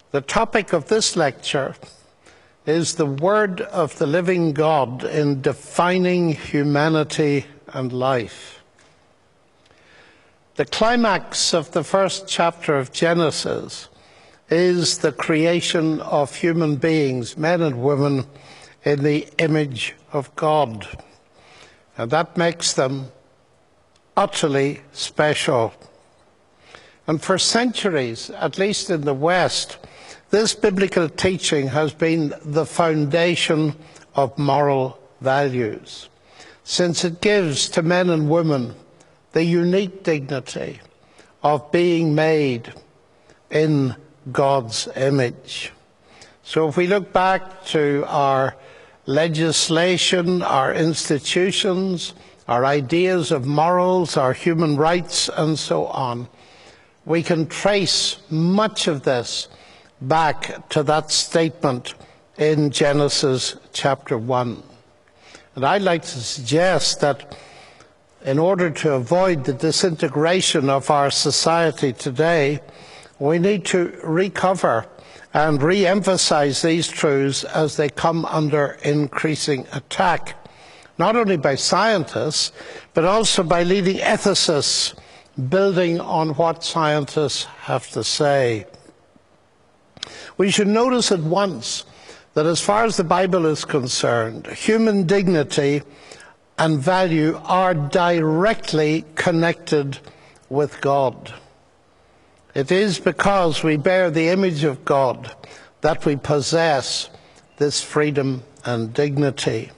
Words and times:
The 0.09 0.21
topic 0.21 0.73
of 0.73 0.87
this 0.87 1.15
lecture 1.15 1.75
is 2.65 2.95
the 2.95 3.05
Word 3.05 3.61
of 3.61 3.99
the 3.99 4.07
Living 4.07 4.53
God 4.53 5.03
in 5.03 5.41
defining 5.41 6.33
humanity 6.33 7.45
and 7.67 7.93
life. 7.93 8.63
The 10.55 10.65
climax 10.65 11.53
of 11.53 11.69
the 11.69 11.83
first 11.83 12.27
chapter 12.27 12.79
of 12.79 12.91
Genesis 12.91 13.89
is 14.49 14.97
the 14.97 15.11
creation 15.11 16.01
of 16.01 16.33
human 16.33 16.77
beings, 16.77 17.37
men 17.37 17.61
and 17.61 17.83
women, 17.83 18.25
in 18.83 19.03
the 19.03 19.27
image 19.37 19.93
of 20.11 20.35
God. 20.35 20.87
And 21.97 22.11
that 22.11 22.37
makes 22.37 22.73
them 22.73 23.11
utterly 24.15 24.81
special. 24.91 25.73
And 27.07 27.21
for 27.21 27.37
centuries, 27.37 28.29
at 28.31 28.57
least 28.57 28.89
in 28.89 29.01
the 29.01 29.13
West, 29.13 29.77
this 30.29 30.53
biblical 30.53 31.09
teaching 31.09 31.67
has 31.67 31.93
been 31.93 32.33
the 32.43 32.65
foundation 32.65 33.75
of 34.15 34.37
moral 34.37 34.97
values, 35.19 36.09
since 36.63 37.03
it 37.03 37.21
gives 37.21 37.69
to 37.69 37.81
men 37.81 38.09
and 38.09 38.29
women 38.29 38.75
the 39.33 39.43
unique 39.43 40.03
dignity 40.03 40.79
of 41.43 41.71
being 41.71 42.15
made 42.15 42.73
in 43.49 43.95
God's 44.31 44.87
image. 44.95 45.71
So 46.43 46.67
if 46.67 46.77
we 46.77 46.87
look 46.87 47.11
back 47.13 47.65
to 47.65 48.03
our 48.07 48.55
legislation, 49.05 50.41
our 50.41 50.73
institutions, 50.73 52.13
our 52.47 52.65
ideas 52.65 53.31
of 53.31 53.45
morals, 53.45 54.17
our 54.17 54.33
human 54.33 54.75
rights, 54.77 55.29
and 55.29 55.57
so 55.57 55.87
on, 55.87 56.27
we 57.05 57.23
can 57.23 57.47
trace 57.47 58.17
much 58.29 58.87
of 58.87 59.03
this 59.03 59.47
back 60.01 60.67
to 60.69 60.83
that 60.83 61.11
statement 61.11 61.93
in 62.37 62.71
Genesis 62.71 63.55
chapter 63.73 64.17
1. 64.17 64.63
And 65.55 65.65
I'd 65.65 65.81
like 65.81 66.03
to 66.03 66.07
suggest 66.07 67.01
that 67.01 67.37
in 68.23 68.37
order 68.37 68.69
to 68.69 68.93
avoid 68.93 69.45
the 69.45 69.53
disintegration 69.53 70.69
of 70.69 70.89
our 70.91 71.09
society 71.09 71.91
today, 71.91 72.61
we 73.19 73.39
need 73.39 73.65
to 73.65 73.99
recover 74.03 74.87
and 75.33 75.61
re 75.61 75.85
emphasize 75.85 76.61
these 76.61 76.87
truths 76.87 77.43
as 77.43 77.77
they 77.77 77.89
come 77.89 78.25
under 78.25 78.77
increasing 78.83 79.65
attack, 79.71 80.35
not 80.97 81.15
only 81.15 81.37
by 81.37 81.55
scientists, 81.55 82.51
but 82.93 83.05
also 83.05 83.43
by 83.43 83.63
leading 83.63 83.97
ethicists 83.97 84.93
building 85.49 85.99
on 85.99 86.29
what 86.35 86.63
scientists 86.63 87.45
have 87.61 87.89
to 87.91 88.03
say. 88.03 88.65
We 90.37 90.51
should 90.51 90.67
notice 90.67 91.11
at 91.11 91.19
once 91.19 91.85
that 92.33 92.45
as 92.45 92.61
far 92.61 92.85
as 92.85 92.97
the 92.97 93.03
Bible 93.03 93.45
is 93.45 93.65
concerned, 93.65 94.47
human 94.47 95.05
dignity 95.05 95.83
and 96.57 96.79
value 96.79 97.39
are 97.43 97.73
directly 97.73 99.05
connected 99.15 99.99
with 100.49 100.81
God. 100.81 101.33
It 102.53 102.71
is 102.71 102.99
because 102.99 103.63
we 103.63 103.77
bear 103.77 104.11
the 104.11 104.27
image 104.27 104.63
of 104.63 104.83
God 104.83 105.33
that 105.81 106.05
we 106.05 106.15
possess 106.17 107.09
this 107.57 107.81
freedom 107.81 108.43
and 108.65 108.93
dignity. 108.93 109.71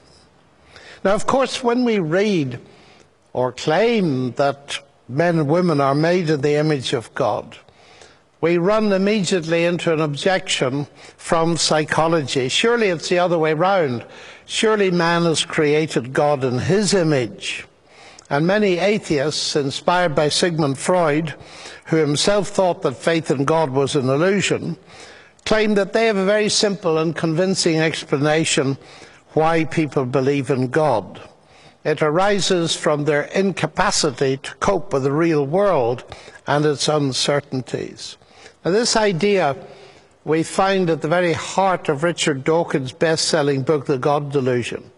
Now, 1.03 1.13
of 1.13 1.27
course, 1.27 1.63
when 1.63 1.83
we 1.85 1.99
read 1.99 2.59
or 3.31 3.51
claim 3.51 4.31
that 4.33 4.79
men 5.07 5.39
and 5.39 5.49
women 5.49 5.81
are 5.81 5.95
made 5.95 6.29
in 6.29 6.41
the 6.41 6.55
image 6.55 6.93
of 6.93 7.13
God, 7.13 7.57
we 8.41 8.57
run 8.57 8.91
immediately 8.91 9.65
into 9.65 9.93
an 9.93 10.01
objection 10.01 10.87
from 11.15 11.57
psychology. 11.57 12.49
Surely 12.49 12.87
it's 12.87 13.07
the 13.07 13.19
other 13.19 13.37
way 13.37 13.53
round. 13.53 14.05
Surely 14.45 14.91
man 14.91 15.23
has 15.23 15.45
created 15.45 16.11
God 16.11 16.43
in 16.43 16.59
his 16.59 16.93
image. 16.93 17.65
And 18.29 18.47
many 18.47 18.79
atheists, 18.79 19.55
inspired 19.55 20.15
by 20.15 20.29
Sigmund 20.29 20.77
Freud, 20.77 21.35
who 21.85 21.97
himself 21.97 22.49
thought 22.49 22.81
that 22.81 22.95
faith 22.95 23.29
in 23.29 23.45
God 23.45 23.69
was 23.69 23.95
an 23.95 24.09
illusion, 24.09 24.77
claim 25.45 25.73
that 25.75 25.93
they 25.93 26.07
have 26.07 26.17
a 26.17 26.25
very 26.25 26.49
simple 26.49 26.97
and 26.97 27.15
convincing 27.15 27.79
explanation 27.79 28.77
why 29.33 29.65
people 29.65 30.05
believe 30.05 30.49
in 30.49 30.67
God. 30.67 31.21
It 31.83 32.01
arises 32.01 32.75
from 32.75 33.03
their 33.03 33.23
incapacity 33.23 34.37
to 34.37 34.55
cope 34.55 34.93
with 34.93 35.03
the 35.03 35.11
real 35.11 35.45
world 35.45 36.03
and 36.47 36.65
its 36.65 36.87
uncertainties. 36.87 38.17
Now, 38.63 38.71
this 38.71 38.95
idea 38.95 39.57
we 40.25 40.43
find 40.43 40.89
at 40.89 41.01
the 41.01 41.09
very 41.09 41.33
heart 41.33 41.89
of 41.89 42.03
Richard 42.03 42.45
Dawkins' 42.45 42.93
best 42.93 43.27
selling 43.27 43.63
book, 43.63 43.85
The 43.85 43.97
God 43.97 44.31
Delusion. 44.31 44.89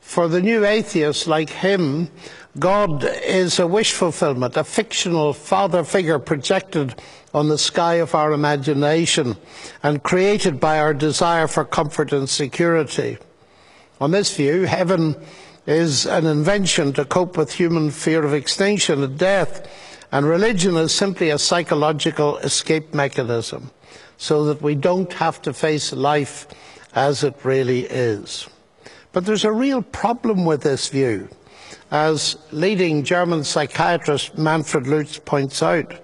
For 0.00 0.28
the 0.28 0.40
new 0.40 0.64
atheists 0.64 1.26
like 1.26 1.50
him, 1.50 2.10
God 2.58 3.04
is 3.04 3.58
a 3.58 3.66
wish 3.66 3.92
fulfillment, 3.92 4.56
a 4.56 4.62
fictional 4.62 5.32
father 5.32 5.82
figure 5.82 6.20
projected 6.20 6.94
on 7.32 7.48
the 7.48 7.58
sky 7.58 7.94
of 7.94 8.14
our 8.14 8.32
imagination 8.32 9.36
and 9.82 10.04
created 10.04 10.60
by 10.60 10.78
our 10.78 10.94
desire 10.94 11.48
for 11.48 11.64
comfort 11.64 12.12
and 12.12 12.28
security. 12.28 13.18
On 14.00 14.12
this 14.12 14.36
view, 14.36 14.62
heaven 14.62 15.16
is 15.66 16.06
an 16.06 16.26
invention 16.26 16.92
to 16.92 17.04
cope 17.04 17.36
with 17.36 17.54
human 17.54 17.90
fear 17.90 18.24
of 18.24 18.32
extinction 18.32 19.02
and 19.02 19.18
death, 19.18 19.68
and 20.12 20.24
religion 20.24 20.76
is 20.76 20.94
simply 20.94 21.30
a 21.30 21.38
psychological 21.38 22.36
escape 22.38 22.94
mechanism 22.94 23.72
so 24.16 24.44
that 24.44 24.62
we 24.62 24.76
don't 24.76 25.12
have 25.14 25.42
to 25.42 25.52
face 25.52 25.92
life 25.92 26.46
as 26.94 27.24
it 27.24 27.34
really 27.42 27.80
is. 27.80 28.48
But 29.12 29.26
there's 29.26 29.44
a 29.44 29.50
real 29.50 29.82
problem 29.82 30.44
with 30.44 30.62
this 30.62 30.88
view, 30.88 31.28
as 31.90 32.36
leading 32.50 33.04
German 33.04 33.44
psychiatrist 33.44 34.36
Manfred 34.36 34.86
Lutz 34.86 35.18
points 35.18 35.62
out. 35.62 35.94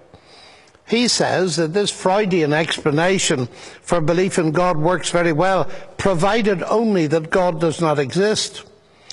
He 0.87 1.07
says 1.07 1.55
that 1.55 1.73
this 1.73 1.89
Freudian 1.89 2.51
explanation 2.51 3.47
for 3.81 4.01
belief 4.01 4.37
in 4.37 4.51
God 4.51 4.77
works 4.77 5.09
very 5.09 5.31
well, 5.31 5.65
provided 5.97 6.63
only 6.63 7.07
that 7.07 7.29
God 7.29 7.61
does 7.61 7.79
not 7.79 7.97
exist. 7.97 8.63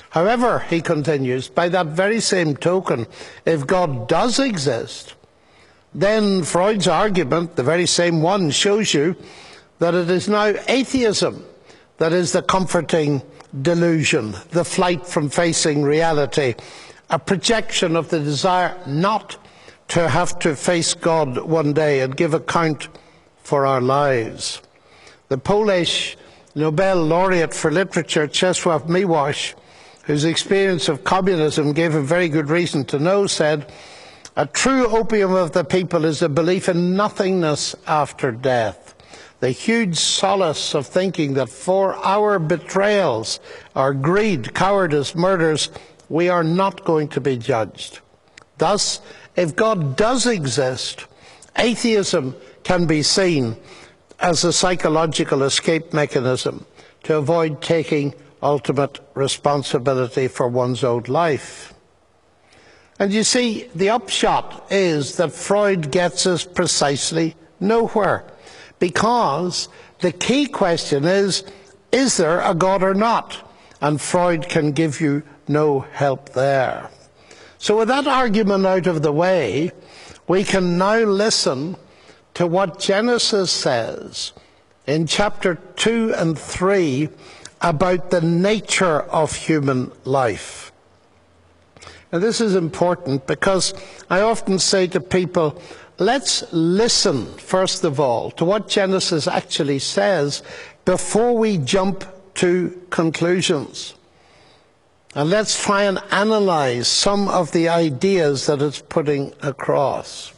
However, 0.09 0.59
he 0.69 0.81
continues, 0.81 1.47
by 1.47 1.69
that 1.69 1.87
very 1.87 2.19
same 2.19 2.57
token, 2.57 3.07
if 3.45 3.65
God 3.65 4.07
does 4.07 4.39
exist, 4.39 5.15
then 5.93 6.43
Freud's 6.43 6.87
argument, 6.87 7.55
the 7.55 7.63
very 7.63 7.85
same 7.85 8.21
one, 8.21 8.49
shows 8.51 8.93
you 8.93 9.15
that 9.79 9.93
it 9.93 10.09
is 10.09 10.27
now 10.27 10.53
atheism 10.67 11.45
that 11.99 12.13
is 12.13 12.31
the 12.31 12.41
comforting 12.41 13.21
delusion, 13.61 14.33
the 14.51 14.65
flight 14.65 15.05
from 15.05 15.29
facing 15.29 15.83
reality, 15.83 16.55
a 17.09 17.19
projection 17.19 17.95
of 17.95 18.09
the 18.09 18.19
desire 18.19 18.75
not 18.87 19.37
to 19.89 20.07
have 20.07 20.39
to 20.39 20.55
face 20.55 20.93
God 20.93 21.37
one 21.37 21.73
day 21.73 22.01
and 22.01 22.15
give 22.15 22.33
account 22.33 22.87
for 23.43 23.65
our 23.65 23.81
lives. 23.81 24.61
The 25.27 25.37
Polish 25.37 26.17
Nobel 26.55 27.03
laureate 27.03 27.53
for 27.53 27.71
literature, 27.71 28.27
Czesław 28.27 28.87
Miłosz, 28.87 29.53
whose 30.03 30.25
experience 30.25 30.89
of 30.89 31.03
communism 31.03 31.73
gave 31.73 31.93
him 31.93 32.05
very 32.05 32.29
good 32.29 32.49
reason 32.49 32.85
to 32.85 32.99
know, 32.99 33.27
said, 33.27 33.71
A 34.35 34.45
true 34.45 34.87
opium 34.87 35.33
of 35.33 35.51
the 35.51 35.63
people 35.63 36.05
is 36.05 36.21
a 36.21 36.29
belief 36.29 36.69
in 36.69 36.95
nothingness 36.95 37.75
after 37.87 38.31
death. 38.31 38.88
The 39.39 39.51
huge 39.51 39.97
solace 39.97 40.75
of 40.75 40.85
thinking 40.85 41.35
that 41.35 41.49
for 41.49 41.95
our 41.95 42.39
betrayals, 42.39 43.39
our 43.75 43.93
greed, 43.93 44.53
cowardice, 44.53 45.15
murders, 45.15 45.69
we 46.09 46.27
are 46.27 46.43
not 46.43 46.83
going 46.83 47.07
to 47.09 47.21
be 47.21 47.37
judged. 47.37 47.99
Thus, 48.57 48.99
if 49.35 49.55
God 49.55 49.95
does 49.95 50.25
exist, 50.25 51.05
atheism 51.57 52.35
can 52.63 52.85
be 52.85 53.01
seen 53.01 53.55
as 54.19 54.43
a 54.43 54.51
psychological 54.51 55.43
escape 55.43 55.93
mechanism 55.93 56.65
to 57.03 57.15
avoid 57.15 57.61
taking 57.61 58.13
ultimate 58.43 58.99
responsibility 59.13 60.27
for 60.27 60.47
one's 60.47 60.83
own 60.83 61.03
life. 61.07 61.73
And 62.99 63.13
you 63.13 63.23
see, 63.23 63.69
the 63.73 63.89
upshot 63.89 64.67
is 64.69 65.15
that 65.15 65.31
Freud 65.31 65.89
gets 65.91 66.27
us 66.27 66.43
precisely 66.43 67.35
nowhere. 67.61 68.25
Because 68.79 69.69
the 69.99 70.11
key 70.11 70.45
question 70.47 71.05
is, 71.05 71.43
is 71.91 72.17
there 72.17 72.41
a 72.41 72.55
God 72.55 72.83
or 72.83 72.93
not? 72.93 73.37
And 73.81 73.99
Freud 73.99 74.49
can 74.49 74.71
give 74.71 74.99
you 75.01 75.23
no 75.47 75.81
help 75.81 76.29
there. 76.29 76.89
So 77.57 77.77
with 77.77 77.89
that 77.89 78.07
argument 78.07 78.65
out 78.65 78.87
of 78.87 79.01
the 79.01 79.11
way, 79.11 79.71
we 80.27 80.43
can 80.43 80.77
now 80.77 80.99
listen 80.99 81.75
to 82.35 82.47
what 82.47 82.79
Genesis 82.79 83.51
says 83.51 84.31
in 84.87 85.07
chapter 85.07 85.55
2 85.75 86.13
and 86.15 86.37
3 86.37 87.09
about 87.61 88.11
the 88.11 88.21
nature 88.21 89.01
of 89.01 89.35
human 89.35 89.91
life. 90.05 90.71
And 92.11 92.23
this 92.23 92.41
is 92.41 92.55
important 92.55 93.27
because 93.27 93.73
I 94.09 94.21
often 94.21 94.57
say 94.57 94.87
to 94.87 94.99
people, 94.99 95.61
let's 95.99 96.43
listen, 96.51 97.25
first 97.37 97.83
of 97.83 97.99
all, 97.99 98.31
to 98.31 98.45
what 98.45 98.67
Genesis 98.67 99.27
actually 99.27 99.79
says 99.79 100.41
before 100.85 101.37
we 101.37 101.57
jump 101.57 102.05
to 102.35 102.81
conclusions. 102.89 103.95
And 105.15 105.29
let's 105.29 105.61
try 105.61 105.83
and 105.83 105.99
analyze 106.11 106.87
some 106.87 107.27
of 107.27 107.51
the 107.51 107.67
ideas 107.67 108.45
that 108.45 108.61
it's 108.61 108.81
putting 108.81 109.33
across. 109.41 110.33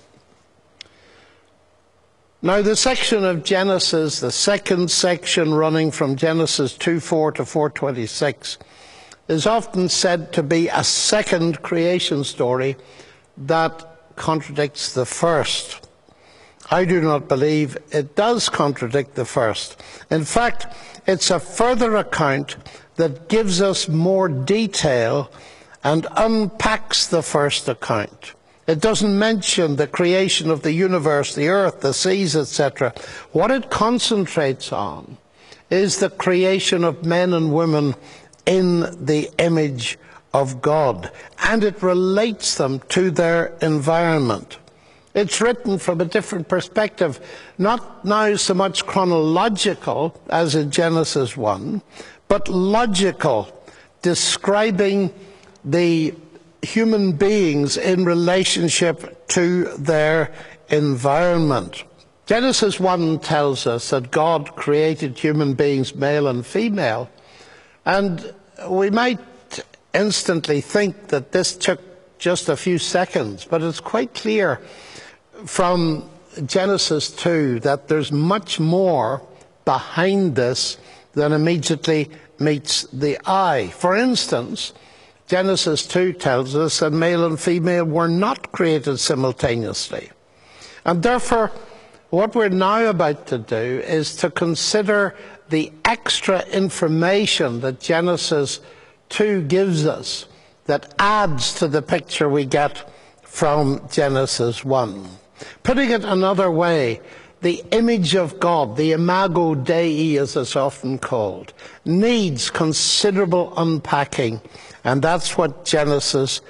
Now, 2.41 2.61
the 2.63 2.75
section 2.75 3.23
of 3.23 3.43
Genesis, 3.43 4.19
the 4.19 4.31
second 4.31 4.89
section 4.89 5.53
running 5.53 5.91
from 5.91 6.15
Genesis 6.15 6.75
2 6.75 6.99
4 6.99 7.33
to 7.33 7.45
426, 7.45 8.57
is 9.27 9.45
often 9.45 9.89
said 9.89 10.33
to 10.33 10.41
be 10.41 10.67
a 10.69 10.83
second 10.83 11.61
creation 11.61 12.23
story 12.23 12.77
that 13.37 13.90
contradicts 14.15 14.93
the 14.93 15.05
first. 15.05 15.87
I 16.69 16.85
do 16.85 17.01
not 17.01 17.27
believe 17.27 17.77
it 17.91 18.15
does 18.15 18.47
contradict 18.47 19.15
the 19.15 19.25
first. 19.25 19.81
In 20.09 20.23
fact, 20.23 20.67
it's 21.05 21.29
a 21.29 21.39
further 21.39 21.95
account 21.97 22.55
that 22.95 23.27
gives 23.27 23.61
us 23.61 23.89
more 23.89 24.29
detail 24.29 25.31
and 25.83 26.07
unpacks 26.15 27.07
the 27.07 27.23
first 27.23 27.67
account. 27.67 28.33
It 28.67 28.79
doesn't 28.79 29.17
mention 29.17 29.75
the 29.75 29.87
creation 29.87 30.49
of 30.49 30.61
the 30.61 30.71
universe, 30.71 31.35
the 31.35 31.49
earth, 31.49 31.81
the 31.81 31.93
seas, 31.93 32.35
etc. 32.35 32.93
What 33.31 33.51
it 33.51 33.69
concentrates 33.69 34.71
on 34.71 35.17
is 35.69 35.97
the 35.97 36.09
creation 36.09 36.83
of 36.83 37.05
men 37.05 37.33
and 37.33 37.53
women 37.53 37.95
in 38.45 39.05
the 39.05 39.29
image 39.39 39.97
of 40.33 40.61
God, 40.61 41.11
and 41.43 41.63
it 41.63 41.81
relates 41.83 42.55
them 42.55 42.79
to 42.89 43.11
their 43.11 43.47
environment. 43.61 44.57
It's 45.13 45.41
written 45.41 45.77
from 45.77 45.99
a 45.99 46.05
different 46.05 46.47
perspective, 46.47 47.19
not 47.57 48.05
now 48.05 48.35
so 48.35 48.53
much 48.53 48.85
chronological 48.85 50.19
as 50.29 50.55
in 50.55 50.71
Genesis 50.71 51.35
1, 51.35 51.81
but 52.29 52.47
logical, 52.47 53.51
describing 54.01 55.13
the 55.65 56.15
human 56.61 57.11
beings 57.11 57.75
in 57.75 58.05
relationship 58.05 59.27
to 59.27 59.65
their 59.77 60.31
environment. 60.69 61.83
Genesis 62.25 62.79
1 62.79 63.19
tells 63.19 63.67
us 63.67 63.89
that 63.89 64.11
God 64.11 64.55
created 64.55 65.19
human 65.19 65.53
beings, 65.53 65.93
male 65.93 66.27
and 66.27 66.45
female, 66.45 67.09
and 67.83 68.33
we 68.69 68.89
might 68.89 69.19
instantly 69.93 70.61
think 70.61 71.07
that 71.07 71.31
this 71.31 71.55
took 71.55 71.79
just 72.19 72.49
a 72.49 72.55
few 72.55 72.77
seconds, 72.77 73.45
but 73.45 73.61
it's 73.61 73.79
quite 73.79 74.13
clear 74.13 74.61
from 75.45 76.09
Genesis 76.45 77.09
2 77.11 77.61
that 77.61 77.87
there's 77.87 78.11
much 78.11 78.59
more 78.59 79.21
behind 79.65 80.35
this 80.35 80.77
than 81.13 81.33
immediately 81.33 82.09
meets 82.39 82.83
the 82.83 83.19
eye. 83.25 83.67
For 83.75 83.95
instance, 83.95 84.73
Genesis 85.27 85.85
2 85.87 86.13
tells 86.13 86.55
us 86.55 86.79
that 86.79 86.91
male 86.91 87.25
and 87.25 87.39
female 87.39 87.85
were 87.85 88.07
not 88.07 88.51
created 88.51 88.97
simultaneously. 88.97 90.11
And 90.85 91.03
therefore, 91.03 91.51
what 92.09 92.35
we're 92.35 92.49
now 92.49 92.85
about 92.85 93.27
to 93.27 93.37
do 93.37 93.81
is 93.85 94.15
to 94.17 94.29
consider 94.29 95.15
the 95.49 95.71
extra 95.85 96.45
information 96.47 97.61
that 97.61 97.79
Genesis 97.79 98.59
2 99.11 99.43
gives 99.43 99.85
us 99.85 100.25
that 100.65 100.93
adds 100.97 101.53
to 101.55 101.67
the 101.67 101.81
picture 101.81 102.27
we 102.27 102.45
get 102.45 102.89
from 103.23 103.87
Genesis 103.91 104.65
1. 104.65 105.07
Putting 105.63 105.91
it 105.91 106.03
another 106.03 106.49
way, 106.49 107.01
the 107.41 107.63
image 107.71 108.15
of 108.15 108.39
God, 108.39 108.77
the 108.77 108.91
imago 108.91 109.55
Dei 109.55 110.17
as 110.17 110.35
it's 110.35 110.55
often 110.55 110.97
called, 110.97 111.53
needs 111.85 112.49
considerable 112.49 113.53
unpacking 113.57 114.41
and 114.83 115.01
that's 115.01 115.37
what 115.37 115.65
Genesis 115.65 116.41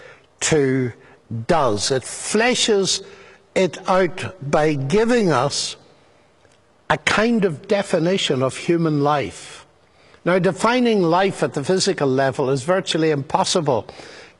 2 0.42 0.92
does. 1.48 1.92
It 1.92 2.04
fleshes 2.04 3.04
it 3.56 3.78
out 3.90 4.36
by 4.50 4.74
giving 4.74 5.32
us 5.32 5.76
a 6.90 6.98
kind 6.98 7.46
of 7.46 7.68
definition 7.68 8.44
of 8.44 8.56
human 8.56 9.02
life. 9.02 9.61
Now, 10.24 10.38
defining 10.38 11.02
life 11.02 11.42
at 11.42 11.54
the 11.54 11.64
physical 11.64 12.08
level 12.08 12.50
is 12.50 12.64
virtually 12.64 13.10
impossible. 13.10 13.88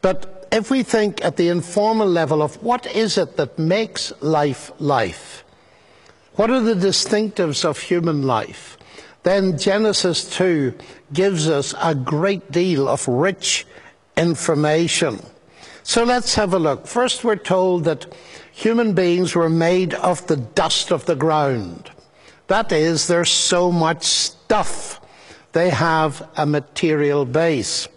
But 0.02 0.48
if 0.52 0.70
we 0.70 0.84
think 0.84 1.24
at 1.24 1.38
the 1.38 1.50
informal 1.50 2.08
level 2.08 2.42
of 2.42 2.62
what 2.62 2.86
is 2.86 3.18
it 3.18 3.38
that 3.38 3.58
makes 3.58 4.14
life 4.22 4.72
life, 4.80 5.44
what 6.34 6.50
are 6.50 6.62
the 6.62 6.76
distinctives 6.76 7.66
of 7.66 7.80
human 7.80 8.24
life, 8.24 8.78
then 9.24 9.58
Genesis 9.58 10.30
2 10.38 10.74
gives 11.14 11.50
us 11.50 11.74
a 11.82 11.96
great 11.96 12.52
deal 12.52 12.88
of 12.88 13.08
rich 13.08 13.66
information. 14.18 15.20
So 15.84 16.04
let's 16.04 16.36
have 16.36 16.54
a 16.54 16.60
look. 16.60 16.88
First, 16.88 17.24
we're 17.24 17.36
told 17.36 17.86
that 17.86 18.14
human 18.52 18.94
beings 18.94 19.36
were 19.36 19.50
made 19.50 19.94
of 19.96 20.26
the 20.28 20.38
dust 20.38 20.92
of 20.92 21.06
the 21.06 21.16
ground. 21.16 21.90
That 22.48 22.72
is, 22.72 23.08
there's 23.08 23.32
so 23.32 23.72
much 23.72 24.04
stuff. 24.04 25.01
They 25.54 25.70
have 25.70 26.28
a 26.38 26.46
material 26.46 27.26
base. 27.26 27.88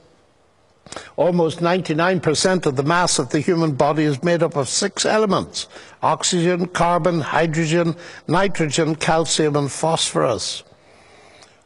Almost 1.17 1.61
99% 1.61 2.67
of 2.67 2.77
the 2.77 2.83
mass 2.83 3.19
of 3.19 3.31
the 3.31 3.41
human 3.41 3.73
body 3.73 4.05
is 4.05 4.23
made 4.23 4.43
up 4.43 4.57
of 4.57 4.69
six 4.69 5.05
elements 5.05 5.69
oxygen, 6.03 6.67
carbon, 6.67 7.21
hydrogen, 7.21 7.97
nitrogen, 8.29 8.95
calcium, 8.95 9.57
and 9.57 9.73
phosphorus. 9.73 10.63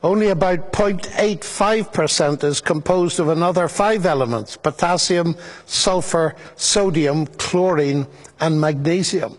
Only 0.00 0.28
about 0.28 0.72
0.85% 0.72 2.44
is 2.44 2.60
composed 2.60 3.18
of 3.18 3.28
another 3.28 3.66
five 3.66 4.06
elements 4.06 4.56
potassium, 4.56 5.34
sulfur, 5.66 6.36
sodium, 6.54 7.26
chlorine, 7.26 8.06
and 8.38 8.60
magnesium. 8.60 9.36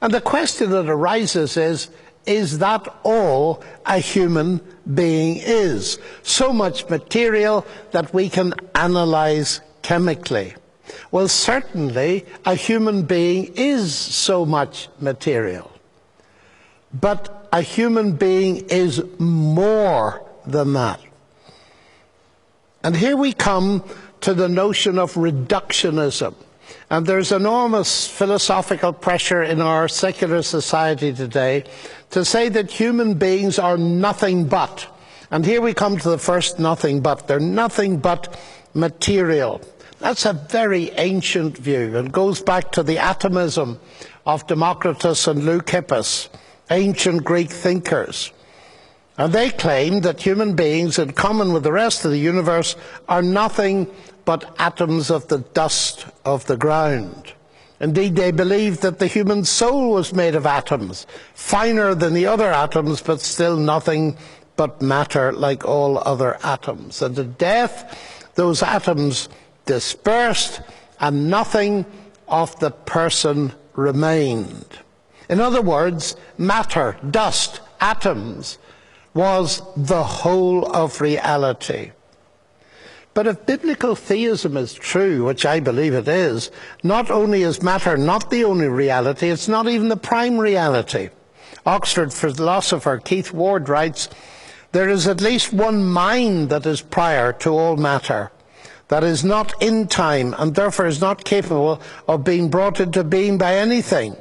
And 0.00 0.12
the 0.14 0.22
question 0.22 0.70
that 0.70 0.88
arises 0.88 1.58
is 1.58 1.90
is 2.26 2.58
that 2.58 2.86
all 3.02 3.62
a 3.86 3.98
human 3.98 4.60
being 4.94 5.36
is? 5.36 5.98
So 6.22 6.52
much 6.52 6.88
material 6.88 7.66
that 7.90 8.12
we 8.14 8.28
can 8.28 8.54
analyze 8.74 9.60
chemically. 9.82 10.54
Well, 11.10 11.28
certainly 11.28 12.26
a 12.44 12.54
human 12.54 13.02
being 13.02 13.52
is 13.56 13.94
so 13.94 14.44
much 14.44 14.88
material. 15.00 15.70
But 16.92 17.48
a 17.52 17.62
human 17.62 18.12
being 18.12 18.68
is 18.68 19.02
more 19.18 20.24
than 20.46 20.74
that. 20.74 21.00
And 22.84 22.96
here 22.96 23.16
we 23.16 23.32
come 23.32 23.84
to 24.22 24.34
the 24.34 24.48
notion 24.48 24.98
of 24.98 25.14
reductionism. 25.14 26.34
And 26.92 27.06
there's 27.06 27.32
enormous 27.32 28.06
philosophical 28.06 28.92
pressure 28.92 29.42
in 29.42 29.62
our 29.62 29.88
secular 29.88 30.42
society 30.42 31.14
today 31.14 31.64
to 32.10 32.22
say 32.22 32.50
that 32.50 32.70
human 32.70 33.14
beings 33.14 33.58
are 33.58 33.78
nothing 33.78 34.44
but. 34.44 34.86
And 35.30 35.42
here 35.42 35.62
we 35.62 35.72
come 35.72 35.96
to 35.96 36.10
the 36.10 36.18
first 36.18 36.58
nothing 36.58 37.00
but. 37.00 37.26
They're 37.26 37.40
nothing 37.40 37.96
but 37.96 38.38
material. 38.74 39.62
That's 40.00 40.26
a 40.26 40.34
very 40.34 40.90
ancient 40.90 41.56
view 41.56 41.96
and 41.96 42.12
goes 42.12 42.42
back 42.42 42.72
to 42.72 42.82
the 42.82 42.98
atomism 42.98 43.80
of 44.26 44.46
Democritus 44.46 45.26
and 45.26 45.44
Leucippus 45.44 46.28
ancient 46.70 47.24
Greek 47.24 47.50
thinkers. 47.50 48.32
And 49.16 49.32
they 49.32 49.48
claimed 49.48 50.02
that 50.02 50.20
human 50.20 50.56
beings, 50.56 50.98
in 50.98 51.12
common 51.12 51.54
with 51.54 51.62
the 51.62 51.72
rest 51.72 52.04
of 52.04 52.10
the 52.10 52.18
universe, 52.18 52.76
are 53.08 53.22
nothing 53.22 53.90
but 54.24 54.54
atoms 54.58 55.10
of 55.10 55.28
the 55.28 55.38
dust 55.38 56.06
of 56.24 56.46
the 56.46 56.56
ground. 56.56 57.32
Indeed, 57.80 58.14
they 58.14 58.30
believed 58.30 58.82
that 58.82 59.00
the 59.00 59.08
human 59.08 59.44
soul 59.44 59.90
was 59.90 60.14
made 60.14 60.36
of 60.36 60.46
atoms, 60.46 61.06
finer 61.34 61.94
than 61.94 62.14
the 62.14 62.26
other 62.26 62.52
atoms, 62.52 63.02
but 63.02 63.20
still 63.20 63.56
nothing 63.56 64.16
but 64.54 64.80
matter 64.80 65.32
like 65.32 65.64
all 65.64 65.98
other 65.98 66.38
atoms. 66.44 67.02
And 67.02 67.18
at 67.18 67.38
death, 67.38 68.30
those 68.36 68.62
atoms 68.62 69.28
dispersed 69.66 70.60
and 71.00 71.28
nothing 71.28 71.84
of 72.28 72.58
the 72.60 72.70
person 72.70 73.52
remained. 73.74 74.78
In 75.28 75.40
other 75.40 75.62
words, 75.62 76.16
matter, 76.38 76.96
dust, 77.10 77.60
atoms 77.80 78.58
was 79.14 79.62
the 79.76 80.04
whole 80.04 80.66
of 80.66 81.00
reality. 81.00 81.92
But 83.14 83.26
if 83.26 83.44
biblical 83.44 83.94
theism 83.94 84.56
is 84.56 84.72
true, 84.72 85.24
which 85.24 85.44
I 85.44 85.60
believe 85.60 85.92
it 85.92 86.08
is, 86.08 86.50
not 86.82 87.10
only 87.10 87.42
is 87.42 87.62
matter 87.62 87.96
not 87.96 88.30
the 88.30 88.44
only 88.44 88.68
reality, 88.68 89.28
it's 89.28 89.48
not 89.48 89.68
even 89.68 89.88
the 89.88 89.96
prime 89.96 90.38
reality. 90.38 91.10
Oxford 91.66 92.12
philosopher 92.12 92.98
Keith 92.98 93.32
Ward 93.32 93.68
writes, 93.68 94.08
there 94.72 94.88
is 94.88 95.06
at 95.06 95.20
least 95.20 95.52
one 95.52 95.84
mind 95.84 96.48
that 96.48 96.64
is 96.64 96.80
prior 96.80 97.32
to 97.34 97.50
all 97.50 97.76
matter. 97.76 98.32
that 98.92 99.04
is 99.04 99.24
not 99.24 99.54
in 99.62 99.86
time 99.86 100.34
and 100.38 100.54
therefore 100.54 100.86
is 100.86 101.00
not 101.00 101.24
capable 101.24 101.80
of 102.06 102.24
being 102.24 102.50
brought 102.50 102.78
into 102.78 103.02
being 103.02 103.38
by 103.38 103.56
anything. 103.56 104.14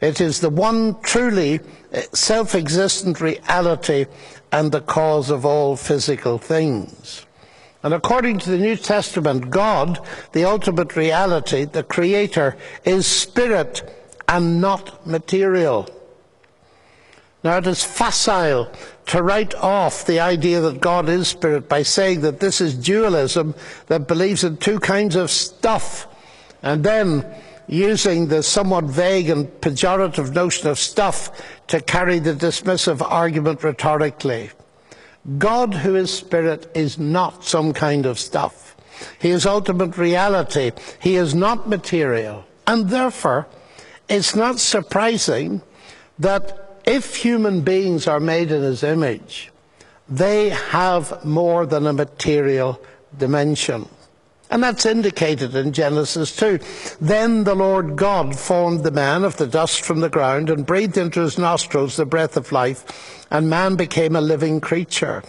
It 0.00 0.20
is 0.20 0.40
the 0.40 0.50
one 0.50 1.00
truly 1.00 1.60
eh, 1.92 2.02
self 2.12 2.56
existent 2.56 3.20
reality 3.20 4.06
and 4.50 4.72
the 4.72 4.80
cause 4.80 5.30
of 5.30 5.46
all 5.46 5.76
physical 5.76 6.38
things. 6.38 7.24
And 7.82 7.94
according 7.94 8.38
to 8.40 8.50
the 8.50 8.58
New 8.58 8.76
Testament, 8.76 9.50
God, 9.50 10.00
the 10.32 10.44
ultimate 10.44 10.96
reality, 10.96 11.64
the 11.64 11.82
Creator, 11.82 12.56
is 12.84 13.06
spirit 13.06 13.82
and 14.28 14.60
not 14.60 15.06
material. 15.06 15.88
Now 17.42 17.56
it 17.56 17.66
is 17.66 17.82
facile 17.82 18.70
to 19.06 19.22
write 19.22 19.54
off 19.54 20.04
the 20.06 20.20
idea 20.20 20.60
that 20.60 20.80
God 20.80 21.08
is 21.08 21.28
spirit 21.28 21.68
by 21.70 21.82
saying 21.82 22.20
that 22.20 22.38
this 22.38 22.60
is 22.60 22.74
dualism 22.74 23.54
that 23.86 24.06
believes 24.06 24.44
in 24.44 24.58
two 24.58 24.78
kinds 24.78 25.16
of 25.16 25.30
stuff, 25.30 26.06
and 26.62 26.84
then 26.84 27.24
using 27.66 28.28
the 28.28 28.42
somewhat 28.42 28.84
vague 28.84 29.30
and 29.30 29.46
pejorative 29.62 30.34
notion 30.34 30.68
of 30.68 30.78
stuff 30.78 31.30
to 31.68 31.80
carry 31.80 32.18
the 32.18 32.34
dismissive 32.34 33.00
argument 33.00 33.64
rhetorically. 33.64 34.50
God, 35.38 35.74
who 35.74 35.96
is 35.96 36.12
spirit, 36.12 36.70
is 36.74 36.98
not 36.98 37.44
some 37.44 37.72
kind 37.72 38.06
of 38.06 38.18
stuff. 38.18 38.76
He 39.18 39.30
is 39.30 39.46
ultimate 39.46 39.96
reality. 39.96 40.72
He 41.00 41.16
is 41.16 41.34
not 41.34 41.68
material. 41.68 42.44
And 42.66 42.88
therefore, 42.88 43.46
it's 44.08 44.34
not 44.34 44.58
surprising 44.58 45.62
that 46.18 46.80
if 46.84 47.16
human 47.16 47.60
beings 47.62 48.06
are 48.06 48.20
made 48.20 48.50
in 48.50 48.62
his 48.62 48.82
image, 48.82 49.50
they 50.08 50.50
have 50.50 51.24
more 51.24 51.66
than 51.66 51.86
a 51.86 51.92
material 51.92 52.80
dimension. 53.16 53.88
And 54.50 54.64
that's 54.64 54.84
indicated 54.84 55.54
in 55.54 55.72
Genesis 55.72 56.34
2. 56.34 56.58
Then 57.00 57.44
the 57.44 57.54
Lord 57.54 57.94
God 57.94 58.36
formed 58.36 58.82
the 58.82 58.90
man 58.90 59.22
of 59.22 59.36
the 59.36 59.46
dust 59.46 59.82
from 59.82 60.00
the 60.00 60.08
ground 60.08 60.50
and 60.50 60.66
breathed 60.66 60.98
into 60.98 61.20
his 61.20 61.38
nostrils 61.38 61.96
the 61.96 62.04
breath 62.04 62.36
of 62.36 62.50
life, 62.50 63.26
and 63.30 63.48
man 63.48 63.76
became 63.76 64.16
a 64.16 64.20
living 64.20 64.60
creature. 64.60 65.22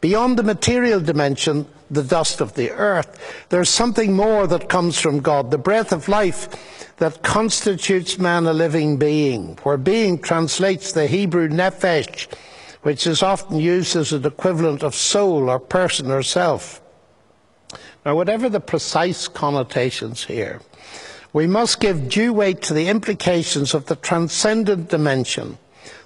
Beyond 0.00 0.36
the 0.36 0.44
material 0.44 1.00
dimension, 1.00 1.66
the 1.90 2.02
dust 2.02 2.40
of 2.40 2.54
the 2.54 2.70
earth, 2.70 3.46
there's 3.50 3.68
something 3.68 4.14
more 4.14 4.46
that 4.46 4.68
comes 4.68 4.98
from 4.98 5.20
God, 5.20 5.50
the 5.50 5.58
breath 5.58 5.92
of 5.92 6.08
life 6.08 6.96
that 6.98 7.22
constitutes 7.22 8.18
man 8.18 8.46
a 8.46 8.52
living 8.52 8.96
being, 8.96 9.58
where 9.62 9.76
being 9.76 10.18
translates 10.18 10.92
the 10.92 11.06
Hebrew 11.06 11.48
nephesh, 11.48 12.32
which 12.82 13.06
is 13.06 13.22
often 13.22 13.58
used 13.58 13.96
as 13.96 14.12
an 14.12 14.24
equivalent 14.24 14.82
of 14.82 14.94
soul 14.94 15.48
or 15.48 15.58
person 15.58 16.10
or 16.10 16.22
self. 16.22 16.81
Now, 18.04 18.16
whatever 18.16 18.48
the 18.48 18.60
precise 18.60 19.28
connotations 19.28 20.24
here, 20.24 20.60
we 21.32 21.46
must 21.46 21.80
give 21.80 22.08
due 22.08 22.32
weight 22.32 22.60
to 22.62 22.74
the 22.74 22.88
implications 22.88 23.74
of 23.74 23.86
the 23.86 23.96
transcendent 23.96 24.88
dimension 24.88 25.58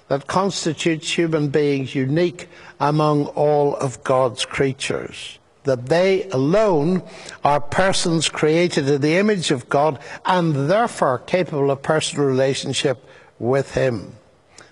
that 0.07 0.27
constitutes 0.27 1.11
human 1.11 1.49
beings 1.49 1.95
unique 1.95 2.49
among 2.79 3.25
all 3.27 3.75
of 3.75 4.03
God's 4.03 4.45
creatures. 4.45 5.39
That 5.63 5.87
they 5.87 6.29
alone 6.29 7.03
are 7.43 7.59
persons 7.59 8.29
created 8.29 8.87
in 8.87 9.01
the 9.01 9.17
image 9.17 9.51
of 9.51 9.67
God 9.67 9.99
and 10.25 10.69
therefore 10.69 11.19
capable 11.19 11.71
of 11.71 11.81
personal 11.81 12.25
relationship 12.25 13.03
with 13.37 13.73
Him. 13.73 14.15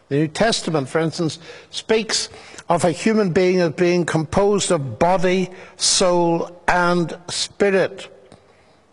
The 0.07 0.17
New 0.17 0.27
Testament, 0.27 0.87
for 0.87 0.99
instance, 0.99 1.39
speaks 1.71 2.29
of 2.67 2.83
a 2.83 2.91
human 2.91 3.31
being 3.31 3.59
as 3.59 3.73
being 3.73 4.05
composed 4.05 4.71
of 4.71 4.97
body, 4.97 5.49
soul, 5.77 6.61
and 6.67 7.17
spirit. 7.29 8.09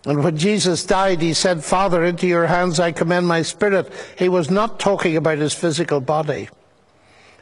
And 0.05 0.23
when 0.23 0.37
Jesus 0.37 0.85
died, 0.85 1.23
he 1.23 1.33
said, 1.33 1.63
Father, 1.63 2.05
into 2.05 2.27
your 2.27 2.47
hands 2.47 2.81
I 2.81 2.93
commend 2.93 3.29
my 3.29 3.43
spirit. 3.43 3.93
He 4.19 4.29
was 4.29 4.51
not 4.51 4.81
talking 4.81 5.17
about 5.17 5.39
his 5.39 5.55
physical 5.55 6.01
body. 6.01 6.49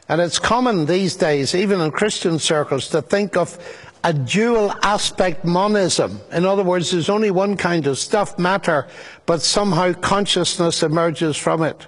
And 0.07 0.21
it's 0.21 0.39
common 0.39 0.85
these 0.85 1.15
days, 1.15 1.55
even 1.55 1.81
in 1.81 1.91
Christian 1.91 2.37
circles, 2.37 2.89
to 2.89 3.01
think 3.01 3.35
of 3.35 3.57
a 4.03 4.13
dual 4.13 4.73
aspect 4.83 5.45
monism. 5.45 6.19
In 6.31 6.45
other 6.45 6.63
words, 6.63 6.91
there's 6.91 7.09
only 7.09 7.31
one 7.31 7.55
kind 7.55 7.87
of 7.87 7.97
stuff, 7.97 8.37
matter, 8.37 8.87
but 9.25 9.41
somehow 9.41 9.93
consciousness 9.93 10.83
emerges 10.83 11.37
from 11.37 11.63
it. 11.63 11.87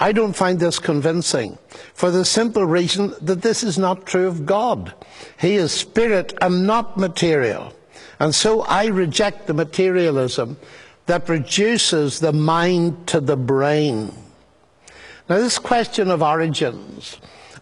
I 0.00 0.12
don't 0.12 0.32
find 0.32 0.58
this 0.58 0.78
convincing 0.78 1.58
for 1.92 2.10
the 2.10 2.24
simple 2.24 2.64
reason 2.64 3.12
that 3.20 3.42
this 3.42 3.62
is 3.62 3.76
not 3.76 4.06
true 4.06 4.26
of 4.26 4.46
God. 4.46 4.94
He 5.38 5.56
is 5.56 5.72
spirit 5.72 6.32
and 6.40 6.66
not 6.66 6.96
material. 6.96 7.74
And 8.18 8.34
so 8.34 8.62
I 8.62 8.86
reject 8.86 9.46
the 9.46 9.52
materialism 9.52 10.56
that 11.04 11.28
reduces 11.28 12.18
the 12.20 12.32
mind 12.32 13.08
to 13.08 13.20
the 13.20 13.36
brain. 13.36 14.14
Now, 15.28 15.36
this 15.36 15.58
question 15.58 16.10
of 16.10 16.22
origins 16.22 17.18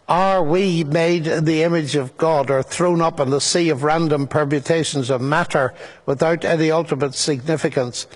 are 0.09 0.43
we 0.43 0.85
made 0.85 1.27
in 1.27 1.45
the 1.45 1.65
image 1.65 1.97
of 1.97 2.17
God 2.17 2.51
or 2.51 2.63
thrown 2.63 3.01
up 3.01 3.19
in 3.19 3.31
the 3.31 3.41
sea 3.41 3.69
of 3.69 3.83
random 3.83 4.29
permutations 4.29 5.11
of 5.11 5.21
matter 5.21 5.75
without 6.07 6.45
any 6.45 6.71
ultimate 6.71 7.15
significance 7.15 8.07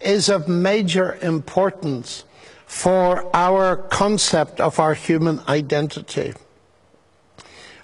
is 0.00 0.28
of 0.28 0.48
major 0.48 1.16
importance 1.16 2.24
for 2.72 3.28
our 3.36 3.76
concept 3.76 4.58
of 4.58 4.80
our 4.80 4.94
human 4.94 5.38
identity. 5.46 6.32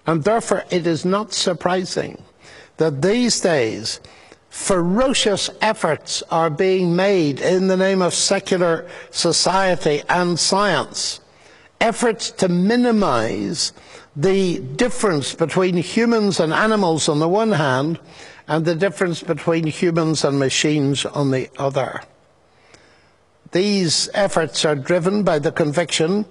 And 0.06 0.24
therefore, 0.24 0.64
it 0.70 0.86
is 0.86 1.04
not 1.04 1.34
surprising 1.34 2.22
that 2.78 3.02
these 3.02 3.38
days 3.38 4.00
ferocious 4.48 5.50
efforts 5.60 6.22
are 6.30 6.48
being 6.48 6.96
made 6.96 7.38
in 7.38 7.68
the 7.68 7.76
name 7.76 8.00
of 8.00 8.14
secular 8.14 8.88
society 9.10 10.02
and 10.08 10.38
science, 10.38 11.20
efforts 11.82 12.30
to 12.30 12.48
minimize 12.48 13.74
the 14.16 14.58
difference 14.58 15.34
between 15.34 15.76
humans 15.76 16.40
and 16.40 16.52
animals 16.52 17.10
on 17.10 17.18
the 17.18 17.28
one 17.28 17.52
hand, 17.52 18.00
and 18.48 18.64
the 18.64 18.74
difference 18.74 19.22
between 19.22 19.66
humans 19.66 20.24
and 20.24 20.38
machines 20.38 21.04
on 21.04 21.30
the 21.30 21.50
other. 21.58 22.00
These 23.52 24.10
efforts 24.14 24.64
are 24.64 24.74
driven 24.74 25.22
by 25.22 25.38
the 25.38 25.52
conviction 25.52 26.26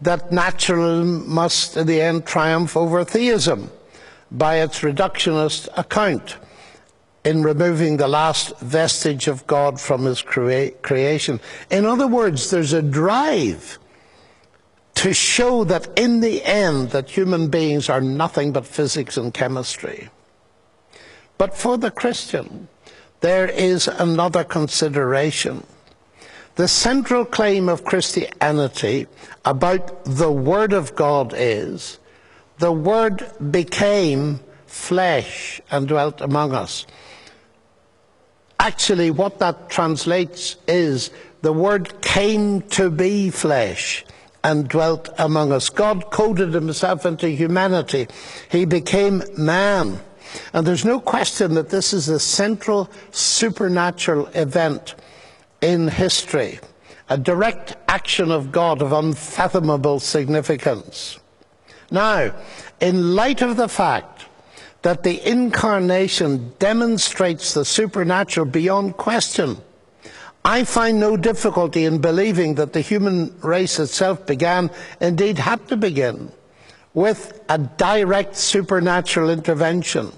that 0.00 0.32
naturalism 0.32 1.28
must 1.28 1.76
in 1.76 1.86
the 1.86 2.00
end 2.00 2.26
triumph 2.26 2.76
over 2.76 3.04
theism 3.04 3.70
by 4.30 4.56
its 4.56 4.80
reductionist 4.80 5.68
account 5.76 6.36
in 7.24 7.42
removing 7.42 7.96
the 7.96 8.08
last 8.08 8.58
vestige 8.58 9.28
of 9.28 9.46
God 9.46 9.80
from 9.80 10.04
his 10.04 10.22
crea- 10.22 10.72
creation. 10.82 11.40
In 11.70 11.86
other 11.86 12.08
words, 12.08 12.50
there's 12.50 12.72
a 12.72 12.82
drive 12.82 13.78
to 14.94 15.14
show 15.14 15.64
that 15.64 15.88
in 15.96 16.20
the 16.20 16.44
end 16.44 16.90
that 16.90 17.10
human 17.10 17.48
beings 17.48 17.88
are 17.88 18.00
nothing 18.00 18.52
but 18.52 18.66
physics 18.66 19.16
and 19.16 19.32
chemistry. 19.32 20.10
But 21.38 21.56
for 21.56 21.78
the 21.78 21.90
Christian, 21.90 22.68
there 23.20 23.48
is 23.48 23.88
another 23.88 24.44
consideration. 24.44 25.64
The 26.54 26.68
central 26.68 27.24
claim 27.24 27.70
of 27.70 27.84
Christianity 27.84 29.06
about 29.44 30.04
the 30.04 30.30
Word 30.30 30.74
of 30.74 30.94
God 30.94 31.32
is 31.34 31.98
the 32.58 32.72
Word 32.72 33.26
became 33.50 34.38
flesh 34.66 35.62
and 35.70 35.88
dwelt 35.88 36.20
among 36.20 36.52
us. 36.52 36.86
Actually, 38.60 39.10
what 39.10 39.38
that 39.38 39.70
translates 39.70 40.56
is 40.68 41.10
the 41.40 41.54
Word 41.54 42.02
came 42.02 42.60
to 42.62 42.90
be 42.90 43.30
flesh 43.30 44.04
and 44.44 44.68
dwelt 44.68 45.08
among 45.18 45.52
us. 45.52 45.70
God 45.70 46.10
coded 46.10 46.52
himself 46.52 47.06
into 47.06 47.30
humanity. 47.30 48.08
He 48.50 48.66
became 48.66 49.22
man. 49.38 50.00
And 50.52 50.66
there's 50.66 50.84
no 50.84 51.00
question 51.00 51.54
that 51.54 51.70
this 51.70 51.94
is 51.94 52.08
a 52.08 52.20
central 52.20 52.90
supernatural 53.10 54.26
event 54.34 54.94
in 55.62 55.88
history, 55.88 56.58
a 57.08 57.16
direct 57.16 57.76
action 57.88 58.30
of 58.30 58.52
God 58.52 58.82
of 58.82 58.92
unfathomable 58.92 60.00
significance. 60.00 61.18
Now, 61.90 62.34
in 62.80 63.14
light 63.14 63.40
of 63.40 63.56
the 63.56 63.68
fact 63.68 64.26
that 64.82 65.04
the 65.04 65.26
incarnation 65.26 66.52
demonstrates 66.58 67.54
the 67.54 67.64
supernatural 67.64 68.46
beyond 68.46 68.96
question, 68.96 69.58
I 70.44 70.64
find 70.64 70.98
no 70.98 71.16
difficulty 71.16 71.84
in 71.84 72.00
believing 72.00 72.56
that 72.56 72.72
the 72.72 72.80
human 72.80 73.38
race 73.42 73.78
itself 73.78 74.26
began, 74.26 74.70
indeed 75.00 75.38
had 75.38 75.68
to 75.68 75.76
begin, 75.76 76.32
with 76.94 77.40
a 77.48 77.58
direct 77.58 78.34
supernatural 78.34 79.30
intervention. 79.30 80.10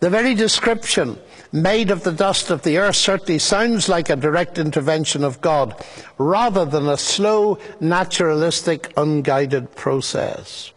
The 0.00 0.08
very 0.08 0.34
description 0.34 1.18
made 1.52 1.90
of 1.90 2.04
the 2.04 2.12
dust 2.12 2.50
of 2.50 2.62
the 2.62 2.78
earth 2.78 2.96
certainly 2.96 3.38
sounds 3.38 3.88
like 3.88 4.10
a 4.10 4.16
direct 4.16 4.58
intervention 4.58 5.24
of 5.24 5.40
God 5.40 5.74
rather 6.18 6.64
than 6.64 6.88
a 6.88 6.96
slow, 6.96 7.58
naturalistic, 7.80 8.92
unguided 8.96 9.74
process. 9.74 10.72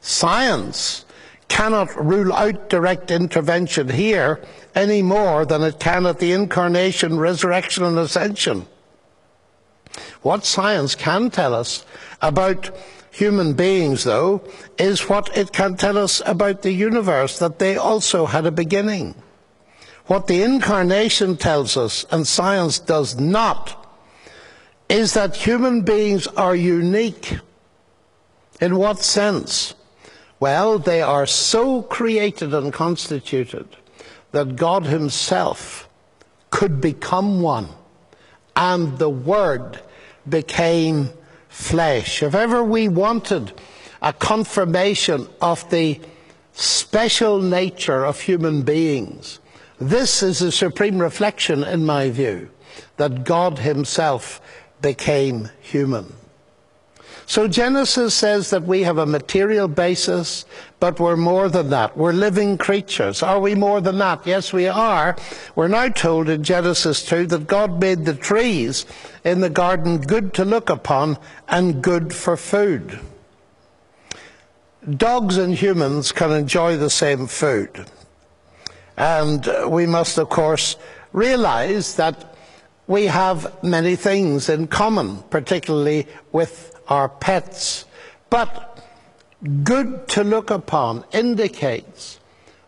Science 0.00 1.04
cannot 1.48 1.94
rule 1.96 2.32
out 2.32 2.68
direct 2.68 3.10
intervention 3.10 3.88
here 3.88 4.40
any 4.74 5.02
more 5.02 5.44
than 5.44 5.62
it 5.62 5.80
can 5.80 6.06
at 6.06 6.18
the 6.18 6.32
incarnation, 6.32 7.18
resurrection, 7.18 7.84
and 7.84 7.98
ascension. 7.98 8.66
What 10.22 10.44
science 10.44 10.94
can 10.94 11.30
tell 11.30 11.54
us 11.54 11.84
about 12.20 12.70
human 13.10 13.54
beings, 13.54 14.04
though, 14.04 14.42
is 14.78 15.08
what 15.08 15.36
it 15.36 15.52
can 15.52 15.76
tell 15.76 15.98
us 15.98 16.22
about 16.26 16.62
the 16.62 16.72
universe, 16.72 17.38
that 17.38 17.58
they 17.58 17.76
also 17.76 18.26
had 18.26 18.46
a 18.46 18.52
beginning. 18.52 19.14
What 20.08 20.26
the 20.26 20.42
incarnation 20.42 21.36
tells 21.36 21.76
us, 21.76 22.06
and 22.10 22.26
science 22.26 22.78
does 22.78 23.20
not, 23.20 23.86
is 24.88 25.12
that 25.12 25.36
human 25.36 25.82
beings 25.82 26.26
are 26.28 26.56
unique. 26.56 27.38
In 28.58 28.76
what 28.76 29.00
sense? 29.00 29.74
Well, 30.40 30.78
they 30.78 31.02
are 31.02 31.26
so 31.26 31.82
created 31.82 32.54
and 32.54 32.72
constituted 32.72 33.68
that 34.32 34.56
God 34.56 34.86
Himself 34.86 35.90
could 36.48 36.80
become 36.80 37.42
one, 37.42 37.68
and 38.56 38.96
the 38.96 39.10
Word 39.10 39.82
became 40.26 41.10
flesh. 41.50 42.22
If 42.22 42.34
ever 42.34 42.64
we 42.64 42.88
wanted 42.88 43.52
a 44.00 44.14
confirmation 44.14 45.28
of 45.42 45.68
the 45.68 46.00
special 46.54 47.42
nature 47.42 48.06
of 48.06 48.22
human 48.22 48.62
beings, 48.62 49.38
this 49.80 50.22
is 50.22 50.42
a 50.42 50.50
supreme 50.50 50.98
reflection, 50.98 51.62
in 51.62 51.86
my 51.86 52.10
view, 52.10 52.50
that 52.96 53.24
God 53.24 53.58
Himself 53.60 54.40
became 54.80 55.50
human. 55.60 56.12
So 57.28 57.46
Genesis 57.46 58.14
says 58.14 58.48
that 58.50 58.62
we 58.62 58.84
have 58.84 58.96
a 58.96 59.04
material 59.04 59.68
basis, 59.68 60.46
but 60.80 60.98
we're 60.98 61.14
more 61.14 61.50
than 61.50 61.68
that. 61.68 61.94
We're 61.94 62.14
living 62.14 62.56
creatures. 62.56 63.22
Are 63.22 63.38
we 63.38 63.54
more 63.54 63.82
than 63.82 63.98
that? 63.98 64.26
Yes, 64.26 64.50
we 64.50 64.66
are. 64.66 65.14
We're 65.54 65.68
now 65.68 65.90
told 65.90 66.30
in 66.30 66.42
Genesis 66.42 67.04
2 67.04 67.26
that 67.26 67.46
God 67.46 67.82
made 67.82 68.06
the 68.06 68.14
trees 68.14 68.86
in 69.24 69.40
the 69.40 69.50
garden 69.50 69.98
good 69.98 70.32
to 70.34 70.44
look 70.46 70.70
upon 70.70 71.18
and 71.48 71.82
good 71.82 72.14
for 72.14 72.38
food. 72.38 72.98
Dogs 74.88 75.36
and 75.36 75.54
humans 75.54 76.12
can 76.12 76.32
enjoy 76.32 76.78
the 76.78 76.88
same 76.88 77.26
food. 77.26 77.90
And 78.98 79.48
we 79.68 79.86
must, 79.86 80.18
of 80.18 80.28
course, 80.28 80.76
realize 81.12 81.94
that 81.96 82.34
we 82.88 83.04
have 83.04 83.62
many 83.62 83.94
things 83.94 84.48
in 84.48 84.66
common, 84.66 85.18
particularly 85.30 86.08
with 86.32 86.74
our 86.88 87.08
pets. 87.08 87.84
But 88.28 88.84
good 89.62 90.08
to 90.08 90.24
look 90.24 90.50
upon 90.50 91.04
indicates 91.12 92.18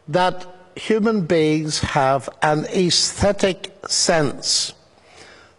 that 0.07 0.47
human 0.77 1.27
beings 1.27 1.81
have 1.81 2.29
an 2.43 2.65
aesthetic 2.67 3.75
sense. 3.89 4.73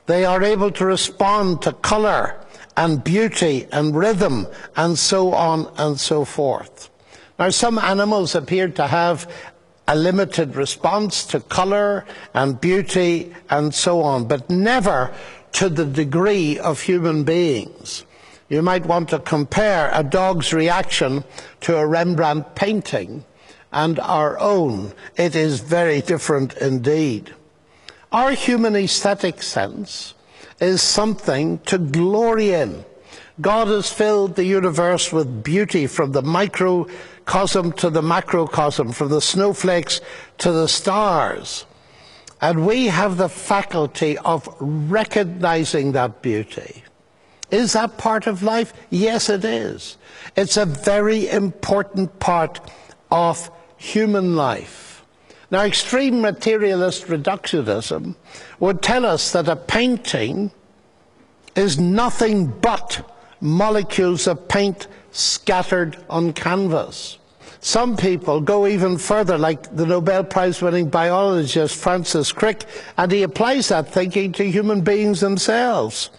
They 0.06 0.24
are 0.24 0.42
able 0.42 0.72
to 0.72 0.86
respond 0.86 1.64
to 1.64 1.74
colour 1.74 2.40
and 2.78 3.04
beauty 3.04 3.68
and 3.74 3.94
rhythm 3.94 4.48
and 4.78 4.98
so 4.98 5.34
on 5.34 5.70
and 5.78 6.00
so 6.00 6.24
forth. 6.24 6.90
Now, 7.38 7.50
some 7.50 7.78
animals 7.80 8.36
appear 8.36 8.70
to 8.70 8.88
have 8.88 9.28
a 9.92 9.96
limited 9.96 10.56
response 10.56 11.26
to 11.26 11.42
colour 11.42 12.06
and 12.34 12.62
beauty 12.62 13.36
and 13.50 13.76
so 13.76 14.02
on, 14.02 14.26
but 14.26 14.50
never 14.50 15.14
to 15.52 15.68
the 15.68 15.84
degree 15.84 16.58
of 16.58 16.80
human 16.80 17.26
beings. 17.26 18.06
You 18.48 18.62
might 18.62 18.86
want 18.86 19.10
to 19.10 19.20
compare 19.20 19.92
a 19.94 20.02
dog's 20.02 20.54
reaction 20.54 21.26
to 21.62 21.76
a 21.76 21.86
Rembrandt 21.86 22.56
painting 22.56 23.26
and 23.74 24.00
our 24.00 24.40
own. 24.40 24.94
It 25.18 25.36
is 25.36 25.60
very 25.60 26.00
different 26.00 26.54
indeed. 26.54 27.36
Our 28.14 28.32
human 28.32 28.78
aesthetic 28.78 29.44
sense 29.44 30.14
is 30.62 30.82
something 30.82 31.60
to 31.66 31.78
glory 31.78 32.54
in. 32.54 32.86
God 33.42 33.68
has 33.68 33.92
filled 33.92 34.38
the 34.38 34.46
universe 34.46 35.12
with 35.12 35.44
beauty 35.44 35.86
from 35.86 36.14
the 36.14 36.22
microcosm 37.22 37.72
to 37.74 37.90
the 37.90 38.02
macrocosm, 38.02 38.92
from 38.92 39.10
the 39.10 39.22
snowflakes 39.22 40.02
to 40.40 40.52
the 40.52 40.68
stars. 40.68 41.66
And 42.42 42.66
we 42.66 42.88
have 42.88 43.18
the 43.18 43.30
faculty 43.30 44.18
of 44.18 44.50
recognizing 44.60 45.92
that 45.92 46.22
beauty. 46.22 46.84
Is 47.52 47.74
that 47.74 47.98
part 47.98 48.28
of 48.28 48.42
life? 48.42 48.74
Yes, 48.90 49.30
it 49.30 49.46
is. 49.46 49.98
It's 50.36 50.58
a 50.58 50.66
very 50.66 51.30
important 51.30 52.20
part 52.20 52.60
of 53.12 53.52
human 53.78 54.36
life. 54.36 55.06
Now, 55.52 55.64
extreme 55.64 56.22
materialist 56.22 57.08
reductionism 57.08 58.16
would 58.60 58.82
tell 58.82 59.06
us 59.06 59.32
that 59.34 59.48
a 59.50 59.56
painting 59.56 60.52
is 61.56 61.78
nothing 61.78 62.48
but 62.48 63.06
molecules 63.42 64.28
of 64.28 64.48
paint 64.48 64.88
scattered 65.12 65.98
on 66.10 66.34
canvas. 66.34 67.18
Some 67.60 67.96
people 67.96 68.42
go 68.42 68.66
even 68.66 68.98
further, 68.98 69.38
like 69.38 69.76
the 69.76 69.86
Nobel 69.86 70.24
Prize 70.24 70.62
winning 70.62 70.90
biologist 70.90 71.76
Francis 71.76 72.32
Crick, 72.32 72.66
and 72.98 73.12
he 73.12 73.22
applies 73.22 73.68
that 73.68 73.88
thinking 73.88 74.32
to 74.34 74.50
human 74.50 74.82
beings 74.82 75.20
themselves. 75.20 76.10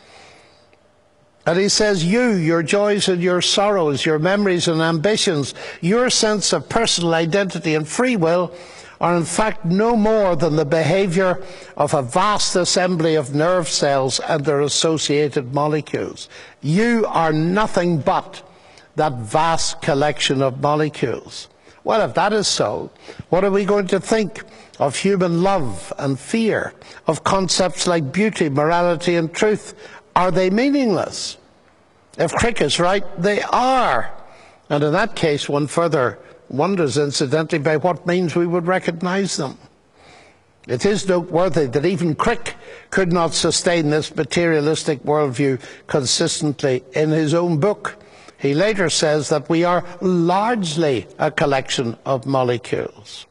And 1.44 1.58
he 1.58 1.68
says, 1.68 2.04
You, 2.04 2.30
your 2.30 2.62
joys 2.62 3.08
and 3.08 3.20
your 3.20 3.42
sorrows, 3.42 4.06
your 4.06 4.20
memories 4.20 4.68
and 4.68 4.80
ambitions, 4.80 5.54
your 5.80 6.10
sense 6.10 6.52
of 6.52 6.68
personal 6.68 7.14
identity 7.14 7.74
and 7.74 7.88
free 7.88 8.14
will 8.14 8.54
are 9.00 9.16
in 9.16 9.24
fact 9.24 9.64
no 9.64 9.96
more 9.96 10.36
than 10.36 10.54
the 10.54 10.64
behavior 10.64 11.42
of 11.76 11.92
a 11.92 12.02
vast 12.02 12.54
assembly 12.54 13.16
of 13.16 13.34
nerve 13.34 13.68
cells 13.68 14.20
and 14.20 14.44
their 14.44 14.60
associated 14.60 15.52
molecules. 15.52 16.28
You 16.60 17.04
are 17.08 17.32
nothing 17.32 17.98
but 17.98 18.48
that 18.96 19.12
vast 19.14 19.82
collection 19.82 20.42
of 20.42 20.60
molecules. 20.60 21.48
Well, 21.84 22.08
if 22.08 22.14
that 22.14 22.32
is 22.32 22.46
so, 22.46 22.90
what 23.28 23.44
are 23.44 23.50
we 23.50 23.64
going 23.64 23.88
to 23.88 24.00
think 24.00 24.44
of 24.78 24.96
human 24.96 25.42
love 25.42 25.92
and 25.98 26.18
fear, 26.18 26.74
of 27.06 27.24
concepts 27.24 27.86
like 27.86 28.12
beauty, 28.12 28.48
morality, 28.48 29.16
and 29.16 29.32
truth, 29.32 29.74
are 30.14 30.30
they 30.30 30.50
meaningless? 30.50 31.38
If 32.18 32.32
Crick 32.32 32.60
is 32.60 32.78
right, 32.78 33.04
they 33.20 33.42
are. 33.42 34.12
And 34.68 34.84
in 34.84 34.92
that 34.92 35.16
case, 35.16 35.48
one 35.48 35.66
further 35.66 36.18
wonders, 36.48 36.98
incidentally, 36.98 37.58
by 37.58 37.78
what 37.78 38.06
means 38.06 38.36
we 38.36 38.46
would 38.46 38.66
recognize 38.66 39.36
them. 39.36 39.58
It 40.68 40.86
is 40.86 41.08
noteworthy 41.08 41.66
that 41.66 41.84
even 41.84 42.14
Crick 42.14 42.54
could 42.90 43.12
not 43.12 43.34
sustain 43.34 43.90
this 43.90 44.14
materialistic 44.14 45.02
worldview 45.02 45.60
consistently 45.88 46.84
in 46.92 47.10
his 47.10 47.34
own 47.34 47.58
book. 47.58 47.96
He 48.42 48.54
later 48.54 48.90
says 48.90 49.28
that 49.28 49.48
we 49.48 49.62
are 49.62 49.84
largely 50.00 51.06
a 51.16 51.30
collection 51.30 51.96
of 52.04 52.26
molecules. 52.26 53.24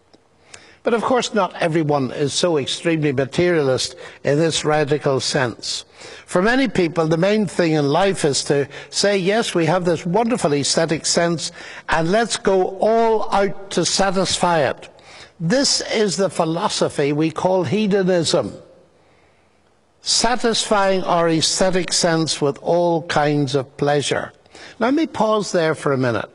But 0.84 0.94
of 0.94 1.04
course, 1.04 1.34
not 1.34 1.54
everyone 1.62 2.12
is 2.12 2.32
so 2.32 2.58
extremely 2.58 3.12
materialist 3.12 3.98
in 4.24 4.40
this 4.40 4.64
radical 4.64 5.20
sense. 5.20 5.84
For 6.26 6.42
many 6.42 6.70
people, 6.70 7.08
the 7.08 7.18
main 7.18 7.46
thing 7.46 7.74
in 7.74 7.90
life 7.90 8.24
is 8.24 8.46
to 8.46 8.70
say, 8.90 9.18
yes, 9.18 9.54
we 9.54 9.66
have 9.66 9.84
this 9.84 10.06
wonderful 10.06 10.54
aesthetic 10.54 11.06
sense, 11.06 11.52
and 11.90 12.10
let's 12.10 12.38
go 12.38 12.78
all 12.78 13.30
out 13.34 13.70
to 13.72 13.84
satisfy 13.84 14.62
it. 14.62 14.88
This 15.42 15.82
is 15.92 16.16
the 16.16 16.30
philosophy 16.30 17.12
we 17.12 17.32
call 17.32 17.66
hedonism. 17.66 18.54
Satisfying 20.00 21.04
our 21.04 21.28
aesthetic 21.28 21.92
sense 21.92 22.40
with 22.40 22.58
all 22.62 23.04
kinds 23.08 23.56
of 23.56 23.76
pleasure. 23.76 24.32
Let 24.80 24.94
me 24.94 25.08
pause 25.08 25.52
there 25.52 25.76
for 25.76 25.94
a 25.94 25.98
minute. 25.98 26.30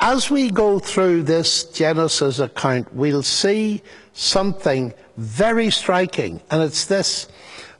As 0.00 0.30
we 0.30 0.50
go 0.50 0.78
through 0.78 1.22
this 1.22 1.64
Genesis 1.64 2.38
account, 2.38 2.92
we'll 2.92 3.22
see 3.22 3.82
something 4.12 4.92
very 5.16 5.70
striking, 5.70 6.40
and 6.50 6.62
it's 6.62 6.86
this 6.86 7.28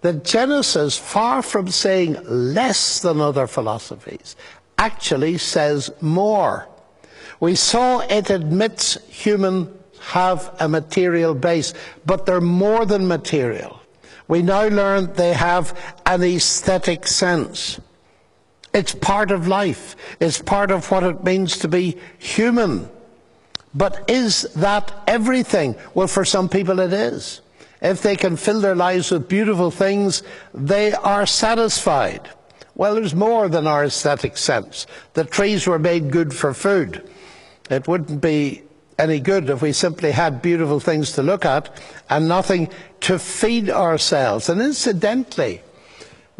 that 0.03 0.25
Genesis, 0.25 0.99
far 0.99 1.43
from 1.43 1.69
saying 1.69 2.17
less 2.25 3.01
than 3.01 3.21
other 3.21 3.47
philosophies, 3.47 4.37
actually 4.79 5.39
says 5.39 5.91
more. 6.01 6.69
We 7.39 7.55
saw 7.55 8.01
it 8.01 8.29
admits 8.31 8.99
humans 9.09 9.69
have 10.01 10.55
a 10.59 10.69
material 10.69 11.35
base, 11.35 11.73
but 12.05 12.27
they're 12.27 12.41
more 12.41 12.85
than 12.85 13.07
material. 13.07 13.81
We 14.27 14.43
now 14.43 14.67
learn 14.67 15.13
they 15.15 15.33
have 15.33 15.97
an 16.05 16.23
aesthetic 16.23 17.07
sense. 17.07 17.81
It's 18.73 18.95
part 18.95 19.31
of 19.31 19.49
life. 19.49 19.97
It's 20.21 20.41
part 20.41 20.71
of 20.71 20.91
what 20.91 21.03
it 21.03 21.25
means 21.25 21.59
to 21.59 21.69
be 21.69 21.99
human. 22.19 22.89
But 23.75 24.11
is 24.11 24.43
that 24.55 24.93
everything? 25.07 25.77
Well, 25.95 26.07
for 26.07 26.25
some 26.25 26.49
people 26.49 26.81
it 26.81 26.93
is. 26.93 27.41
If 27.81 28.03
they 28.03 28.17
can 28.17 28.37
fill 28.37 28.61
their 28.61 28.77
lives 28.77 29.11
with 29.11 29.29
beautiful 29.29 29.71
things, 29.71 30.23
they 30.55 30.93
are 30.93 31.27
satisfied. 31.27 32.29
Well, 32.75 32.95
there's 32.95 33.15
more 33.15 33.49
than 33.49 33.67
our 33.67 33.85
aesthetic 33.85 34.37
sense. 34.37 34.87
The 35.15 35.25
trees 35.25 35.67
were 35.67 35.79
made 35.79 36.11
good 36.11 36.33
for 36.33 36.55
food. 36.55 37.09
It 37.71 37.89
wouldn't 37.89 38.21
be 38.21 38.63
any 38.99 39.21
good 39.21 39.51
if 39.51 39.63
we 39.63 39.73
simply 39.73 40.13
had 40.13 40.43
beautiful 40.43 40.81
things 40.81 41.13
to 41.13 41.23
look 41.23 41.45
at 41.45 41.81
and 42.09 42.29
nothing 42.29 42.71
to 43.01 43.19
feed 43.19 43.69
ourselves. 43.69 44.49
And 44.49 44.61
incidentally, 44.61 45.63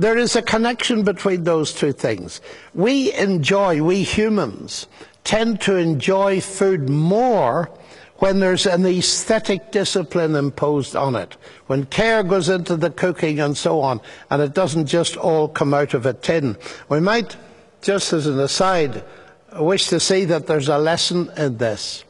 there 0.03 0.19
is 0.19 0.35
a 0.35 0.43
connection 0.43 1.05
between 1.05 1.45
those 1.45 1.73
two 1.73 1.93
things. 1.93 2.41
We 2.75 3.13
enjoy, 3.15 3.83
we 3.83 4.03
humans, 4.03 4.89
tend 5.23 5.61
to 5.63 5.77
enjoy 5.77 6.41
food 6.41 6.89
more 6.89 7.71
when 8.17 8.41
there's 8.41 8.67
an 8.67 8.85
aesthetic 8.87 9.71
discipline 9.71 10.35
imposed 10.35 10.95
on 10.97 11.17
it, 11.17 11.37
when 11.67 11.87
care 11.87 12.23
goes 12.23 12.49
into 12.49 12.77
the 12.77 12.91
cooking 12.91 13.41
and 13.41 13.57
so 13.57 13.81
on, 13.81 14.01
and 14.31 14.43
it 14.43 14.55
doesn't 14.55 14.87
just 14.87 15.17
all 15.17 15.49
come 15.49 15.73
out 15.73 15.95
of 15.95 16.07
a 16.07 16.13
tin. 16.13 16.57
We 16.89 17.01
might, 17.01 17.37
just 17.81 18.13
as 18.13 18.27
an 18.27 18.39
aside, 18.39 19.05
wish 19.55 19.89
to 19.89 20.01
see 20.01 20.25
that 20.27 20.47
there's 20.47 20.69
a 20.69 20.79
lesson 20.79 21.31
in 21.37 21.59
this. 21.59 22.05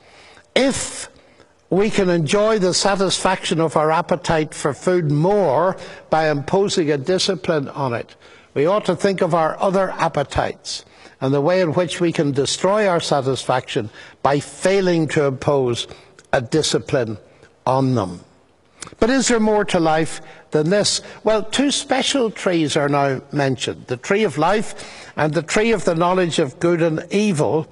If 0.54 1.08
we 1.72 1.88
can 1.88 2.10
enjoy 2.10 2.58
the 2.58 2.74
satisfaction 2.74 3.58
of 3.58 3.78
our 3.78 3.90
appetite 3.90 4.52
for 4.52 4.74
food 4.74 5.10
more 5.10 5.74
by 6.10 6.28
imposing 6.28 6.90
a 6.90 6.98
discipline 6.98 7.66
on 7.70 7.94
it, 7.94 8.14
we 8.52 8.66
ought 8.66 8.84
to 8.84 8.94
think 8.94 9.22
of 9.22 9.34
our 9.34 9.58
other 9.58 9.90
appetites 9.92 10.84
and 11.22 11.32
the 11.32 11.40
way 11.40 11.62
in 11.62 11.72
which 11.72 11.98
we 11.98 12.12
can 12.12 12.30
destroy 12.30 12.86
our 12.86 13.00
satisfaction 13.00 13.88
by 14.22 14.38
failing 14.38 15.08
to 15.08 15.24
impose 15.24 15.88
a 16.34 16.42
discipline 16.42 17.16
on 17.64 17.94
them. 17.94 18.20
But 18.98 19.08
is 19.08 19.28
there 19.28 19.40
more 19.40 19.64
to 19.64 19.80
life 19.80 20.20
than 20.50 20.68
this? 20.68 21.00
Well, 21.24 21.42
two 21.42 21.70
special 21.70 22.30
trees 22.30 22.76
are 22.76 22.90
now 22.90 23.22
mentioned 23.32 23.86
the 23.86 23.96
tree 23.96 24.24
of 24.24 24.36
life 24.36 25.10
and 25.16 25.32
the 25.32 25.40
tree 25.40 25.72
of 25.72 25.86
the 25.86 25.94
knowledge 25.94 26.38
of 26.38 26.60
good 26.60 26.82
and 26.82 27.06
evil 27.10 27.66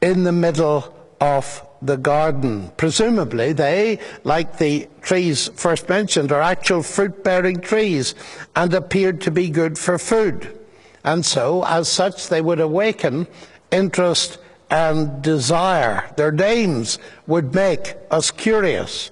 in 0.00 0.24
the 0.24 0.32
middle 0.32 0.94
of 1.20 1.67
the 1.80 1.96
garden. 1.96 2.72
Presumably, 2.76 3.52
they, 3.52 3.98
like 4.24 4.58
the 4.58 4.88
trees 5.02 5.48
first 5.54 5.88
mentioned, 5.88 6.32
are 6.32 6.42
actual 6.42 6.82
fruit 6.82 7.22
bearing 7.22 7.60
trees 7.60 8.14
and 8.56 8.74
appeared 8.74 9.20
to 9.22 9.30
be 9.30 9.50
good 9.50 9.78
for 9.78 9.98
food. 9.98 10.58
And 11.04 11.24
so, 11.24 11.64
as 11.64 11.88
such, 11.88 12.28
they 12.28 12.40
would 12.40 12.60
awaken 12.60 13.26
interest 13.70 14.38
and 14.70 15.22
desire. 15.22 16.12
Their 16.16 16.32
names 16.32 16.98
would 17.26 17.54
make 17.54 17.94
us 18.10 18.30
curious. 18.30 19.10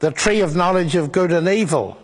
The 0.00 0.10
tree 0.10 0.40
of 0.40 0.56
knowledge 0.56 0.94
of 0.94 1.12
good 1.12 1.30
and 1.30 1.48
evil, 1.48 1.98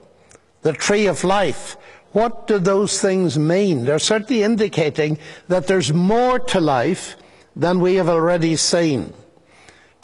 the 0.63 0.73
tree 0.73 1.07
of 1.07 1.25
life. 1.25 1.77
What 2.13 2.47
do 2.47 2.59
those 2.59 3.01
things 3.01 3.39
mean? 3.39 3.85
They're 3.85 3.99
certainly 3.99 4.43
indicating 4.43 5.19
that 5.49 5.67
there's 5.67 5.93
more 5.93 6.39
to 6.39 6.61
life 6.61 7.17
than 7.55 7.81
we 7.81 7.95
have 7.95 8.09
already 8.09 8.57
seen. 8.57 9.13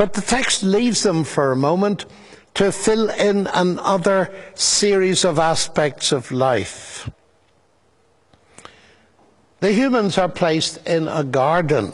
But 0.03 0.15
the 0.15 0.21
text 0.21 0.65
leaves 0.65 1.05
them 1.05 1.23
for 1.23 1.53
a 1.53 1.57
moment 1.57 2.07
to 2.55 2.73
fill 2.73 3.09
in 3.11 3.47
another 3.47 4.35
series 4.57 5.25
of 5.25 5.39
aspects 5.39 6.11
of 6.11 6.33
life. 6.33 7.09
The 9.61 9.71
humans 9.71 10.19
are 10.19 10.29
placed 10.29 10.85
in 10.89 11.07
a 11.07 11.23
garden. 11.23 11.93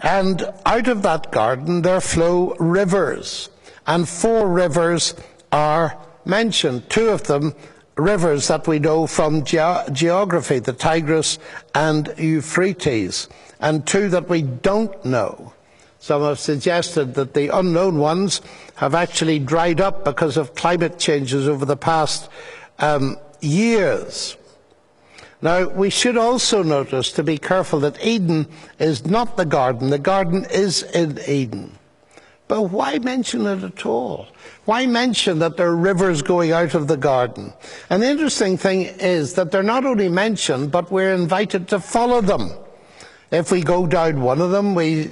And 0.00 0.44
out 0.66 0.88
of 0.88 1.00
that 1.04 1.32
garden 1.32 1.80
there 1.80 2.02
flow 2.02 2.54
rivers. 2.56 3.48
And 3.86 4.06
four 4.06 4.46
rivers 4.46 5.14
are 5.50 5.96
mentioned. 6.26 6.90
Two 6.90 7.08
of 7.08 7.22
them 7.22 7.54
rivers 7.96 8.48
that 8.48 8.68
we 8.68 8.78
know 8.78 9.06
from 9.06 9.42
ge- 9.42 9.88
geography, 9.92 10.58
the 10.58 10.74
Tigris 10.74 11.38
and 11.74 12.12
Euphrates. 12.18 13.26
And 13.58 13.86
two 13.86 14.10
that 14.10 14.28
we 14.28 14.42
don't 14.42 15.02
know. 15.02 15.54
Some 16.00 16.22
have 16.22 16.38
suggested 16.38 17.14
that 17.14 17.34
the 17.34 17.48
unknown 17.48 17.98
ones 17.98 18.40
have 18.76 18.94
actually 18.94 19.38
dried 19.38 19.80
up 19.80 20.04
because 20.04 20.36
of 20.36 20.54
climate 20.54 20.98
changes 20.98 21.48
over 21.48 21.64
the 21.64 21.76
past 21.76 22.30
um, 22.78 23.16
years. 23.40 24.36
Now, 25.40 25.68
we 25.68 25.90
should 25.90 26.16
also 26.16 26.62
notice 26.62 27.12
to 27.12 27.22
be 27.22 27.38
careful 27.38 27.80
that 27.80 28.04
Eden 28.04 28.48
is 28.78 29.06
not 29.06 29.36
the 29.36 29.44
garden. 29.44 29.90
The 29.90 29.98
garden 29.98 30.46
is 30.50 30.82
in 30.82 31.18
Eden. 31.26 31.78
But 32.48 32.62
why 32.62 32.98
mention 32.98 33.46
it 33.46 33.62
at 33.62 33.84
all? 33.84 34.26
Why 34.64 34.86
mention 34.86 35.38
that 35.40 35.56
there 35.56 35.68
are 35.68 35.76
rivers 35.76 36.22
going 36.22 36.50
out 36.50 36.74
of 36.74 36.88
the 36.88 36.96
garden? 36.96 37.52
And 37.90 38.02
the 38.02 38.08
interesting 38.08 38.56
thing 38.56 38.82
is 38.82 39.34
that 39.34 39.52
they're 39.52 39.62
not 39.62 39.84
only 39.84 40.08
mentioned, 40.08 40.72
but 40.72 40.90
we're 40.90 41.14
invited 41.14 41.68
to 41.68 41.78
follow 41.78 42.20
them. 42.20 42.50
If 43.30 43.52
we 43.52 43.62
go 43.62 43.86
down 43.86 44.22
one 44.22 44.40
of 44.40 44.50
them, 44.50 44.74
we 44.74 45.10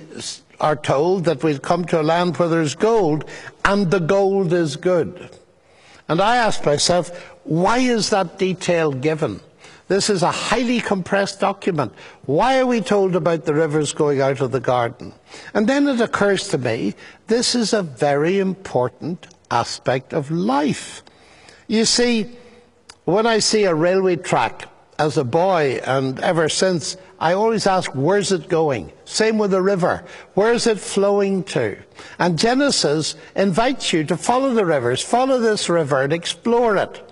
are 0.60 0.76
told 0.76 1.24
that 1.24 1.42
we've 1.42 1.62
come 1.62 1.84
to 1.86 2.00
a 2.00 2.02
land 2.02 2.36
where 2.36 2.48
there's 2.48 2.74
gold, 2.74 3.24
and 3.64 3.90
the 3.90 4.00
gold 4.00 4.52
is 4.52 4.76
good. 4.76 5.30
And 6.08 6.20
I 6.20 6.36
ask 6.36 6.64
myself, 6.64 7.10
why 7.44 7.78
is 7.78 8.10
that 8.10 8.38
detail 8.38 8.92
given? 8.92 9.40
This 9.88 10.10
is 10.10 10.22
a 10.22 10.30
highly 10.32 10.80
compressed 10.80 11.40
document. 11.40 11.92
Why 12.24 12.58
are 12.58 12.66
we 12.66 12.80
told 12.80 13.14
about 13.14 13.44
the 13.44 13.54
rivers 13.54 13.92
going 13.92 14.20
out 14.20 14.40
of 14.40 14.50
the 14.50 14.60
garden? 14.60 15.12
And 15.54 15.68
then 15.68 15.86
it 15.86 16.00
occurs 16.00 16.48
to 16.48 16.58
me, 16.58 16.94
this 17.28 17.54
is 17.54 17.72
a 17.72 17.82
very 17.82 18.38
important 18.40 19.28
aspect 19.50 20.12
of 20.12 20.30
life. 20.30 21.02
You 21.68 21.84
see, 21.84 22.30
when 23.04 23.26
I 23.26 23.38
see 23.38 23.64
a 23.64 23.74
railway 23.74 24.16
track 24.16 24.68
as 24.98 25.16
a 25.16 25.24
boy 25.24 25.80
and 25.84 26.18
ever 26.20 26.48
since, 26.48 26.96
I 27.18 27.32
always 27.32 27.66
ask, 27.66 27.90
where's 27.94 28.32
it 28.32 28.48
going? 28.48 28.92
Same 29.04 29.38
with 29.38 29.50
the 29.50 29.62
river. 29.62 30.04
Where's 30.34 30.66
it 30.66 30.78
flowing 30.78 31.44
to? 31.44 31.76
And 32.18 32.38
Genesis 32.38 33.14
invites 33.34 33.92
you 33.92 34.04
to 34.04 34.16
follow 34.16 34.54
the 34.54 34.64
rivers, 34.66 35.02
follow 35.02 35.38
this 35.38 35.68
river 35.68 36.02
and 36.02 36.12
explore 36.12 36.76
it. 36.76 37.02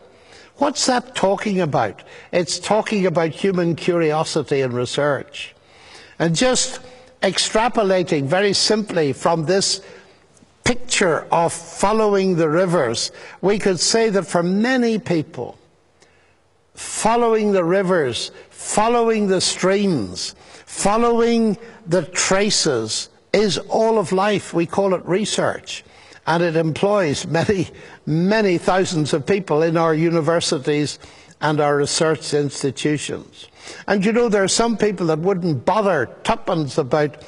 What's 0.57 0.87
that 0.87 1.15
talking 1.15 1.61
about? 1.61 2.03
It's 2.33 2.59
talking 2.59 3.07
about 3.07 3.31
human 3.31 3.75
curiosity 3.75 4.61
and 4.61 4.73
research. 4.73 5.55
And 6.19 6.37
just 6.37 6.81
extrapolating 7.23 8.27
very 8.27 8.53
simply 8.53 9.13
from 9.13 9.47
this 9.47 9.81
picture 10.63 11.27
of 11.31 11.53
following 11.53 12.37
the 12.37 12.49
rivers, 12.49 13.11
we 13.41 13.59
could 13.59 13.81
say 13.81 14.11
that 14.11 14.25
for 14.27 14.43
many 14.43 14.99
people, 14.99 15.59
following 16.75 17.53
the 17.53 17.65
rivers, 17.65 18.31
following 18.51 19.29
the 19.29 19.41
streams, 19.41 20.35
following 20.67 21.57
the 21.87 22.03
traces 22.03 23.09
is 23.33 23.59
all 23.59 23.99
of 23.99 24.13
life. 24.13 24.53
We 24.53 24.67
call 24.67 24.95
it 24.95 25.05
research 25.07 25.85
and 26.27 26.43
it 26.43 26.57
employs 26.57 27.27
many, 27.27 27.69
many 28.07 28.59
thousands 28.59 29.13
of 29.13 29.27
people 29.27 29.63
in 29.63 29.77
our 29.77 29.95
universities 29.95 30.99
and 31.41 31.61
our 31.61 31.77
research 31.77 32.33
institutions. 32.33 33.49
And 33.87 34.05
you 34.05 34.13
know, 34.13 34.29
there 34.29 34.45
are 34.45 34.49
some 34.49 34.77
people 34.77 35.07
that 35.07 35.19
wouldn't 35.19 35.65
bother 35.65 36.07
tuppence 36.23 36.79
about 36.79 37.23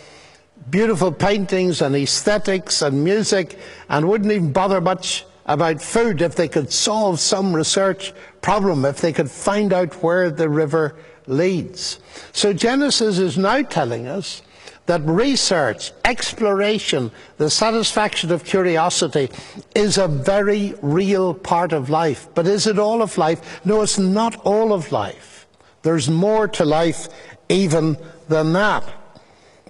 beautiful 0.70 1.12
paintings 1.12 1.82
and 1.82 1.94
aesthetics 1.94 2.82
and 2.82 3.04
music 3.04 3.58
and 3.88 4.08
wouldn't 4.08 4.32
even 4.32 4.52
bother 4.52 4.80
much 4.80 5.24
about 5.46 5.80
food 5.80 6.20
if 6.20 6.34
they 6.34 6.48
could 6.48 6.72
solve 6.72 7.20
some 7.20 7.54
research 7.54 8.12
problem, 8.40 8.84
if 8.84 9.00
they 9.00 9.12
could 9.12 9.30
find 9.30 9.72
out 9.72 10.02
where 10.02 10.30
the 10.30 10.48
river 10.48 10.96
leads. 11.26 12.00
So 12.32 12.52
Genesis 12.52 13.18
is 13.18 13.38
now 13.38 13.62
telling 13.62 14.06
us 14.06 14.42
that 14.86 15.02
research, 15.02 15.92
exploration, 16.04 17.10
the 17.38 17.50
satisfaction 17.50 18.30
of 18.30 18.44
curiosity 18.44 19.28
is 19.74 19.98
a 19.98 20.08
very 20.08 20.74
real 20.80 21.34
part 21.34 21.72
of 21.72 21.90
life. 21.90 22.28
But 22.34 22.46
is 22.46 22.66
it 22.66 22.78
all 22.78 23.02
of 23.02 23.18
life? 23.18 23.64
No, 23.64 23.82
it's 23.82 23.98
not 23.98 24.36
all 24.44 24.72
of 24.72 24.92
life. 24.92 25.46
There's 25.82 26.08
more 26.08 26.48
to 26.48 26.64
life 26.64 27.08
even 27.48 27.96
than 28.28 28.52
that. 28.54 28.84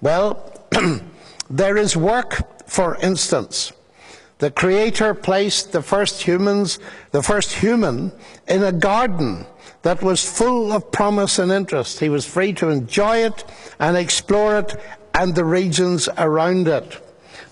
Well, 0.01 0.53
there 1.49 1.77
is 1.77 1.97
work, 1.97 2.67
for 2.69 2.95
instance. 2.97 3.71
The 4.39 4.51
Creator 4.51 5.15
placed 5.15 5.71
the 5.71 5.81
first 5.81 6.21
humans, 6.21 6.79
the 7.11 7.23
first 7.23 7.53
human, 7.53 8.11
in 8.47 8.63
a 8.63 8.71
garden 8.71 9.47
that 9.81 10.03
was 10.03 10.29
full 10.29 10.71
of 10.71 10.91
promise 10.91 11.39
and 11.39 11.51
interest. 11.51 11.99
He 11.99 12.09
was 12.09 12.25
free 12.25 12.53
to 12.53 12.69
enjoy 12.69 13.25
it 13.25 13.43
and 13.79 13.97
explore 13.97 14.59
it 14.59 14.75
and 15.15 15.33
the 15.33 15.45
regions 15.45 16.07
around 16.17 16.67
it. 16.67 17.03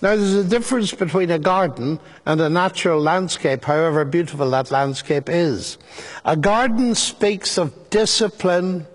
Now, 0.02 0.14
there's 0.14 0.34
a 0.34 0.44
difference 0.44 0.92
between 0.92 1.30
a 1.30 1.38
garden 1.38 1.98
and 2.24 2.40
a 2.40 2.50
natural 2.50 3.00
landscape, 3.00 3.64
however 3.64 4.04
beautiful 4.04 4.50
that 4.50 4.70
landscape 4.70 5.28
is. 5.28 5.78
A 6.24 6.36
garden 6.36 6.94
speaks 6.94 7.56
of 7.56 7.90
discipline 7.90 8.86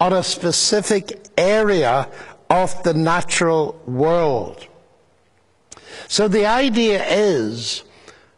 on 0.00 0.12
a 0.12 0.22
specific 0.22 1.28
area 1.36 2.08
of 2.50 2.82
the 2.82 2.94
natural 2.94 3.80
world. 3.86 4.66
So 6.08 6.28
the 6.28 6.46
idea 6.46 7.04
is 7.06 7.84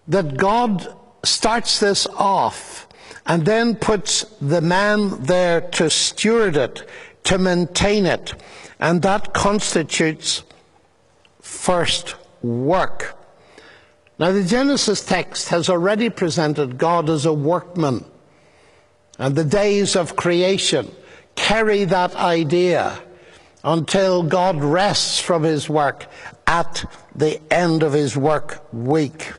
that 0.08 0.36
God 0.36 0.96
starts 1.24 1.80
this 1.80 2.06
off 2.06 2.86
and 3.26 3.44
then 3.46 3.74
puts 3.74 4.24
the 4.40 4.60
man 4.60 5.22
there 5.22 5.62
to 5.62 5.88
steward 5.88 6.56
it, 6.56 6.86
to 7.24 7.38
maintain 7.38 8.04
it, 8.06 8.34
and 8.78 9.00
that 9.02 9.32
constitutes 9.32 10.42
first 11.40 12.16
work. 12.42 13.18
Now, 14.18 14.30
the 14.30 14.44
Genesis 14.44 15.04
text 15.04 15.48
has 15.48 15.68
already 15.68 16.10
presented 16.10 16.78
God 16.78 17.08
as 17.08 17.24
a 17.26 17.32
workman, 17.32 18.04
and 19.18 19.34
the 19.34 19.44
days 19.44 19.96
of 19.96 20.16
creation 20.16 20.90
carry 21.34 21.84
that 21.84 22.14
idea 22.14 23.00
until 23.64 24.22
God 24.22 24.62
rests 24.62 25.18
from 25.18 25.42
his 25.42 25.68
work 25.68 26.06
at 26.46 26.84
the 27.14 27.40
end 27.52 27.82
of 27.82 27.92
his 27.92 28.16
work 28.16 28.66
week. 28.72 29.32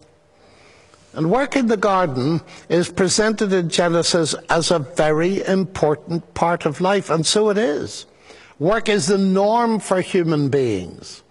And 1.13 1.31
work 1.31 1.55
in 1.55 1.67
the 1.67 1.77
garden 1.77 2.41
is 2.67 2.91
presented 2.91 3.53
in 3.53 3.69
Genesis 3.69 4.35
as 4.49 4.69
a 4.69 4.79
very 4.79 5.45
important 5.45 6.33
part 6.33 6.65
of 6.65 6.81
life, 6.81 7.09
and 7.09 7.25
so 7.25 7.49
it 7.49 7.57
is. 7.57 8.05
Work 8.59 8.89
is 8.89 9.07
the 9.07 9.17
norm 9.17 9.79
for 9.79 10.01
human 10.01 10.49
beings. 10.49 11.23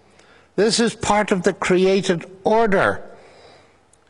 This 0.55 0.79
is 0.79 0.95
part 0.95 1.31
of 1.31 1.43
the 1.43 1.53
created 1.53 2.25
order. 2.43 3.03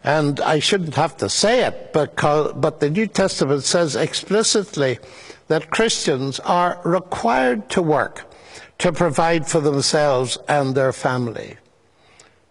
And 0.04 0.39
I 0.39 0.60
shouldn't 0.60 0.95
have 0.95 1.17
to 1.17 1.30
say 1.30 1.65
it, 1.65 1.91
because, 1.91 2.54
but 2.54 2.80
the 2.80 2.89
New 2.89 3.08
Testament 3.08 3.63
says 3.63 3.95
explicitly 3.95 5.00
that 5.48 5.71
Christians 5.71 6.39
are 6.41 6.80
required 6.86 7.69
to 7.71 7.82
work 7.82 8.32
to 8.78 8.91
provide 8.91 9.48
for 9.48 9.60
themselves 9.60 10.38
and 10.48 10.76
their 10.76 10.93
family. 10.93 11.58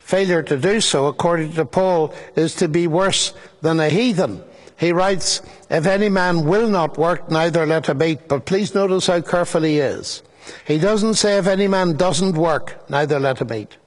Failure 0.05 0.43
to 0.43 0.59
do 0.59 0.83
so, 0.83 1.07
according 1.07 1.55
to 1.55 1.65
Paul, 1.65 2.13
is 2.37 2.55
to 2.57 2.69
be 2.69 2.87
worse 2.87 3.33
than 3.63 3.81
a 3.81 3.89
heathen. 3.89 4.45
He 4.77 4.93
writes, 4.93 5.41
If 5.71 5.87
any 5.87 6.11
man 6.11 6.45
will 6.45 6.69
not 6.69 6.99
work, 6.99 7.31
neither 7.31 7.65
let 7.65 7.87
him 7.87 8.03
eat. 8.03 8.29
But 8.29 8.45
please 8.45 8.75
notice 8.75 9.07
how 9.07 9.23
careful 9.23 9.63
he 9.63 9.79
is. 9.79 10.23
He 10.67 10.77
doesn't 10.79 11.15
say, 11.15 11.39
If 11.39 11.47
any 11.47 11.69
man 11.69 11.95
doesn't 11.97 12.35
work, 12.35 12.89
neither 12.91 13.19
let 13.19 13.41
him 13.41 13.51
eat. 13.55 13.79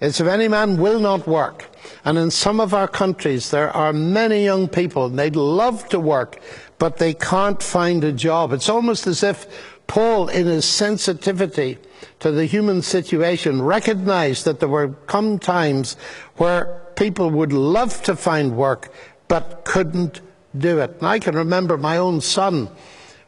It's 0.00 0.20
if 0.20 0.28
any 0.28 0.46
man 0.46 0.76
will 0.76 1.00
not 1.00 1.26
work. 1.26 1.68
And 2.04 2.16
in 2.16 2.30
some 2.30 2.60
of 2.60 2.72
our 2.72 2.86
countries, 2.86 3.50
there 3.50 3.70
are 3.70 3.92
many 3.92 4.44
young 4.44 4.68
people, 4.68 5.06
and 5.06 5.18
they'd 5.18 5.34
love 5.34 5.88
to 5.88 5.98
work, 5.98 6.40
but 6.78 6.98
they 6.98 7.12
can't 7.12 7.60
find 7.60 8.04
a 8.04 8.12
job. 8.12 8.52
It's 8.52 8.68
almost 8.68 9.08
as 9.08 9.24
if 9.24 9.46
Paul, 9.90 10.28
in 10.28 10.46
his 10.46 10.66
sensitivity 10.66 11.76
to 12.20 12.30
the 12.30 12.46
human 12.46 12.80
situation, 12.80 13.60
recognized 13.60 14.44
that 14.44 14.60
there 14.60 14.68
were 14.68 14.90
come 15.08 15.40
times 15.40 15.96
where 16.36 16.80
people 16.94 17.28
would 17.30 17.52
love 17.52 18.00
to 18.04 18.14
find 18.14 18.56
work 18.56 18.92
but 19.26 19.64
couldn't 19.64 20.20
do 20.56 20.78
it. 20.78 20.98
And 21.00 21.08
I 21.08 21.18
can 21.18 21.34
remember 21.34 21.76
my 21.76 21.96
own 21.96 22.20
son 22.20 22.68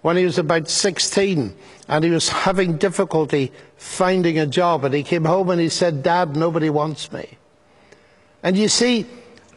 when 0.02 0.16
he 0.16 0.24
was 0.24 0.38
about 0.38 0.68
16 0.68 1.52
and 1.88 2.04
he 2.04 2.10
was 2.10 2.28
having 2.28 2.76
difficulty 2.76 3.50
finding 3.76 4.38
a 4.38 4.46
job. 4.46 4.84
And 4.84 4.94
he 4.94 5.02
came 5.02 5.24
home 5.24 5.50
and 5.50 5.60
he 5.60 5.68
said, 5.68 6.04
Dad, 6.04 6.36
nobody 6.36 6.70
wants 6.70 7.10
me. 7.10 7.38
And 8.44 8.56
you 8.56 8.68
see, 8.68 9.06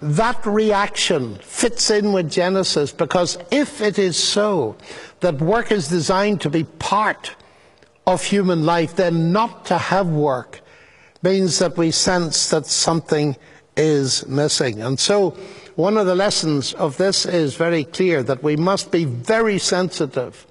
that 0.01 0.45
reaction 0.45 1.36
fits 1.36 1.89
in 1.89 2.12
with 2.12 2.29
Genesis 2.29 2.91
because 2.91 3.38
if 3.51 3.81
it 3.81 3.97
is 3.97 4.17
so 4.17 4.75
that 5.21 5.41
work 5.41 5.71
is 5.71 5.88
designed 5.88 6.41
to 6.41 6.49
be 6.49 6.63
part 6.63 7.36
of 8.05 8.23
human 8.23 8.65
life, 8.65 8.95
then 8.95 9.31
not 9.31 9.65
to 9.65 9.77
have 9.77 10.08
work 10.08 10.62
means 11.23 11.60
that 11.60 11.77
we 11.77 11.91
sense 11.91 12.49
that 12.49 12.65
something 12.65 13.36
is 13.75 14.27
missing. 14.27 14.81
And 14.81 14.99
so, 14.99 15.31
one 15.75 15.97
of 15.97 16.05
the 16.05 16.15
lessons 16.15 16.73
of 16.75 16.95
this 16.97 17.25
is 17.25 17.55
very 17.55 17.84
clear 17.84 18.23
that 18.23 18.43
we 18.43 18.55
must 18.55 18.91
be 18.91 19.03
very 19.05 19.58
sensitive 19.58 20.47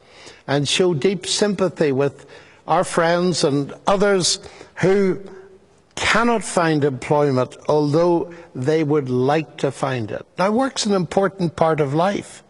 and 0.47 0.69
show 0.69 0.93
deep 0.93 1.27
sympathy 1.27 1.93
with 1.93 2.27
our 2.67 2.85
friends 2.85 3.45
and 3.45 3.73
others 3.87 4.39
who 4.77 5.21
cannot 5.95 6.45
find 6.45 6.85
employment, 6.85 7.57
although 7.69 8.33
they 8.55 8.85
would 8.85 9.09
like 9.09 9.57
to 9.59 9.71
find 9.71 10.11
it. 10.11 10.27
Now, 10.39 10.51
work's 10.51 10.87
an 10.87 10.95
important 10.95 11.57
part 11.57 11.81
of 11.81 11.95
life. 11.95 12.43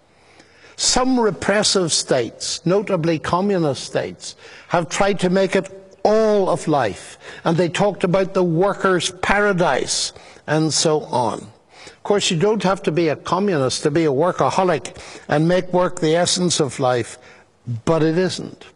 Some 0.77 1.21
repressive 1.21 1.93
states, 1.93 2.65
notably 2.67 3.19
communist 3.19 3.85
states, 3.85 4.35
have 4.69 4.89
tried 4.89 5.21
to 5.21 5.31
make 5.31 5.55
it 5.55 5.71
all 6.05 6.51
of 6.51 6.69
life, 6.69 7.19
and 7.45 7.57
they 7.57 7.69
talked 7.69 8.05
about 8.05 8.35
the 8.35 8.45
workers' 8.45 9.11
paradise 9.23 10.13
and 10.47 10.73
so 10.73 11.03
on. 11.05 11.39
Of 11.87 12.03
course, 12.03 12.31
you 12.31 12.39
don't 12.39 12.63
have 12.63 12.83
to 12.83 12.93
be 12.93 13.09
a 13.09 13.17
communist 13.17 13.83
to 13.85 13.91
be 13.91 14.05
a 14.05 14.13
workaholic 14.13 14.97
and 15.29 15.49
make 15.49 15.73
work 15.73 16.01
the 16.01 16.17
essence 16.17 16.61
of 16.61 16.79
life, 16.81 17.19
but 17.85 18.03
it 18.03 18.19
isn't. 18.19 18.67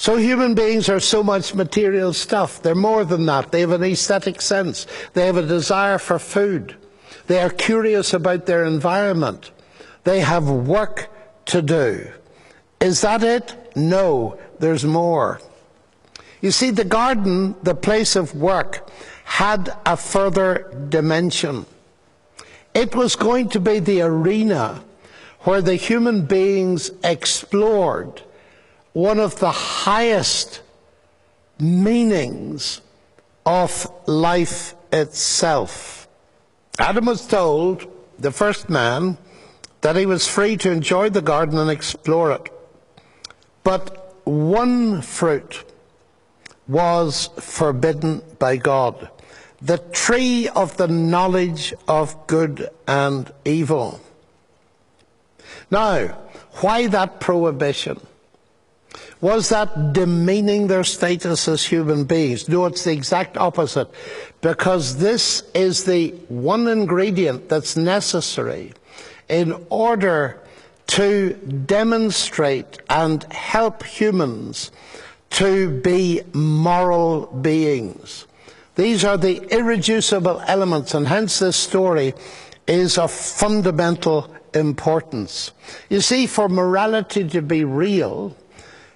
So 0.00 0.16
human 0.16 0.54
beings 0.54 0.88
are 0.88 0.98
so 0.98 1.22
much 1.22 1.54
material 1.54 2.14
stuff. 2.14 2.62
They're 2.62 2.74
more 2.74 3.04
than 3.04 3.26
that. 3.26 3.52
They 3.52 3.60
have 3.60 3.72
an 3.72 3.84
aesthetic 3.84 4.40
sense. 4.40 4.86
They 5.12 5.26
have 5.26 5.36
a 5.36 5.46
desire 5.46 5.98
for 5.98 6.18
food. 6.18 6.74
They 7.26 7.38
are 7.38 7.50
curious 7.50 8.14
about 8.14 8.46
their 8.46 8.64
environment. 8.64 9.50
They 10.04 10.20
have 10.20 10.48
work 10.48 11.10
to 11.52 11.60
do. 11.60 12.10
Is 12.80 13.02
that 13.02 13.22
it? 13.22 13.76
No, 13.76 14.38
there's 14.58 14.86
more. 14.86 15.42
You 16.40 16.50
see, 16.50 16.70
the 16.70 16.86
garden, 16.86 17.54
the 17.62 17.74
place 17.74 18.16
of 18.16 18.34
work, 18.34 18.88
had 19.24 19.70
a 19.84 19.98
further 19.98 20.74
dimension. 20.88 21.66
It 22.72 22.94
was 22.96 23.16
going 23.16 23.50
to 23.50 23.60
be 23.60 23.80
the 23.80 24.00
arena 24.00 24.82
where 25.40 25.60
the 25.60 25.74
human 25.74 26.24
beings 26.24 26.90
explored 27.04 28.22
one 28.92 29.18
of 29.18 29.38
the 29.38 29.50
highest 29.50 30.62
meanings 31.58 32.80
of 33.46 33.90
life 34.06 34.74
itself. 34.92 36.08
Adam 36.78 37.06
was 37.06 37.26
told, 37.26 37.86
the 38.18 38.30
first 38.30 38.68
man, 38.68 39.18
that 39.80 39.96
he 39.96 40.06
was 40.06 40.26
free 40.26 40.56
to 40.56 40.70
enjoy 40.70 41.08
the 41.08 41.22
garden 41.22 41.58
and 41.58 41.70
explore 41.70 42.32
it. 42.32 42.50
But 43.64 44.16
one 44.26 45.02
fruit 45.02 45.64
was 46.68 47.30
forbidden 47.38 48.22
by 48.38 48.56
God 48.56 49.10
the 49.62 49.78
tree 49.78 50.48
of 50.48 50.76
the 50.76 50.88
knowledge 50.88 51.74
of 51.86 52.26
good 52.26 52.68
and 52.86 53.30
evil. 53.44 54.00
Now, 55.70 56.08
why 56.60 56.86
that 56.86 57.20
prohibition? 57.20 58.00
Was 59.20 59.50
that 59.50 59.92
demeaning 59.92 60.68
their 60.68 60.84
status 60.84 61.46
as 61.46 61.64
human 61.64 62.04
beings? 62.04 62.48
No, 62.48 62.64
it's 62.66 62.84
the 62.84 62.92
exact 62.92 63.36
opposite. 63.36 63.88
Because 64.40 64.96
this 64.96 65.42
is 65.54 65.84
the 65.84 66.10
one 66.28 66.66
ingredient 66.68 67.48
that's 67.48 67.76
necessary 67.76 68.72
in 69.28 69.66
order 69.68 70.40
to 70.88 71.34
demonstrate 71.66 72.80
and 72.88 73.22
help 73.32 73.84
humans 73.84 74.72
to 75.30 75.80
be 75.82 76.22
moral 76.32 77.26
beings. 77.26 78.26
These 78.74 79.04
are 79.04 79.16
the 79.16 79.42
irreducible 79.54 80.42
elements, 80.46 80.94
and 80.94 81.06
hence 81.06 81.38
this 81.38 81.56
story 81.56 82.14
is 82.66 82.98
of 82.98 83.10
fundamental 83.12 84.34
importance. 84.54 85.52
You 85.88 86.00
see, 86.00 86.26
for 86.26 86.48
morality 86.48 87.28
to 87.28 87.42
be 87.42 87.64
real, 87.64 88.34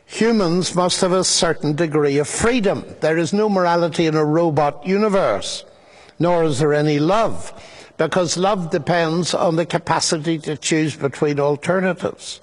humans 0.07 0.75
must 0.75 1.01
have 1.01 1.13
a 1.13 1.25
certain 1.25 1.75
degree 1.75 2.19
of 2.19 2.29
freedom. 2.29 2.85
There 3.01 3.19
is 3.19 3.33
no 3.33 3.49
morality 3.49 4.07
in 4.07 4.15
a 4.15 4.25
robot 4.25 4.87
universe, 4.87 5.65
nor 6.19 6.45
is 6.45 6.59
there 6.59 6.75
any 6.75 6.99
love, 6.99 7.53
because 7.97 8.37
love 8.37 8.71
depends 8.71 9.35
on 9.35 9.57
the 9.57 9.67
capacity 9.67 10.39
to 10.41 10.57
choose 10.57 10.97
between 10.97 11.41
alternatives. 11.41 12.41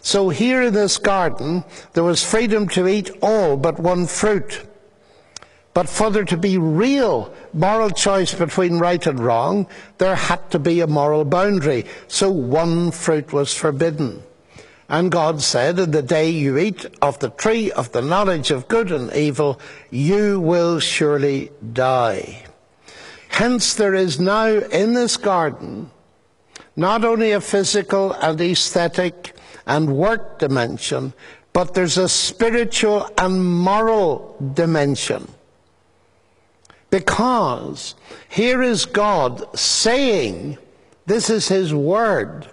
So 0.00 0.28
here 0.28 0.62
in 0.62 0.74
this 0.74 0.98
garden, 0.98 1.64
there 1.92 2.04
was 2.04 2.24
freedom 2.24 2.68
to 2.68 2.86
eat 2.86 3.10
all 3.20 3.56
but 3.56 3.78
one 3.78 4.06
fruit. 4.06 4.66
But 5.74 5.88
for 5.88 6.10
there 6.10 6.24
to 6.26 6.36
be 6.36 6.58
real 6.58 7.32
moral 7.54 7.90
choice 7.90 8.34
between 8.34 8.78
right 8.78 9.04
and 9.06 9.18
wrong, 9.18 9.66
there 9.98 10.14
had 10.14 10.50
to 10.50 10.58
be 10.58 10.80
a 10.80 10.86
moral 10.86 11.24
boundary. 11.24 11.86
So 12.08 12.30
one 12.30 12.90
fruit 12.90 13.32
was 13.32 13.54
forbidden. 13.54 14.22
And 14.88 15.10
God 15.10 15.40
said, 15.40 15.78
In 15.78 15.90
the 15.90 16.02
day 16.02 16.28
you 16.30 16.58
eat 16.58 16.86
of 17.00 17.18
the 17.18 17.30
tree 17.30 17.70
of 17.72 17.92
the 17.92 18.02
knowledge 18.02 18.50
of 18.50 18.68
good 18.68 18.92
and 18.92 19.12
evil, 19.12 19.60
you 19.90 20.40
will 20.40 20.80
surely 20.80 21.50
die. 21.72 22.44
Hence, 23.28 23.74
there 23.74 23.94
is 23.94 24.20
now 24.20 24.46
in 24.46 24.92
this 24.92 25.16
garden 25.16 25.90
not 26.76 27.04
only 27.04 27.32
a 27.32 27.40
physical 27.40 28.12
and 28.12 28.40
aesthetic 28.40 29.34
and 29.66 29.96
work 29.96 30.38
dimension, 30.38 31.12
but 31.52 31.74
there's 31.74 31.98
a 31.98 32.08
spiritual 32.08 33.08
and 33.18 33.44
moral 33.44 34.36
dimension. 34.54 35.28
Because 36.90 37.94
here 38.28 38.62
is 38.62 38.84
God 38.84 39.58
saying, 39.58 40.58
this 41.06 41.30
is 41.30 41.48
His 41.48 41.74
Word, 41.74 42.48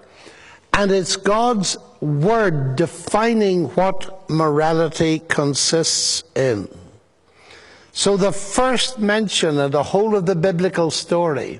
and 0.73 0.91
it's 0.91 1.15
God's 1.15 1.77
word 2.01 2.75
defining 2.75 3.65
what 3.69 4.29
morality 4.29 5.19
consists 5.27 6.23
in. 6.35 6.67
So 7.91 8.15
the 8.15 8.31
first 8.31 8.99
mention 8.99 9.57
in 9.57 9.71
the 9.71 9.83
whole 9.83 10.15
of 10.15 10.25
the 10.25 10.35
biblical 10.35 10.91
story 10.91 11.59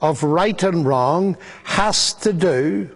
of 0.00 0.22
right 0.22 0.62
and 0.62 0.86
wrong 0.86 1.36
has 1.64 2.14
to 2.14 2.32
do 2.32 2.90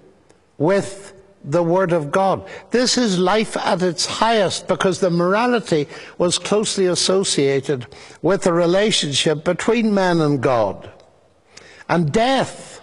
with 0.56 1.14
the 1.44 1.62
Word 1.62 1.92
of 1.92 2.10
God. 2.10 2.46
This 2.70 2.98
is 2.98 3.18
life 3.18 3.56
at 3.56 3.82
its 3.82 4.04
highest 4.04 4.68
because 4.68 5.00
the 5.00 5.10
morality 5.10 5.88
was 6.18 6.38
closely 6.38 6.86
associated 6.86 7.86
with 8.22 8.42
the 8.42 8.52
relationship 8.52 9.44
between 9.44 9.94
man 9.94 10.20
and 10.20 10.42
God. 10.42 10.90
And 11.88 12.12
death 12.12 12.77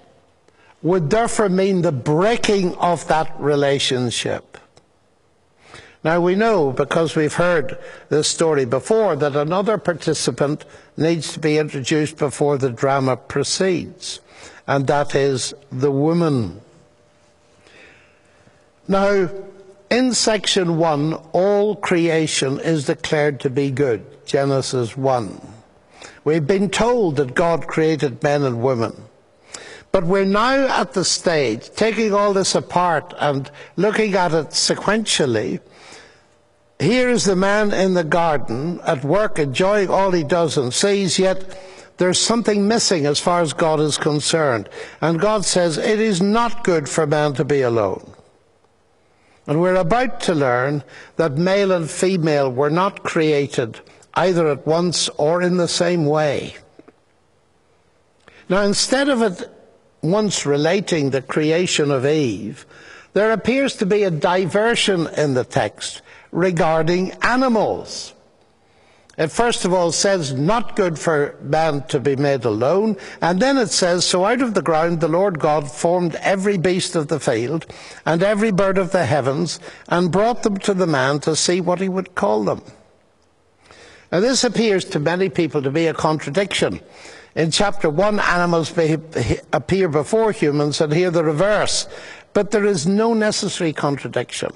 would 0.85 1.09
therefore 1.09 1.49
mean 1.49 1.81
the 1.81 1.91
breaking 1.91 2.75
of 2.75 3.07
that 3.07 3.33
relationship. 3.39 4.55
Now 6.03 6.21
we 6.21 6.35
know, 6.35 6.71
because 6.71 7.15
we've 7.15 7.33
heard 7.33 7.79
this 8.09 8.27
story 8.27 8.65
before, 8.65 9.15
that 9.15 9.35
another 9.35 9.79
participant 9.79 10.63
needs 10.95 11.33
to 11.33 11.39
be 11.39 11.57
introduced 11.57 12.17
before 12.17 12.59
the 12.59 12.69
drama 12.69 13.17
proceeds, 13.17 14.19
and 14.67 14.85
that 14.85 15.15
is 15.15 15.55
the 15.71 15.89
woman. 15.89 16.61
Now, 18.87 19.27
in 19.89 20.13
section 20.13 20.77
1, 20.77 21.13
all 21.33 21.77
creation 21.77 22.59
is 22.59 22.85
declared 22.85 23.39
to 23.39 23.49
be 23.49 23.71
good, 23.71 24.05
Genesis 24.27 24.95
1. 24.95 25.41
We've 26.23 26.45
been 26.45 26.69
told 26.69 27.15
that 27.15 27.33
God 27.33 27.65
created 27.65 28.21
men 28.21 28.43
and 28.43 28.61
women. 28.61 28.93
But 29.91 30.05
we're 30.05 30.25
now 30.25 30.67
at 30.81 30.93
the 30.93 31.05
stage, 31.05 31.69
taking 31.71 32.13
all 32.13 32.33
this 32.33 32.53
apart 32.55 33.13
and 33.19 33.49
looking 33.77 34.13
at 34.15 34.33
it 34.33 34.49
sequentially. 34.49 35.61
Here 36.79 37.09
is 37.09 37.23
the 37.23 37.35
man 37.35 37.73
in 37.73 37.93
the 37.93 38.03
garden 38.03 38.81
at 38.81 39.05
work, 39.05 39.39
enjoying 39.39 39.89
all 39.89 40.11
he 40.11 40.23
does 40.23 40.57
and 40.57 40.73
sees, 40.73 41.17
yet 41.17 41.57
there's 41.97 42.19
something 42.19 42.67
missing 42.67 43.05
as 43.05 43.19
far 43.19 43.41
as 43.41 43.53
God 43.53 43.79
is 43.79 43.97
concerned. 43.97 44.67
And 44.99 45.19
God 45.19 45.45
says, 45.45 45.77
It 45.77 45.99
is 45.99 46.21
not 46.21 46.65
good 46.65 46.89
for 46.89 47.07
man 47.07 47.33
to 47.35 47.45
be 47.45 47.61
alone. 47.61 48.13
And 49.47 49.61
we're 49.61 49.75
about 49.75 50.19
to 50.21 50.35
learn 50.35 50.83
that 51.17 51.37
male 51.37 51.71
and 51.71 51.89
female 51.89 52.51
were 52.51 52.69
not 52.69 53.03
created 53.03 53.79
either 54.15 54.47
at 54.47 54.65
once 54.65 55.07
or 55.17 55.41
in 55.41 55.57
the 55.57 55.67
same 55.67 56.05
way. 56.05 56.55
Now, 58.49 58.61
instead 58.61 59.09
of 59.09 59.21
it 59.21 59.49
once 60.11 60.45
relating 60.45 61.09
the 61.09 61.21
creation 61.21 61.91
of 61.91 62.05
Eve, 62.05 62.65
there 63.13 63.31
appears 63.31 63.75
to 63.77 63.85
be 63.85 64.03
a 64.03 64.11
diversion 64.11 65.07
in 65.15 65.33
the 65.33 65.45
text 65.45 66.01
regarding 66.31 67.11
animals. 67.21 68.13
It 69.17 69.27
first 69.27 69.63
of 69.63 69.73
all 69.73 69.93
says, 69.93 70.33
not 70.33 70.75
good 70.75 70.99
for 70.99 71.37
man 71.41 71.83
to 71.87 72.01
be 72.01 72.17
made 72.17 72.43
alone. 72.43 72.97
And 73.21 73.41
then 73.41 73.57
it 73.57 73.69
says, 73.69 74.05
so 74.05 74.25
out 74.25 74.41
of 74.41 74.53
the 74.53 74.61
ground 74.61 74.99
the 74.99 75.07
Lord 75.07 75.39
God 75.39 75.71
formed 75.71 76.15
every 76.15 76.57
beast 76.57 76.97
of 76.97 77.07
the 77.07 77.19
field 77.21 77.65
and 78.05 78.21
every 78.21 78.51
bird 78.51 78.77
of 78.77 78.91
the 78.91 79.05
heavens 79.05 79.61
and 79.87 80.11
brought 80.11 80.43
them 80.43 80.57
to 80.59 80.73
the 80.73 80.87
man 80.87 81.21
to 81.21 81.35
see 81.35 81.61
what 81.61 81.79
he 81.79 81.87
would 81.87 82.15
call 82.15 82.43
them. 82.43 82.61
Now 84.11 84.19
this 84.19 84.43
appears 84.43 84.83
to 84.85 84.99
many 84.99 85.29
people 85.29 85.61
to 85.61 85.71
be 85.71 85.87
a 85.87 85.93
contradiction. 85.93 86.81
In 87.35 87.51
chapter 87.51 87.89
1, 87.89 88.19
animals 88.21 88.73
appear 89.51 89.89
before 89.89 90.31
humans, 90.31 90.79
and 90.79 90.93
here 90.93 91.11
the 91.11 91.23
reverse. 91.23 91.85
But 92.31 92.51
there 92.51 92.65
is 92.65 92.87
no 92.87 93.13
necessary 93.13 93.73
contradiction. 93.73 94.51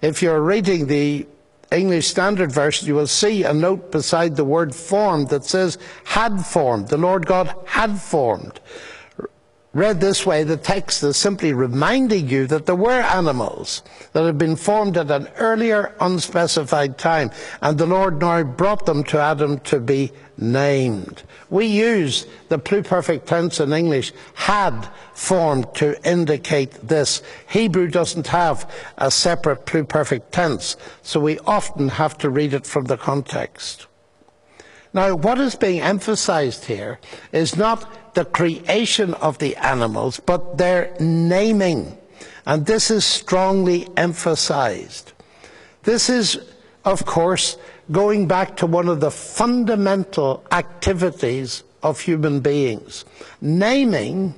If 0.00 0.22
you're 0.22 0.40
reading 0.40 0.86
the 0.86 1.26
English 1.70 2.08
Standard 2.08 2.50
Version, 2.50 2.88
you 2.88 2.94
will 2.94 3.06
see 3.06 3.44
a 3.44 3.52
note 3.52 3.92
beside 3.92 4.36
the 4.36 4.44
word 4.44 4.74
formed 4.74 5.28
that 5.28 5.44
says 5.44 5.76
had 6.04 6.44
formed. 6.44 6.88
The 6.88 6.96
Lord 6.96 7.26
God 7.26 7.54
had 7.66 8.00
formed. 8.00 8.60
Read 9.74 10.00
this 10.00 10.26
way, 10.26 10.44
the 10.44 10.58
text 10.58 11.02
is 11.02 11.16
simply 11.16 11.54
reminding 11.54 12.28
you 12.28 12.46
that 12.46 12.66
there 12.66 12.76
were 12.76 13.00
animals 13.00 13.82
that 14.12 14.24
had 14.24 14.36
been 14.36 14.56
formed 14.56 14.98
at 14.98 15.10
an 15.10 15.28
earlier 15.38 15.94
unspecified 15.98 16.98
time, 16.98 17.30
and 17.62 17.78
the 17.78 17.86
Lord 17.86 18.20
now 18.20 18.42
brought 18.42 18.84
them 18.84 19.02
to 19.04 19.18
Adam 19.18 19.58
to 19.60 19.80
be 19.80 20.12
named. 20.42 21.22
We 21.50 21.66
use 21.66 22.26
the 22.48 22.58
pluperfect 22.58 23.26
tense 23.26 23.60
in 23.60 23.72
English, 23.72 24.12
had 24.34 24.88
formed, 25.14 25.74
to 25.76 26.02
indicate 26.08 26.72
this. 26.86 27.22
Hebrew 27.48 27.88
doesn't 27.88 28.26
have 28.28 28.70
a 28.98 29.10
separate 29.10 29.66
pluperfect 29.66 30.30
tense, 30.30 30.76
so 31.02 31.20
we 31.20 31.38
often 31.40 31.88
have 31.88 32.18
to 32.18 32.30
read 32.30 32.54
it 32.54 32.66
from 32.66 32.86
the 32.86 32.96
context. 32.96 33.86
Now, 34.94 35.14
what 35.14 35.38
is 35.38 35.54
being 35.54 35.80
emphasized 35.80 36.66
here 36.66 36.98
is 37.32 37.56
not 37.56 38.14
the 38.14 38.26
creation 38.26 39.14
of 39.14 39.38
the 39.38 39.56
animals, 39.56 40.20
but 40.20 40.58
their 40.58 40.94
naming. 41.00 41.96
And 42.44 42.66
this 42.66 42.90
is 42.90 43.04
strongly 43.04 43.88
emphasized. 43.96 45.12
This 45.84 46.10
is, 46.10 46.38
of 46.84 47.06
course, 47.06 47.56
going 47.90 48.28
back 48.28 48.56
to 48.58 48.66
one 48.66 48.88
of 48.88 49.00
the 49.00 49.10
fundamental 49.10 50.44
activities 50.52 51.64
of 51.82 52.00
human 52.00 52.40
beings. 52.40 53.04
Naming 53.40 54.34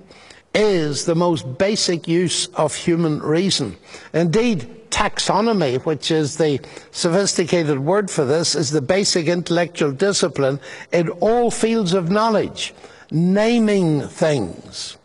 is 0.54 1.04
the 1.04 1.14
most 1.14 1.58
basic 1.58 2.06
use 2.08 2.46
of 2.48 2.74
human 2.74 3.20
reason. 3.20 3.76
Indeed, 4.12 4.90
taxonomy, 4.90 5.84
which 5.84 6.10
is 6.10 6.36
the 6.36 6.60
sophisticated 6.92 7.80
word 7.80 8.10
for 8.10 8.24
this, 8.24 8.54
is 8.54 8.70
the 8.70 8.80
basic 8.80 9.26
intellectual 9.26 9.90
discipline 9.90 10.60
in 10.92 11.08
all 11.10 11.50
fields 11.50 11.92
of 11.92 12.10
knowledge, 12.10 12.72
naming 13.10 14.02
things. 14.02 14.96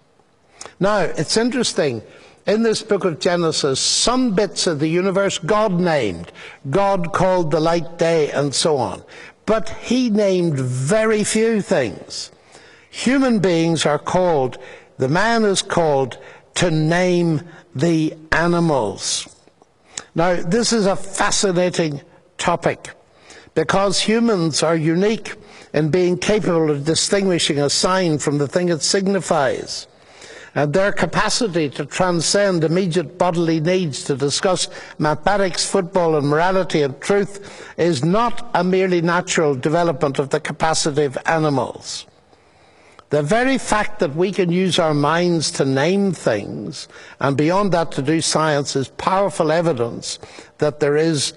Now, 0.80 1.00
it's 1.00 1.36
interesting. 1.36 2.04
In 2.50 2.64
this 2.64 2.82
book 2.82 3.06
of 3.06 3.20
Genesis, 3.20 3.80
some 3.80 4.34
bits 4.34 4.66
of 4.66 4.80
the 4.80 4.88
universe 4.88 5.38
God 5.38 5.80
named. 5.80 6.32
God 6.72 7.14
called 7.14 7.52
the 7.52 7.60
light 7.60 8.00
day 8.00 8.32
and 8.32 8.56
so 8.56 8.78
on. 8.78 9.04
But 9.46 9.70
he 9.70 10.10
named 10.10 10.58
very 10.58 11.24
few 11.24 11.62
things. 11.62 12.32
Human 12.90 13.38
beings 13.38 13.86
are 13.86 14.00
called, 14.00 14.58
the 14.98 15.08
man 15.08 15.44
is 15.44 15.62
called 15.62 16.18
to 16.56 16.72
name 16.72 17.42
the 17.76 18.16
animals. 18.32 19.30
Now, 20.16 20.42
this 20.42 20.74
is 20.74 20.88
a 20.88 20.96
fascinating 20.96 22.02
topic 22.40 22.96
because 23.54 24.02
humans 24.02 24.64
are 24.64 24.76
unique 24.76 25.36
in 25.72 25.92
being 25.92 26.18
capable 26.18 26.72
of 26.72 26.84
distinguishing 26.84 27.60
a 27.60 27.70
sign 27.70 28.18
from 28.18 28.40
the 28.40 28.48
thing 28.48 28.70
it 28.70 28.82
signifies. 28.82 29.86
And 30.56 30.74
their 30.74 30.92
capacity 30.92 31.70
to 31.70 31.86
transcend 31.86 32.64
immediate 32.64 33.18
bodily 33.18 33.60
needs 33.60 34.04
to 34.06 34.16
discuss 34.16 34.68
mathematics, 34.98 35.66
football, 35.66 36.16
and 36.16 36.28
morality 36.28 36.82
and 36.82 37.00
truth 37.02 37.74
is 37.78 38.04
not 38.04 38.50
a 38.54 38.64
merely 38.64 39.02
natural 39.02 39.56
development 39.56 40.20
of 40.20 40.30
the 40.30 40.40
capacity 40.40 41.04
of 41.04 41.18
animals. 41.26 42.08
The 43.10 43.24
very 43.24 43.58
fact 43.58 44.00
that 44.00 44.16
we 44.16 44.32
can 44.32 44.52
use 44.52 44.78
our 44.78 44.94
minds 44.94 45.50
to 45.52 45.66
name 45.66 46.12
things 46.12 46.88
and 47.20 47.36
beyond 47.36 47.72
that 47.72 47.92
to 47.94 48.04
do 48.04 48.22
science 48.22 48.76
is 48.76 48.88
powerful 48.88 49.52
evidence 49.52 50.20
that 50.60 50.80
there 50.80 50.96
is 50.96 51.34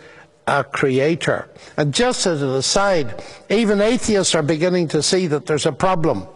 a 0.46 0.64
creator. 0.64 1.48
And 1.76 1.94
just 1.94 2.26
as 2.26 2.42
an 2.42 2.50
aside, 2.50 3.22
even 3.48 3.80
atheists 3.80 4.34
are 4.34 4.42
beginning 4.42 4.88
to 4.88 5.02
see 5.02 5.26
that 5.28 5.46
there's 5.46 5.66
a 5.66 5.72
problem. 5.72 6.26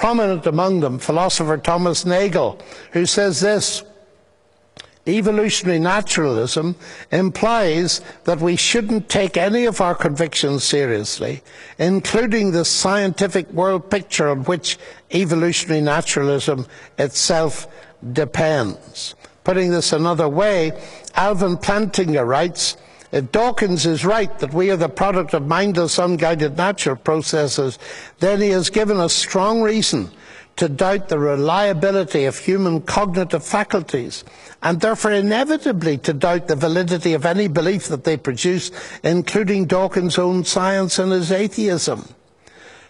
Prominent 0.00 0.46
among 0.46 0.80
them, 0.80 0.98
philosopher 0.98 1.58
Thomas 1.58 2.06
Nagel, 2.06 2.58
who 2.92 3.04
says 3.04 3.40
this 3.40 3.84
evolutionary 5.06 5.78
naturalism 5.78 6.74
implies 7.12 8.00
that 8.24 8.40
we 8.40 8.56
shouldn't 8.56 9.10
take 9.10 9.36
any 9.36 9.66
of 9.66 9.82
our 9.82 9.94
convictions 9.94 10.64
seriously, 10.64 11.42
including 11.78 12.50
the 12.50 12.64
scientific 12.64 13.50
world 13.50 13.90
picture 13.90 14.30
on 14.30 14.44
which 14.44 14.78
evolutionary 15.12 15.82
naturalism 15.82 16.66
itself 16.98 17.68
depends. 18.14 19.14
Putting 19.44 19.70
this 19.70 19.92
another 19.92 20.30
way, 20.30 20.72
Alvin 21.14 21.58
Plantinga 21.58 22.26
writes, 22.26 22.78
if 23.12 23.32
Dawkins 23.32 23.86
is 23.86 24.04
right 24.04 24.36
that 24.38 24.54
we 24.54 24.70
are 24.70 24.76
the 24.76 24.88
product 24.88 25.34
of 25.34 25.46
mindless, 25.46 25.98
unguided 25.98 26.56
natural 26.56 26.96
processes, 26.96 27.78
then 28.20 28.40
he 28.40 28.50
has 28.50 28.70
given 28.70 28.98
us 28.98 29.12
strong 29.12 29.62
reason 29.62 30.10
to 30.56 30.68
doubt 30.68 31.08
the 31.08 31.18
reliability 31.18 32.26
of 32.26 32.38
human 32.38 32.82
cognitive 32.82 33.44
faculties 33.44 34.24
and 34.62 34.80
therefore 34.80 35.12
inevitably 35.12 35.96
to 35.98 36.12
doubt 36.12 36.48
the 36.48 36.56
validity 36.56 37.14
of 37.14 37.24
any 37.24 37.48
belief 37.48 37.88
that 37.88 38.04
they 38.04 38.16
produce, 38.16 38.70
including 39.02 39.64
Dawkins' 39.64 40.18
own 40.18 40.44
science 40.44 40.98
and 40.98 41.12
his 41.12 41.32
atheism. 41.32 42.06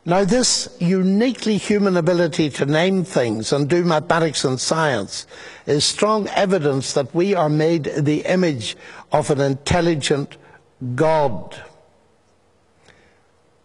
Now, 0.05 0.25
this 0.25 0.75
uniquely 0.81 1.59
human 1.59 1.97
ability 1.97 2.51
to 2.51 2.67
name 2.67 3.05
things 3.05 3.53
and 3.53 3.69
do 3.69 3.85
mathematics 3.85 4.45
and 4.45 4.59
science 4.59 5.27
is 5.71 5.85
strong 5.85 6.29
evidence 6.29 6.93
that 6.95 7.15
we 7.15 7.35
are 7.35 7.49
made 7.49 7.85
the 7.85 8.23
image 8.27 8.77
of 9.13 9.31
an 9.31 9.41
intelligent 9.41 10.37
God. 10.95 11.63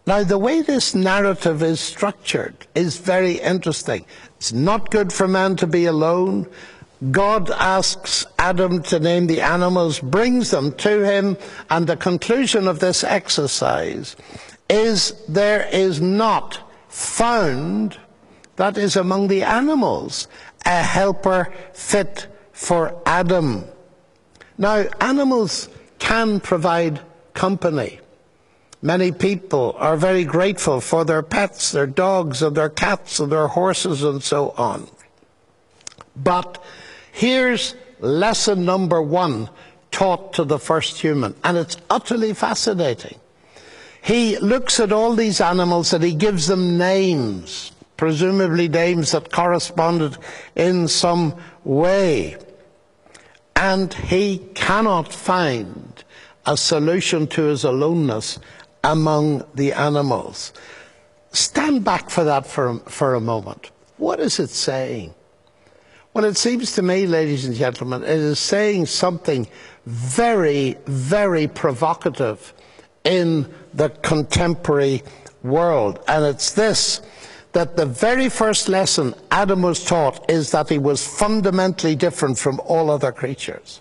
Now, 0.08 0.24
the 0.24 0.38
way 0.38 0.62
this 0.62 0.94
narrative 0.94 1.64
is 1.64 1.80
structured 1.80 2.68
is 2.76 2.98
very 2.98 3.40
interesting. 3.40 4.06
It's 4.38 4.54
not 4.54 4.92
good 4.92 5.12
for 5.12 5.28
man 5.28 5.56
to 5.56 5.68
be 5.68 5.86
alone. 5.86 6.48
God 7.10 7.50
asks 7.50 8.26
Adam 8.38 8.84
to 8.84 9.00
name 9.00 9.26
the 9.26 9.42
animals, 9.42 10.00
brings 10.00 10.52
them 10.52 10.74
to 10.74 11.04
him, 11.04 11.38
and 11.72 11.88
the 11.88 11.98
conclusion 11.98 12.68
of 12.68 12.80
this 12.80 13.04
exercise 13.04 14.16
is 14.70 15.14
there 15.28 15.68
is 15.72 16.00
not 16.02 16.60
found, 16.88 17.98
that 18.58 18.78
is 18.78 18.96
among 18.96 19.28
the 19.28 19.44
animals, 19.44 20.28
a 20.66 20.82
helper 20.82 21.54
fit 21.74 22.28
for 22.52 23.02
Adam. 23.06 23.66
Now, 24.58 24.86
animals 25.02 25.70
can 26.00 26.40
provide 26.40 27.02
company. 27.34 28.00
Many 28.82 29.12
people 29.12 29.76
are 29.78 29.98
very 29.98 30.24
grateful 30.24 30.80
for 30.80 31.06
their 31.06 31.24
pets, 31.24 31.72
their 31.72 31.88
dogs 31.88 32.42
and 32.42 32.56
their 32.56 32.70
cats 32.70 33.20
and 33.20 33.32
their 33.32 33.48
horses 33.48 34.04
and 34.04 34.22
so 34.22 34.54
on. 34.58 34.88
But 36.16 36.64
here's 37.12 37.76
lesson 38.00 38.66
number 38.66 39.02
one 39.02 39.50
taught 39.92 40.34
to 40.34 40.44
the 40.44 40.60
first 40.60 41.00
human, 41.00 41.34
and 41.44 41.58
it's 41.58 41.78
utterly 41.90 42.34
fascinating. 42.34 43.18
He 44.02 44.38
looks 44.38 44.80
at 44.80 44.92
all 44.92 45.16
these 45.16 45.42
animals 45.42 45.92
and 45.94 46.04
he 46.04 46.14
gives 46.14 46.48
them 46.48 46.78
names, 46.78 47.72
presumably 47.98 48.68
names 48.68 49.12
that 49.12 49.32
corresponded 49.32 50.18
in 50.56 50.88
some 50.88 51.36
way. 51.64 52.38
And 53.56 53.94
he 53.94 54.40
cannot 54.54 55.14
find 55.14 56.04
a 56.46 56.58
solution 56.58 57.28
to 57.28 57.44
his 57.44 57.64
aloneness 57.64 58.40
among 58.84 59.44
the 59.56 59.74
animals. 59.74 60.54
Stand 61.32 61.84
back 61.84 62.10
for 62.10 62.24
that 62.24 62.46
for, 62.46 62.80
for 62.80 63.16
a 63.16 63.22
moment. 63.22 63.72
What 63.98 64.20
is 64.20 64.40
it 64.40 64.50
saying? 64.50 65.14
Well, 66.14 66.24
it 66.24 66.38
seems 66.38 66.74
to 66.74 66.82
me, 66.82 67.08
ladies 67.08 67.46
and 67.46 67.56
gentlemen, 67.56 68.04
it 68.04 68.10
is 68.10 68.40
saying 68.40 68.86
something 68.86 69.48
very, 69.86 70.78
very 70.86 71.48
provocative 71.48 72.54
in 73.04 73.54
the 73.74 73.90
contemporary 73.90 75.04
world. 75.44 76.00
And 76.08 76.24
it's 76.26 76.54
this 76.54 77.02
that 77.56 77.78
the 77.78 77.86
very 77.86 78.28
first 78.28 78.68
lesson 78.68 79.16
Adam 79.32 79.62
was 79.62 79.86
taught 79.86 80.30
is 80.30 80.52
that 80.52 80.68
he 80.68 80.78
was 80.78 81.08
fundamentally 81.08 81.96
different 81.96 82.38
from 82.38 82.60
all 82.66 82.90
other 82.90 83.14
creatures. 83.14 83.80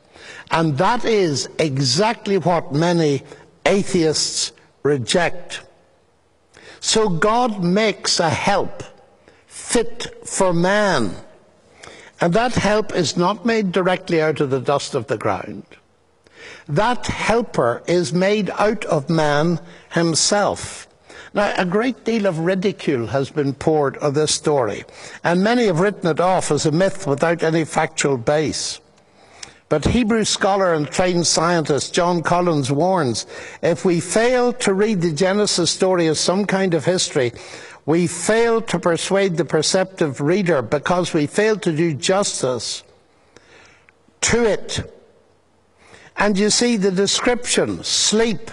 And 0.53 0.79
that 0.79 1.05
is 1.05 1.49
exactly 1.59 2.39
what 2.39 2.73
many 2.73 3.25
atheists 3.67 4.53
reject. 4.85 5.63
So 6.79 7.09
God 7.09 7.65
makes 7.65 8.21
a 8.21 8.31
help 8.31 8.85
fit 9.49 10.25
for 10.25 10.53
man. 10.53 11.17
And 12.21 12.33
that 12.33 12.55
help 12.55 12.95
is 12.95 13.17
not 13.17 13.45
made 13.45 13.73
directly 13.73 14.23
out 14.23 14.41
of 14.41 14.51
the 14.51 14.61
dust 14.61 14.95
of 14.95 15.09
the 15.09 15.19
ground. 15.19 15.67
That 16.69 17.09
helper 17.09 17.83
is 17.89 18.13
made 18.13 18.51
out 18.51 18.85
of 18.85 19.11
man 19.11 19.59
himself. 19.91 20.87
Now, 21.35 21.53
a 21.57 21.65
great 21.65 22.05
deal 22.05 22.27
of 22.27 22.39
ridicule 22.39 23.09
has 23.09 23.29
been 23.29 23.55
poured 23.55 23.99
on 23.99 24.15
this 24.15 24.33
story, 24.33 24.85
and 25.25 25.43
many 25.43 25.67
have 25.67 25.81
written 25.81 26.09
it 26.09 26.21
off 26.21 26.53
as 26.53 26.65
a 26.65 26.71
myth 26.71 27.09
without 27.09 27.43
any 27.43 27.65
factual 27.65 28.17
base. 28.17 28.81
But 29.69 29.87
Hebrew 29.87 30.23
scholar 30.25 30.75
and 30.75 30.87
trained 30.87 31.27
scientist 31.27 31.93
John 31.93 32.23
Collins 32.23 32.71
warns 32.71 33.27
if 33.63 33.85
we 33.85 33.99
fail 33.99 34.53
to 34.53 34.73
read 34.73 35.01
the 35.01 35.13
Genesis 35.13 35.73
story 35.73 36.07
as 36.07 36.21
some 36.21 36.45
kind 36.45 36.73
of 36.73 36.85
history, 36.85 37.33
we 37.85 38.07
fail 38.07 38.61
to 38.63 38.79
persuade 38.79 39.37
the 39.37 39.45
perceptive 39.45 40.21
reader 40.21 40.63
because 40.63 41.13
we 41.13 41.27
fail 41.27 41.57
to 41.57 41.75
do 41.75 41.95
justice 41.95 42.85
to 44.21 44.45
it. 44.45 44.89
And 46.17 46.39
you 46.39 46.51
see 46.51 46.77
the 46.77 46.93
description 46.93 47.83
sleep, 47.83 48.53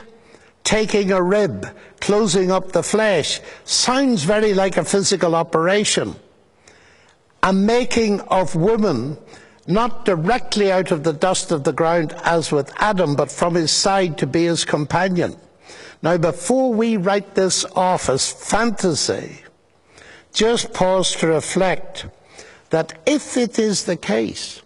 taking 0.63 1.11
a 1.11 1.21
rib, 1.21 1.67
closing 1.99 2.51
up 2.51 2.71
the 2.71 2.83
flesh, 2.83 3.41
sounds 3.63 4.23
very 4.23 4.53
like 4.53 4.77
a 4.77 4.85
physical 4.85 5.35
operation. 5.35 6.15
A 7.43 7.51
making 7.51 8.21
of 8.21 8.55
woman, 8.55 9.17
not 9.67 10.05
directly 10.05 10.71
out 10.71 10.91
of 10.91 11.03
the 11.03 11.13
dust 11.13 11.51
of 11.51 11.63
the 11.63 11.73
ground 11.73 12.13
as 12.23 12.51
with 12.51 12.71
Adam, 12.77 13.15
but 13.15 13.31
from 13.31 13.55
his 13.55 13.71
side 13.71 14.17
to 14.19 14.27
be 14.27 14.45
his 14.45 14.65
companion. 14.65 15.35
Now, 16.03 16.17
before 16.17 16.73
we 16.73 16.97
write 16.97 17.35
this 17.35 17.65
off 17.75 18.09
as 18.09 18.31
fantasy, 18.31 19.41
just 20.33 20.73
pause 20.73 21.15
to 21.17 21.27
reflect 21.27 22.05
that 22.69 22.99
if 23.05 23.37
it 23.37 23.59
is 23.59 23.83
the 23.83 23.97
case 23.97 24.61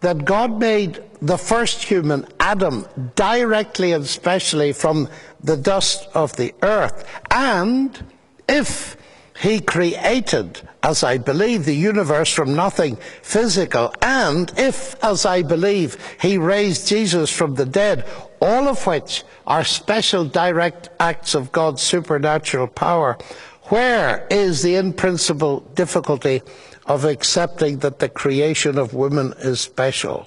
that 0.00 0.24
God 0.24 0.58
made 0.58 1.02
the 1.20 1.38
first 1.38 1.84
human, 1.84 2.26
Adam, 2.40 2.86
directly 3.14 3.92
and 3.92 4.06
specially 4.06 4.72
from 4.72 5.08
the 5.42 5.56
dust 5.56 6.08
of 6.14 6.36
the 6.36 6.54
earth. 6.62 7.08
And 7.30 8.04
if 8.48 8.96
he 9.40 9.60
created, 9.60 10.60
as 10.82 11.04
I 11.04 11.18
believe, 11.18 11.64
the 11.64 11.74
universe 11.74 12.32
from 12.32 12.54
nothing 12.54 12.96
physical, 13.22 13.94
and 14.00 14.52
if, 14.56 14.96
as 15.04 15.26
I 15.26 15.42
believe, 15.42 15.98
he 16.20 16.38
raised 16.38 16.88
Jesus 16.88 17.30
from 17.30 17.54
the 17.54 17.66
dead, 17.66 18.06
all 18.40 18.68
of 18.68 18.86
which 18.86 19.24
are 19.46 19.64
special 19.64 20.24
direct 20.24 20.88
acts 20.98 21.34
of 21.34 21.52
God's 21.52 21.82
supernatural 21.82 22.68
power, 22.68 23.18
where 23.64 24.26
is 24.30 24.62
the 24.62 24.76
in 24.76 24.92
principle 24.92 25.60
difficulty 25.74 26.40
of 26.86 27.04
accepting 27.04 27.78
that 27.78 27.98
the 27.98 28.08
creation 28.08 28.78
of 28.78 28.94
women 28.94 29.34
is 29.38 29.60
special? 29.60 30.26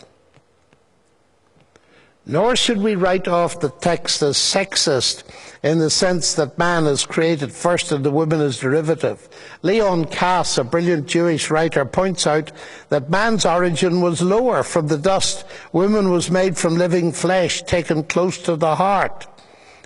Nor 2.29 2.55
should 2.55 2.77
we 2.77 2.93
write 2.93 3.27
off 3.27 3.59
the 3.59 3.71
text 3.71 4.21
as 4.21 4.37
sexist 4.37 5.23
in 5.63 5.79
the 5.79 5.89
sense 5.89 6.35
that 6.35 6.59
man 6.59 6.85
is 6.85 7.03
created 7.03 7.51
first 7.51 7.91
and 7.91 8.05
the 8.05 8.11
woman 8.11 8.39
is 8.39 8.59
derivative. 8.59 9.27
Leon 9.63 10.05
Kass, 10.05 10.59
a 10.59 10.63
brilliant 10.63 11.07
Jewish 11.07 11.49
writer, 11.49 11.85
points 11.85 12.27
out 12.27 12.51
that 12.89 13.09
man's 13.09 13.47
origin 13.47 14.01
was 14.01 14.21
lower 14.21 14.61
from 14.61 14.89
the 14.89 14.97
dust. 14.99 15.43
Woman 15.73 16.11
was 16.11 16.29
made 16.29 16.55
from 16.55 16.77
living 16.77 17.11
flesh 17.11 17.63
taken 17.63 18.03
close 18.03 18.37
to 18.43 18.55
the 18.55 18.75
heart. 18.75 19.25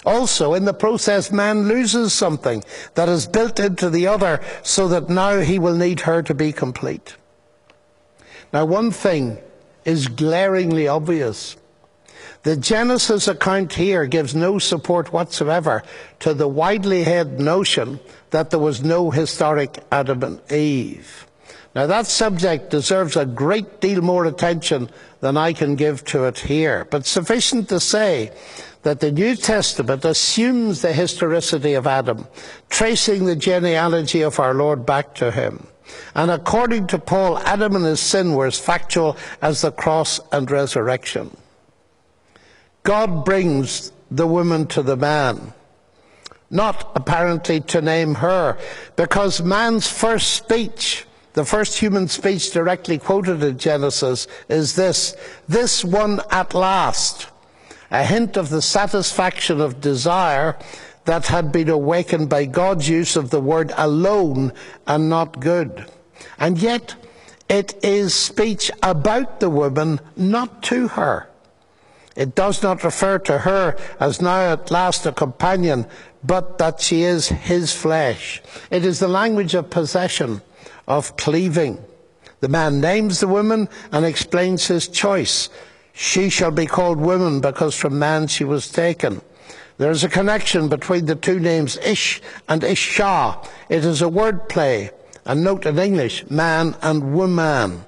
Also, 0.06 0.54
in 0.54 0.66
the 0.66 0.74
process, 0.74 1.32
man 1.32 1.70
loses 1.70 2.12
something 2.12 2.62
that 2.96 3.08
is 3.08 3.26
built 3.26 3.58
into 3.58 3.90
the 3.90 4.06
other 4.06 4.42
so 4.64 4.90
that 4.90 5.08
now 5.08 5.40
he 5.40 5.58
will 5.58 5.78
need 5.78 6.02
her 6.02 6.22
to 6.22 6.34
be 6.34 6.52
complete. 6.52 7.16
Now, 8.52 8.66
one 8.66 8.92
thing 8.92 9.38
is 9.86 10.10
glaringly 10.10 10.90
obvious. 10.90 11.56
The 12.44 12.58
Genesis 12.58 13.30
account 13.30 13.72
here 13.72 14.06
gives 14.06 14.36
no 14.36 14.60
support 14.60 15.14
whatsoever 15.14 15.82
to 16.20 16.34
the 16.34 16.48
widely 16.48 17.04
held 17.04 17.40
notion 17.40 18.02
that 18.32 18.50
there 18.50 18.60
was 18.60 18.84
no 18.84 19.12
historic 19.12 19.80
Adam 19.94 20.24
and 20.24 20.52
Eve. 20.52 21.26
Now 21.74 21.88
that 21.88 22.06
subject 22.06 22.70
deserves 22.70 23.16
a 23.16 23.26
great 23.26 23.80
deal 23.80 24.02
more 24.02 24.26
attention 24.26 24.90
than 25.22 25.38
I 25.38 25.54
can 25.54 25.78
give 25.78 26.04
to 26.06 26.26
it 26.26 26.40
here, 26.40 26.86
but 26.92 27.06
sufficient 27.06 27.70
to 27.70 27.80
say 27.80 28.32
that 28.82 29.00
the 29.00 29.14
New 29.14 29.38
Testament 29.38 30.04
assumes 30.04 30.82
the 30.82 30.92
historicity 30.92 31.76
of 31.76 31.88
Adam, 31.88 32.28
tracing 32.70 33.24
the 33.24 33.38
genealogy 33.38 34.22
of 34.22 34.38
our 34.42 34.54
Lord 34.54 34.86
back 34.86 35.16
to 35.16 35.32
him. 35.32 35.66
And 36.14 36.30
according 36.30 36.88
to 36.88 37.00
Paul, 37.00 37.38
Adam 37.40 37.78
and 37.78 37.86
his 37.86 38.02
sin 38.02 38.34
were 38.36 38.48
as 38.48 38.60
factual 38.60 39.16
as 39.42 39.62
the 39.62 39.72
cross 39.72 40.20
and 40.34 40.52
resurrection. 40.52 41.38
God 42.84 43.24
brings 43.24 43.94
the 44.12 44.28
woman 44.28 44.68
to 44.68 44.84
the 44.84 44.98
man, 44.98 45.54
not 46.50 46.92
apparently 46.96 47.62
to 47.62 47.82
name 47.82 48.16
her, 48.16 48.58
because 48.98 49.42
man's 49.42 49.88
first 49.88 50.34
speech, 50.34 51.06
the 51.32 51.46
first 51.46 51.78
human 51.78 52.10
speech 52.10 52.52
directly 52.52 52.98
quoted 52.98 53.42
in 53.42 53.58
Genesis, 53.58 54.28
is 54.50 54.76
this 54.76 55.16
this 55.48 55.86
one 55.86 56.20
at 56.30 56.54
last, 56.54 57.28
a 57.90 58.04
hint 58.04 58.36
of 58.36 58.50
the 58.50 58.62
satisfaction 58.62 59.62
of 59.62 59.80
desire 59.80 60.58
that 61.06 61.28
had 61.28 61.54
been 61.54 61.70
awakened 61.70 62.30
by 62.30 62.46
God's 62.46 62.90
use 62.90 63.16
of 63.16 63.30
the 63.30 63.42
word 63.42 63.72
alone 63.78 64.52
and 64.86 65.10
not 65.10 65.40
good. 65.40 65.86
And 66.38 66.60
yet, 66.60 66.96
it 67.48 67.76
is 67.82 68.14
speech 68.14 68.72
about 68.82 69.40
the 69.40 69.50
woman, 69.50 70.02
not 70.18 70.64
to 70.64 70.90
her. 70.90 71.30
It 72.16 72.36
does 72.36 72.62
not 72.62 72.84
refer 72.84 73.20
to 73.20 73.40
her 73.40 73.76
as 74.00 74.22
now 74.22 74.54
at 74.54 74.72
last 74.72 75.06
a 75.06 75.12
companion, 75.12 75.88
but 76.24 76.58
that 76.60 76.80
she 76.80 77.04
is 77.04 77.28
his 77.30 77.74
flesh. 77.74 78.42
It 78.70 78.86
is 78.86 79.00
the 79.00 79.08
language 79.08 79.56
of 79.56 79.70
possession, 79.70 80.42
of 80.88 81.18
cleaving. 81.18 81.84
The 82.40 82.50
man 82.50 82.82
names 82.82 83.20
the 83.20 83.28
woman 83.28 83.70
and 83.92 84.06
explains 84.06 84.68
his 84.68 84.88
choice. 84.88 85.50
She 85.94 86.30
shall 86.30 86.52
be 86.52 86.66
called 86.66 87.00
woman 87.00 87.40
because 87.40 87.76
from 87.76 87.98
man 87.98 88.28
she 88.28 88.44
was 88.44 88.70
taken. 88.70 89.22
There's 89.78 90.04
a 90.04 90.10
connection 90.10 90.70
between 90.70 91.06
the 91.06 91.16
two 91.16 91.40
names 91.40 91.78
Ish 91.78 92.22
and 92.48 92.64
Isha. 92.64 93.40
It 93.70 93.86
is 93.86 94.02
a 94.02 94.10
word 94.10 94.50
play. 94.50 94.92
And 95.26 95.44
note 95.44 95.66
in 95.66 95.80
English, 95.80 96.30
man 96.30 96.76
and 96.82 97.14
woman. 97.14 97.86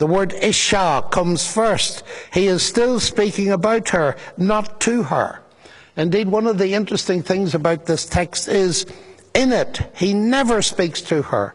The 0.00 0.06
word 0.06 0.32
Isha 0.32 1.08
comes 1.10 1.46
first. 1.46 2.04
He 2.32 2.46
is 2.46 2.62
still 2.62 3.00
speaking 3.00 3.50
about 3.50 3.90
her, 3.90 4.16
not 4.38 4.80
to 4.80 5.02
her. 5.02 5.42
Indeed, 5.94 6.28
one 6.28 6.46
of 6.46 6.56
the 6.56 6.72
interesting 6.72 7.22
things 7.22 7.54
about 7.54 7.84
this 7.84 8.06
text 8.06 8.48
is 8.48 8.86
in 9.34 9.52
it, 9.52 9.90
he 9.94 10.14
never 10.14 10.62
speaks 10.62 11.02
to 11.02 11.20
her, 11.20 11.54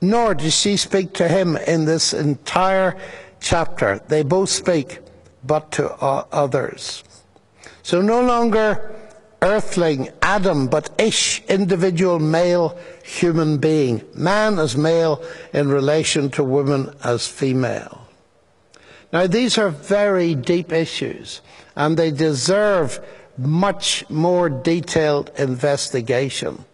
nor 0.00 0.34
does 0.34 0.58
she 0.58 0.78
speak 0.78 1.12
to 1.12 1.28
him 1.28 1.54
in 1.58 1.84
this 1.84 2.14
entire 2.14 2.96
chapter. 3.40 4.00
They 4.08 4.22
both 4.22 4.48
speak, 4.48 5.00
but 5.44 5.70
to 5.72 5.92
others. 5.92 7.04
So 7.82 8.00
no 8.00 8.22
longer 8.22 8.96
earthling 9.42 10.08
Adam, 10.22 10.68
but 10.68 10.88
Ish, 10.98 11.42
individual 11.48 12.18
male 12.18 12.78
human 13.04 13.58
being. 13.58 14.02
Man 14.14 14.58
as 14.58 14.76
male 14.76 15.22
in 15.52 15.68
relation 15.68 16.30
to 16.30 16.44
woman 16.44 16.94
as 17.04 17.26
female. 17.26 18.06
Now, 19.12 19.26
these 19.26 19.58
are 19.58 19.68
very 19.68 20.34
deep 20.34 20.72
issues, 20.72 21.42
and 21.76 21.96
they 21.96 22.10
deserve 22.10 22.98
much 23.36 24.08
more 24.08 24.48
detailed 24.48 25.30
investigation. 25.36 26.64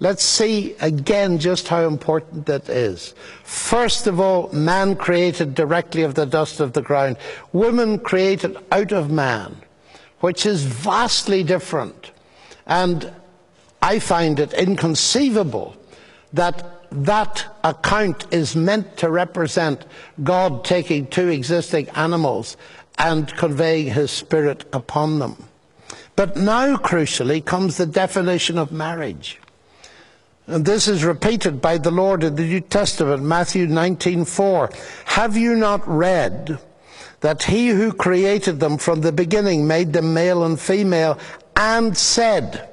Let's 0.00 0.22
see 0.22 0.76
again 0.80 1.38
just 1.38 1.68
how 1.68 1.86
important 1.86 2.46
that 2.46 2.68
is. 2.68 3.14
First 3.42 4.06
of 4.06 4.20
all, 4.20 4.48
man 4.52 4.94
created 4.94 5.54
directly 5.54 6.02
of 6.02 6.14
the 6.14 6.26
dust 6.26 6.60
of 6.60 6.72
the 6.72 6.82
ground, 6.82 7.16
woman 7.52 7.98
created 7.98 8.56
out 8.70 8.92
of 8.92 9.10
man, 9.10 9.56
which 10.20 10.46
is 10.46 10.64
vastly 10.64 11.42
different. 11.42 12.12
And 12.66 13.12
I 13.82 13.98
find 13.98 14.38
it 14.40 14.52
inconceivable 14.52 15.76
that 16.32 16.78
that 16.90 17.46
account 17.64 18.26
is 18.30 18.56
meant 18.56 18.96
to 18.98 19.10
represent 19.10 19.84
God 20.22 20.64
taking 20.64 21.06
two 21.06 21.28
existing 21.28 21.88
animals 21.90 22.56
and 22.98 23.28
conveying 23.36 23.92
his 23.92 24.10
spirit 24.10 24.64
upon 24.72 25.18
them. 25.18 25.44
But 26.16 26.36
now, 26.36 26.76
crucially, 26.76 27.44
comes 27.44 27.76
the 27.76 27.86
definition 27.86 28.58
of 28.58 28.72
marriage. 28.72 29.38
And 30.48 30.64
this 30.64 30.88
is 30.88 31.04
repeated 31.04 31.60
by 31.60 31.78
the 31.78 31.90
Lord 31.90 32.24
in 32.24 32.34
the 32.34 32.42
New 32.42 32.60
Testament, 32.60 33.22
Matthew 33.22 33.66
19:4. 33.66 34.70
Have 35.04 35.36
you 35.36 35.54
not 35.54 35.86
read 35.86 36.58
that 37.20 37.44
he 37.44 37.68
who 37.68 37.92
created 37.92 38.60
them 38.60 38.78
from 38.78 39.00
the 39.00 39.12
beginning 39.12 39.66
made 39.66 39.92
them 39.92 40.14
male 40.14 40.44
and 40.44 40.58
female 40.58 41.18
and 41.56 41.96
said, 41.96 42.68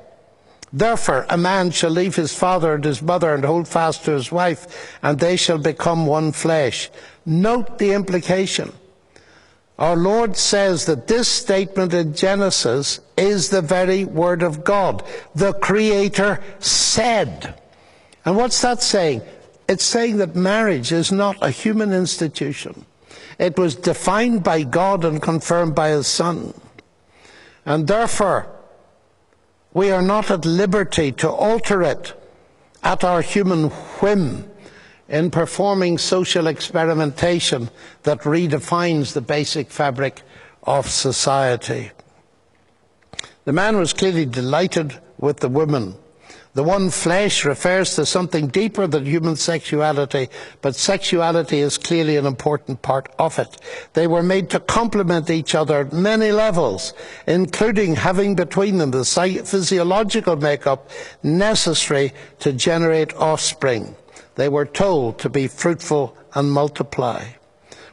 Therefore, 0.72 1.26
a 1.30 1.38
man 1.38 1.72
shall 1.72 1.90
leave 1.90 2.16
his 2.16 2.36
father 2.36 2.76
and 2.76 2.84
his 2.84 3.02
mother 3.02 3.34
and 3.34 3.46
hold 3.46 3.68
fast 3.68 4.04
to 4.06 4.12
his 4.12 4.32
wife, 4.32 4.98
and 5.02 5.20
they 5.20 5.38
shall 5.38 5.58
become 5.58 6.06
one 6.06 6.32
flesh. 6.32 6.90
Note 7.26 7.78
the 7.78 7.94
implication. 7.94 8.74
Our 9.80 9.96
Lord 9.96 10.38
says 10.38 10.86
that 10.86 11.08
this 11.08 11.28
statement 11.28 11.94
in 11.94 12.14
Genesis 12.14 13.00
is 13.18 13.50
the 13.50 13.62
very 13.62 14.06
word 14.06 14.42
of 14.44 14.64
God. 14.64 15.04
The 15.34 15.54
Creator 15.54 16.42
said. 16.60 17.60
And 18.24 18.38
what's 18.38 18.62
that 18.62 18.82
saying? 18.82 19.22
It's 19.68 19.84
saying 19.84 20.18
that 20.18 20.36
marriage 20.36 20.92
is 20.92 21.12
not 21.12 21.38
a 21.42 21.50
human 21.50 21.92
institution. 21.92 22.85
It 23.38 23.58
was 23.58 23.76
defined 23.76 24.44
by 24.44 24.64
God 24.64 25.04
and 25.04 25.22
confirmed 25.22 25.76
by 25.76 25.90
His 25.90 26.08
Son. 26.08 26.54
And 27.66 27.88
therefore, 27.88 28.48
we 29.74 29.92
are 29.92 30.02
not 30.02 30.32
at 30.32 30.46
liberty 30.46 31.12
to 31.14 31.30
alter 31.30 31.82
it 31.84 32.14
at 32.84 33.04
our 33.04 33.22
human 33.22 33.70
whim 34.00 34.50
in 35.10 35.32
performing 35.32 35.98
social 35.98 36.48
experimentation 36.48 37.70
that 38.04 38.22
redefines 38.22 39.14
the 39.14 39.22
basic 39.22 39.70
fabric 39.70 40.22
of 40.64 40.90
society. 40.90 41.92
The 43.44 43.54
man 43.54 43.78
was 43.78 43.94
clearly 43.94 44.26
delighted 44.26 45.00
with 45.18 45.38
the 45.40 45.50
woman 45.50 45.96
the 46.56 46.64
one 46.64 46.90
flesh 46.90 47.44
refers 47.44 47.96
to 47.96 48.06
something 48.06 48.48
deeper 48.48 48.88
than 48.88 49.06
human 49.06 49.36
sexuality, 49.36 50.30
but 50.62 50.74
sexuality 50.74 51.60
is 51.60 51.78
clearly 51.78 52.16
an 52.16 52.26
important 52.26 52.82
part 52.82 53.14
of 53.20 53.38
it. 53.38 53.58
They 53.92 54.08
were 54.08 54.24
made 54.24 54.50
to 54.52 54.62
complement 54.62 55.30
each 55.30 55.54
other 55.54 55.82
at 55.82 55.92
many 55.92 56.32
levels, 56.32 56.94
including 57.28 57.98
having 57.98 58.36
between 58.36 58.78
them 58.78 58.92
the 58.92 59.04
physiological 59.04 60.38
makeup 60.38 60.90
necessary 61.22 62.14
to 62.40 62.54
generate 62.54 63.14
offspring. 63.16 63.94
They 64.36 64.48
were 64.48 64.66
told 64.66 65.20
to 65.20 65.30
be 65.30 65.48
fruitful 65.48 66.18
and 66.36 66.54
multiply. 66.54 67.26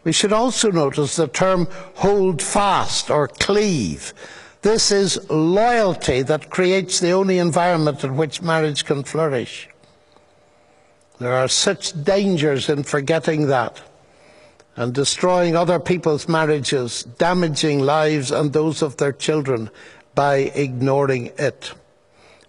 We 0.05 0.13
should 0.13 0.33
also 0.33 0.71
notice 0.71 1.17
the 1.17 1.27
term 1.27 1.67
hold 1.97 2.41
fast 2.41 3.11
or 3.11 3.27
cleave 3.27 4.15
this 4.63 4.91
is 4.91 5.29
loyalty 5.29 6.23
that 6.23 6.51
creates 6.51 7.01
the 7.01 7.11
only 7.11 7.39
environment 7.39 8.03
in 8.05 8.17
which 8.17 8.43
marriage 8.43 8.85
can 8.85 9.03
flourish. 9.03 9.69
There 11.19 11.35
are 11.35 11.49
such 11.49 12.03
dangers 12.03 12.69
in 12.69 12.83
forgetting 12.83 13.49
that 13.49 13.81
and 14.77 14.95
destroying 14.95 15.55
other 15.55 15.79
people's 15.79 16.29
marriages, 16.29 17.05
damaging 17.05 17.81
lives 17.81 18.31
and 18.31 18.53
those 18.53 18.83
of 18.83 18.97
their 18.97 19.13
children 19.13 19.71
by 20.15 20.37
ignoring 20.37 21.27
it. 21.39 21.73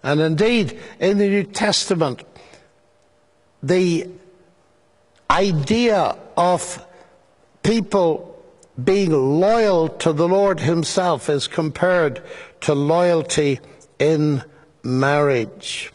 And 0.02 0.20
indeed, 0.20 0.78
in 1.00 1.18
the 1.18 1.28
New 1.28 1.44
Testament, 1.44 2.24
the 3.62 4.08
idea 5.30 6.16
of 6.36 6.86
people 7.62 8.33
being 8.82 9.12
loyal 9.12 9.88
to 9.88 10.12
the 10.12 10.28
Lord 10.28 10.60
Himself 10.60 11.28
is 11.28 11.46
compared 11.46 12.22
to 12.62 12.74
loyalty 12.74 13.60
in 13.98 14.42
marriage. 14.82 15.92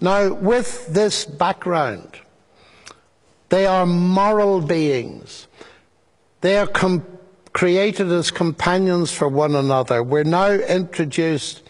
Now, 0.00 0.32
with 0.32 0.88
this 0.88 1.24
background, 1.24 2.20
they 3.48 3.66
are 3.66 3.86
moral 3.86 4.60
beings. 4.60 5.46
They 6.40 6.58
are 6.58 6.66
com- 6.66 7.04
created 7.52 8.10
as 8.10 8.30
companions 8.30 9.12
for 9.12 9.28
one 9.28 9.54
another. 9.54 10.02
We're 10.02 10.24
now 10.24 10.50
introduced 10.50 11.62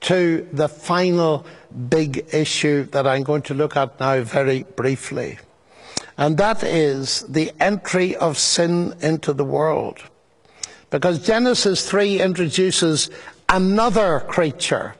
to 0.00 0.48
the 0.52 0.68
final 0.68 1.46
big 1.88 2.26
issue 2.32 2.84
that 2.84 3.06
I'm 3.06 3.22
going 3.22 3.42
to 3.42 3.54
look 3.54 3.76
at 3.76 4.00
now 4.00 4.22
very 4.22 4.62
briefly 4.62 5.38
and 6.20 6.36
that 6.36 6.62
is 6.62 7.22
the 7.22 7.50
entry 7.58 8.14
of 8.14 8.36
sin 8.36 8.94
into 9.00 9.32
the 9.32 9.44
world. 9.44 9.98
Because 10.90 11.26
Genesis 11.26 11.88
3 11.88 12.20
introduces 12.20 13.10
another 13.48 14.20
creature, 14.28 14.94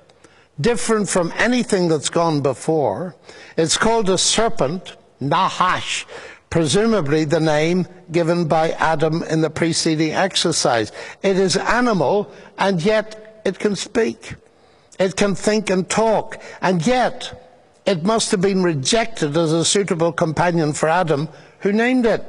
different 0.58 1.10
from 1.10 1.30
anything 1.36 1.88
that's 1.88 2.08
gone 2.08 2.40
before. 2.40 3.14
It's 3.58 3.76
called 3.76 4.08
a 4.08 4.16
serpent, 4.16 4.96
Nahash, 5.20 6.06
presumably 6.48 7.26
the 7.26 7.38
name 7.38 7.86
given 8.10 8.48
by 8.48 8.70
Adam 8.70 9.22
in 9.24 9.42
the 9.42 9.50
preceding 9.50 10.12
exercise. 10.12 10.90
It 11.22 11.36
is 11.36 11.54
animal, 11.54 12.32
and 12.56 12.82
yet 12.82 13.42
it 13.44 13.58
can 13.58 13.76
speak. 13.76 14.36
It 14.98 15.16
can 15.16 15.34
think 15.34 15.68
and 15.68 15.88
talk, 15.88 16.42
and 16.62 16.86
yet 16.86 17.39
it 17.90 18.04
must 18.04 18.30
have 18.30 18.40
been 18.40 18.62
rejected 18.62 19.36
as 19.36 19.52
a 19.52 19.64
suitable 19.64 20.12
companion 20.12 20.72
for 20.72 20.88
Adam, 20.88 21.28
who 21.58 21.72
named 21.72 22.06
it. 22.06 22.24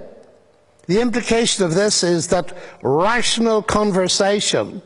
The 0.88 0.99
implication 0.99 1.64
of 1.64 1.76
this 1.76 2.03
is 2.03 2.28
that 2.30 2.57
rational 2.82 3.62
conversation, 3.62 4.82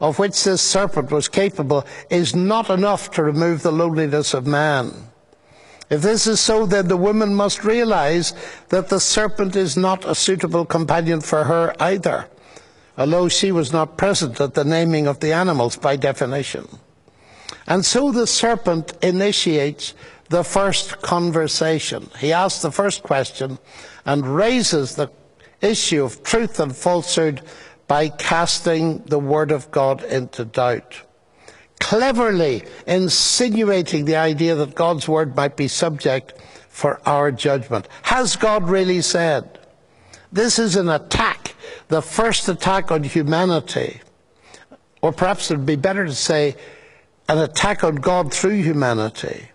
of 0.00 0.20
which 0.20 0.44
this 0.44 0.62
serpent 0.62 1.10
was 1.10 1.26
capable, 1.26 1.84
is 2.10 2.36
not 2.36 2.70
enough 2.70 3.10
to 3.12 3.24
remove 3.24 3.62
the 3.62 3.72
loneliness 3.72 4.32
of 4.32 4.46
man. 4.46 4.92
If 5.90 6.02
this 6.02 6.28
is 6.28 6.38
so, 6.38 6.64
then 6.64 6.86
the 6.86 6.96
woman 6.96 7.34
must 7.34 7.64
realize 7.64 8.32
that 8.68 8.88
the 8.88 9.00
serpent 9.00 9.56
is 9.56 9.76
not 9.76 10.04
a 10.04 10.14
suitable 10.14 10.64
companion 10.64 11.20
for 11.20 11.42
her 11.42 11.74
either, 11.80 12.28
although 12.96 13.28
she 13.28 13.50
was 13.50 13.72
not 13.72 13.98
present 13.98 14.40
at 14.40 14.54
the 14.54 14.64
naming 14.64 15.08
of 15.08 15.18
the 15.18 15.32
animals 15.32 15.76
by 15.76 15.96
definition. 15.96 16.68
And 17.66 17.84
so 17.84 18.12
the 18.12 18.26
serpent 18.26 18.92
initiates 19.02 19.94
the 20.30 20.44
first 20.44 21.02
conversation. 21.02 22.08
He 22.18 22.32
asks 22.32 22.62
the 22.62 22.70
first 22.70 23.02
question 23.02 23.58
and 24.06 24.36
raises 24.36 24.94
the 24.94 25.10
issue 25.60 26.04
of 26.04 26.22
truth 26.22 26.60
and 26.60 26.74
falsehood 26.74 27.42
by 27.88 28.08
casting 28.08 28.98
the 29.06 29.18
Word 29.18 29.50
of 29.50 29.70
God 29.72 30.04
into 30.04 30.44
doubt. 30.44 31.02
Cleverly 31.80 32.62
insinuating 32.86 34.04
the 34.04 34.16
idea 34.16 34.54
that 34.54 34.76
God's 34.76 35.08
Word 35.08 35.34
might 35.34 35.56
be 35.56 35.66
subject 35.66 36.34
for 36.68 37.00
our 37.04 37.32
judgment. 37.32 37.88
Has 38.02 38.36
God 38.36 38.68
really 38.68 39.02
said? 39.02 39.58
This 40.30 40.60
is 40.60 40.76
an 40.76 40.88
attack, 40.88 41.56
the 41.88 42.02
first 42.02 42.48
attack 42.48 42.92
on 42.92 43.02
humanity. 43.02 44.00
Or 45.02 45.10
perhaps 45.10 45.50
it 45.50 45.56
would 45.56 45.66
be 45.66 45.74
better 45.74 46.06
to 46.06 46.14
say 46.14 46.54
an 47.28 47.38
attack 47.38 47.82
on 47.82 47.96
God 47.96 48.32
through 48.32 48.62
humanity. 48.62 49.48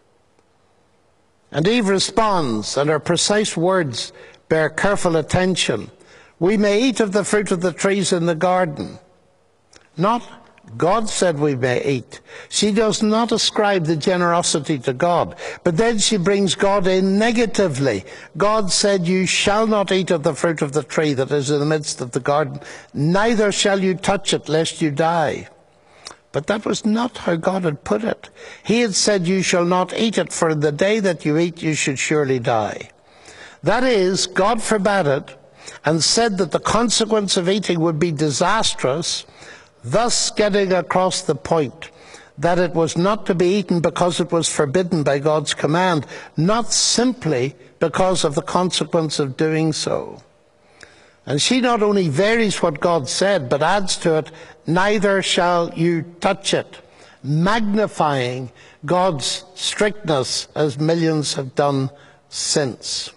And 1.55 1.65
Eve 1.69 1.87
responds, 1.87 2.75
and 2.75 2.89
her 2.89 2.99
precise 2.99 3.55
words 3.55 4.11
bear 4.49 4.69
careful 4.69 5.15
attention. 5.15 5.89
We 6.37 6.57
may 6.57 6.83
eat 6.83 6.99
of 6.99 7.13
the 7.13 7.23
fruit 7.23 7.49
of 7.49 7.61
the 7.61 7.71
trees 7.71 8.11
in 8.11 8.25
the 8.25 8.35
garden. 8.35 8.99
Not 9.95 10.21
God 10.75 11.07
said 11.07 11.39
we 11.39 11.55
may 11.55 11.81
eat. 11.81 12.19
She 12.49 12.73
does 12.73 13.01
not 13.01 13.31
ascribe 13.31 13.85
the 13.85 13.95
generosity 13.95 14.79
to 14.79 14.91
God, 14.91 15.37
but 15.63 15.77
then 15.77 15.97
she 15.97 16.17
brings 16.17 16.55
God 16.55 16.87
in 16.87 17.17
negatively. 17.17 18.03
God 18.35 18.69
said, 18.69 19.07
You 19.07 19.25
shall 19.25 19.65
not 19.65 19.93
eat 19.93 20.11
of 20.11 20.23
the 20.23 20.33
fruit 20.33 20.61
of 20.61 20.73
the 20.73 20.83
tree 20.83 21.13
that 21.13 21.31
is 21.31 21.51
in 21.51 21.61
the 21.61 21.65
midst 21.65 22.01
of 22.01 22.11
the 22.11 22.19
garden, 22.19 22.59
neither 22.93 23.53
shall 23.53 23.81
you 23.81 23.93
touch 23.93 24.33
it, 24.33 24.49
lest 24.49 24.81
you 24.81 24.91
die. 24.91 25.47
But 26.35 26.47
that 26.47 26.65
was 26.65 26.83
not 26.85 27.19
how 27.19 27.37
God 27.37 27.63
had 27.63 27.85
put 27.85 28.03
it. 28.03 28.29
He 28.61 28.81
had 28.81 28.93
said, 28.93 29.25
You 29.25 29.41
shall 29.41 29.63
not 29.63 29.97
eat 29.97 30.17
it, 30.17 30.33
for 30.33 30.53
the 30.53 30.73
day 30.73 30.99
that 30.99 31.23
you 31.23 31.37
eat, 31.37 31.63
you 31.63 31.73
should 31.75 31.97
surely 31.97 32.39
die. 32.39 32.89
That 33.63 33.85
is, 33.85 34.27
God 34.27 34.61
forbade 34.61 35.07
it 35.07 35.39
and 35.85 36.03
said 36.03 36.37
that 36.39 36.51
the 36.51 36.59
consequence 36.59 37.37
of 37.37 37.47
eating 37.47 37.79
would 37.79 37.99
be 37.99 38.11
disastrous, 38.11 39.25
thus 39.81 40.29
getting 40.29 40.73
across 40.73 41.21
the 41.21 41.35
point 41.35 41.89
that 42.37 42.59
it 42.59 42.73
was 42.73 42.97
not 42.97 43.25
to 43.27 43.33
be 43.33 43.55
eaten 43.55 43.79
because 43.79 44.19
it 44.19 44.33
was 44.33 44.49
forbidden 44.49 45.03
by 45.03 45.19
God's 45.19 45.53
command, 45.53 46.05
not 46.35 46.73
simply 46.73 47.55
because 47.79 48.25
of 48.25 48.35
the 48.35 48.41
consequence 48.41 49.19
of 49.19 49.37
doing 49.37 49.71
so. 49.71 50.21
And 51.25 51.41
she 51.41 51.59
not 51.59 51.81
only 51.81 52.07
varies 52.07 52.61
what 52.61 52.79
God 52.79 53.09
said, 53.09 53.49
but 53.49 53.63
adds 53.63 53.97
to 53.97 54.17
it, 54.17 54.31
neither 54.67 55.21
shall 55.21 55.73
you 55.73 56.03
touch 56.19 56.53
it, 56.53 56.77
magnifying 57.23 58.51
God's 58.85 59.43
strictness 59.55 60.47
as 60.55 60.79
millions 60.79 61.33
have 61.33 61.55
done 61.55 61.89
since. 62.29 63.11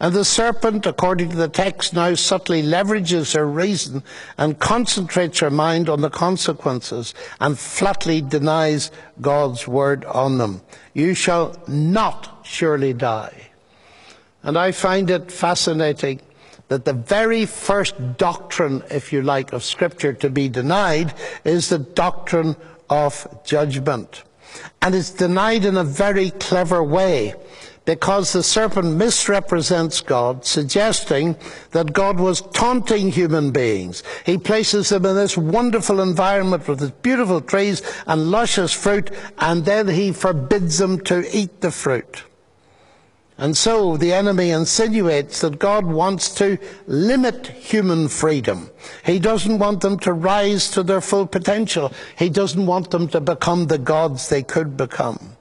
And 0.00 0.14
the 0.14 0.24
serpent, 0.24 0.84
according 0.84 1.30
to 1.30 1.36
the 1.36 1.48
text, 1.48 1.94
now 1.94 2.14
subtly 2.14 2.60
leverages 2.60 3.36
her 3.36 3.46
reason 3.46 4.02
and 4.36 4.58
concentrates 4.58 5.38
her 5.38 5.50
mind 5.50 5.88
on 5.88 6.00
the 6.00 6.10
consequences 6.10 7.14
and 7.40 7.56
flatly 7.56 8.20
denies 8.20 8.90
God's 9.20 9.68
word 9.68 10.04
on 10.06 10.38
them. 10.38 10.60
You 10.92 11.14
shall 11.14 11.56
not 11.68 12.40
surely 12.42 12.92
die. 12.92 13.50
And 14.42 14.58
I 14.58 14.72
find 14.72 15.08
it 15.08 15.30
fascinating 15.30 16.20
that 16.72 16.86
the 16.86 16.94
very 16.94 17.44
first 17.44 18.16
doctrine, 18.16 18.82
if 18.90 19.12
you 19.12 19.20
like, 19.20 19.52
of 19.52 19.62
Scripture 19.62 20.14
to 20.14 20.30
be 20.30 20.48
denied 20.48 21.12
is 21.44 21.68
the 21.68 21.78
doctrine 21.78 22.56
of 22.88 23.28
judgment. 23.44 24.22
And 24.80 24.94
it's 24.94 25.10
denied 25.10 25.66
in 25.66 25.76
a 25.76 25.84
very 25.84 26.30
clever 26.30 26.82
way 26.82 27.34
because 27.84 28.32
the 28.32 28.42
serpent 28.42 28.96
misrepresents 28.96 30.00
God, 30.00 30.46
suggesting 30.46 31.36
that 31.72 31.92
God 31.92 32.18
was 32.18 32.40
taunting 32.40 33.10
human 33.10 33.50
beings. 33.50 34.02
He 34.24 34.38
places 34.38 34.88
them 34.88 35.04
in 35.04 35.14
this 35.14 35.36
wonderful 35.36 36.00
environment 36.00 36.66
with 36.68 36.80
its 36.80 36.92
beautiful 37.02 37.42
trees 37.42 37.82
and 38.06 38.30
luscious 38.30 38.72
fruit, 38.72 39.10
and 39.38 39.66
then 39.66 39.88
he 39.88 40.10
forbids 40.12 40.78
them 40.78 41.00
to 41.00 41.28
eat 41.36 41.60
the 41.60 41.70
fruit. 41.70 42.22
And 43.42 43.56
so 43.56 43.96
the 43.96 44.12
enemy 44.12 44.50
insinuates 44.50 45.40
that 45.40 45.58
God 45.58 45.84
wants 45.84 46.32
to 46.36 46.58
limit 46.86 47.48
human 47.48 48.06
freedom. 48.06 48.70
He 49.04 49.18
doesn't 49.18 49.58
want 49.58 49.80
them 49.80 49.98
to 49.98 50.12
rise 50.12 50.70
to 50.70 50.84
their 50.84 51.00
full 51.00 51.26
potential. 51.26 51.92
He 52.16 52.28
doesn't 52.28 52.66
want 52.66 52.92
them 52.92 53.08
to 53.08 53.20
become 53.20 53.66
the 53.66 53.78
gods 53.78 54.28
they 54.28 54.44
could 54.44 54.76
become. 54.76 55.36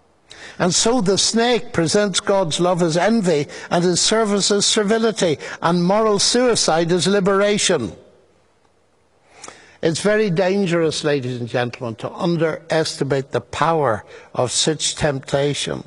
And 0.57 0.73
so 0.73 0.99
the 0.99 1.19
snake 1.19 1.73
presents 1.73 2.19
God's 2.19 2.59
love 2.59 2.81
as 2.81 2.97
envy 2.97 3.45
and 3.69 3.83
his 3.83 4.01
service 4.01 4.49
as 4.49 4.65
servility 4.65 5.37
and 5.61 5.83
moral 5.83 6.17
suicide 6.17 6.91
as 6.91 7.05
liberation. 7.05 7.93
It's 9.83 10.01
very 10.01 10.31
dangerous, 10.31 11.03
ladies 11.03 11.39
and 11.39 11.47
gentlemen, 11.47 11.93
to 11.97 12.11
underestimate 12.11 13.29
the 13.29 13.41
power 13.41 14.05
of 14.33 14.51
such 14.51 14.95
temptation. 14.95 15.83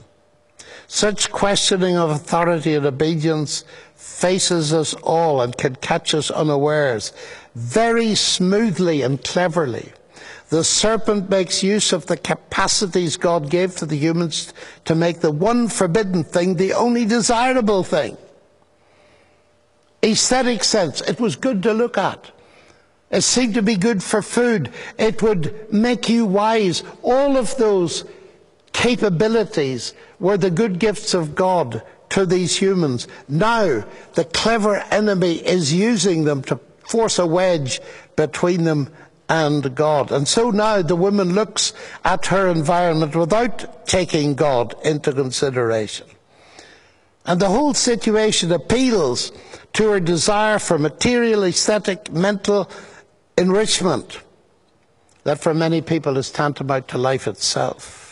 Such 0.94 1.32
questioning 1.32 1.96
of 1.96 2.10
authority 2.10 2.76
and 2.76 2.86
obedience 2.86 3.64
faces 3.96 4.72
us 4.72 4.94
all 5.02 5.40
and 5.40 5.56
can 5.56 5.74
catch 5.74 6.14
us 6.14 6.30
unawares. 6.30 7.12
Very 7.56 8.14
smoothly 8.14 9.02
and 9.02 9.22
cleverly, 9.24 9.92
the 10.50 10.62
serpent 10.62 11.28
makes 11.28 11.64
use 11.64 11.92
of 11.92 12.06
the 12.06 12.16
capacities 12.16 13.16
God 13.16 13.50
gave 13.50 13.74
to 13.74 13.86
the 13.86 13.96
humans 13.96 14.54
to 14.84 14.94
make 14.94 15.18
the 15.18 15.32
one 15.32 15.66
forbidden 15.66 16.22
thing 16.22 16.54
the 16.54 16.74
only 16.74 17.04
desirable 17.04 17.82
thing. 17.82 18.16
Aesthetic 20.04 20.62
sense, 20.62 21.00
it 21.00 21.18
was 21.18 21.34
good 21.34 21.60
to 21.64 21.72
look 21.72 21.98
at. 21.98 22.30
It 23.10 23.22
seemed 23.22 23.54
to 23.54 23.62
be 23.62 23.74
good 23.74 24.00
for 24.00 24.22
food. 24.22 24.72
It 24.96 25.22
would 25.22 25.72
make 25.72 26.08
you 26.08 26.24
wise. 26.24 26.84
All 27.02 27.36
of 27.36 27.56
those 27.56 28.04
capabilities 28.74 29.94
were 30.20 30.36
the 30.36 30.50
good 30.50 30.78
gifts 30.78 31.14
of 31.14 31.34
God 31.34 31.82
to 32.10 32.26
these 32.26 32.58
humans. 32.58 33.08
Now, 33.28 33.84
the 34.12 34.26
clever 34.26 34.84
enemy 34.90 35.36
is 35.36 35.72
using 35.72 36.24
them 36.24 36.42
to 36.42 36.60
force 36.86 37.18
a 37.18 37.26
wedge 37.26 37.80
between 38.16 38.64
them 38.64 38.90
and 39.28 39.74
God. 39.74 40.12
And 40.12 40.28
so 40.28 40.50
now 40.50 40.82
the 40.82 40.96
woman 40.96 41.34
looks 41.34 41.72
at 42.04 42.26
her 42.26 42.48
environment 42.48 43.16
without 43.16 43.86
taking 43.86 44.34
God 44.34 44.74
into 44.84 45.12
consideration. 45.12 46.06
And 47.24 47.40
the 47.40 47.48
whole 47.48 47.72
situation 47.72 48.52
appeals 48.52 49.32
to 49.72 49.90
her 49.92 50.00
desire 50.00 50.58
for 50.58 50.78
material, 50.78 51.44
aesthetic, 51.44 52.12
mental 52.12 52.70
enrichment 53.38 54.20
that 55.22 55.40
for 55.40 55.54
many 55.54 55.80
people 55.80 56.18
is 56.18 56.30
tantamount 56.30 56.86
to 56.88 56.98
life 56.98 57.26
itself. 57.26 58.03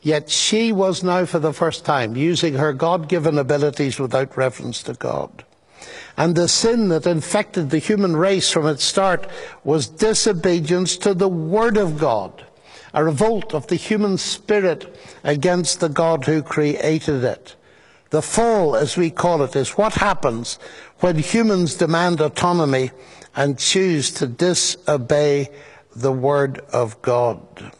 Yet 0.00 0.30
she 0.30 0.72
was 0.72 1.02
now 1.02 1.24
for 1.24 1.38
the 1.38 1.52
first 1.52 1.84
time 1.84 2.16
using 2.16 2.54
her 2.54 2.72
God 2.72 3.08
given 3.08 3.38
abilities 3.38 3.98
without 3.98 4.36
reference 4.36 4.82
to 4.84 4.94
God. 4.94 5.44
And 6.16 6.34
the 6.34 6.48
sin 6.48 6.88
that 6.88 7.06
infected 7.06 7.70
the 7.70 7.78
human 7.78 8.16
race 8.16 8.50
from 8.50 8.66
its 8.66 8.84
start 8.84 9.28
was 9.64 9.86
disobedience 9.86 10.96
to 10.98 11.14
the 11.14 11.28
Word 11.28 11.76
of 11.76 11.98
God, 11.98 12.44
a 12.92 13.04
revolt 13.04 13.54
of 13.54 13.66
the 13.68 13.76
human 13.76 14.18
spirit 14.18 14.96
against 15.22 15.80
the 15.80 15.88
God 15.88 16.24
who 16.24 16.42
created 16.42 17.22
it. 17.22 17.54
The 18.10 18.22
fall, 18.22 18.74
as 18.74 18.96
we 18.96 19.10
call 19.10 19.42
it, 19.42 19.54
is 19.54 19.76
what 19.76 19.94
happens 19.94 20.58
when 21.00 21.18
humans 21.18 21.74
demand 21.74 22.20
autonomy 22.20 22.90
and 23.36 23.58
choose 23.58 24.10
to 24.12 24.26
disobey 24.26 25.50
the 25.94 26.12
Word 26.12 26.60
of 26.72 27.00
God. 27.02 27.72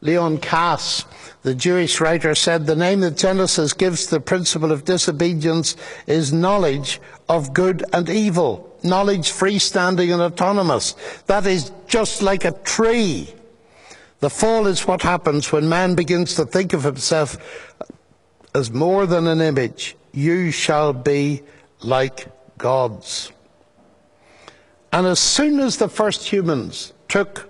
Leon 0.00 0.38
Kass, 0.38 1.04
the 1.42 1.54
Jewish 1.54 2.00
writer, 2.00 2.34
said 2.34 2.66
the 2.66 2.76
name 2.76 3.00
that 3.00 3.16
Genesis 3.16 3.72
gives 3.72 4.06
to 4.06 4.12
the 4.12 4.20
principle 4.20 4.70
of 4.70 4.84
disobedience 4.84 5.76
is 6.06 6.32
knowledge 6.32 7.00
of 7.28 7.52
good 7.52 7.84
and 7.92 8.08
evil. 8.08 8.64
Knowledge 8.82 9.30
freestanding 9.30 10.12
and 10.12 10.22
autonomous. 10.22 10.94
That 11.26 11.46
is 11.46 11.72
just 11.88 12.22
like 12.22 12.44
a 12.44 12.52
tree. 12.52 13.34
The 14.20 14.30
fall 14.30 14.66
is 14.66 14.86
what 14.86 15.02
happens 15.02 15.50
when 15.50 15.68
man 15.68 15.94
begins 15.94 16.34
to 16.34 16.44
think 16.44 16.72
of 16.72 16.84
himself 16.84 17.74
as 18.54 18.70
more 18.70 19.06
than 19.06 19.26
an 19.26 19.40
image. 19.40 19.96
You 20.12 20.50
shall 20.50 20.92
be 20.92 21.42
like 21.80 22.28
gods. 22.56 23.32
And 24.92 25.06
as 25.06 25.20
soon 25.20 25.60
as 25.60 25.76
the 25.76 25.88
first 25.88 26.28
humans 26.28 26.92
took 27.08 27.47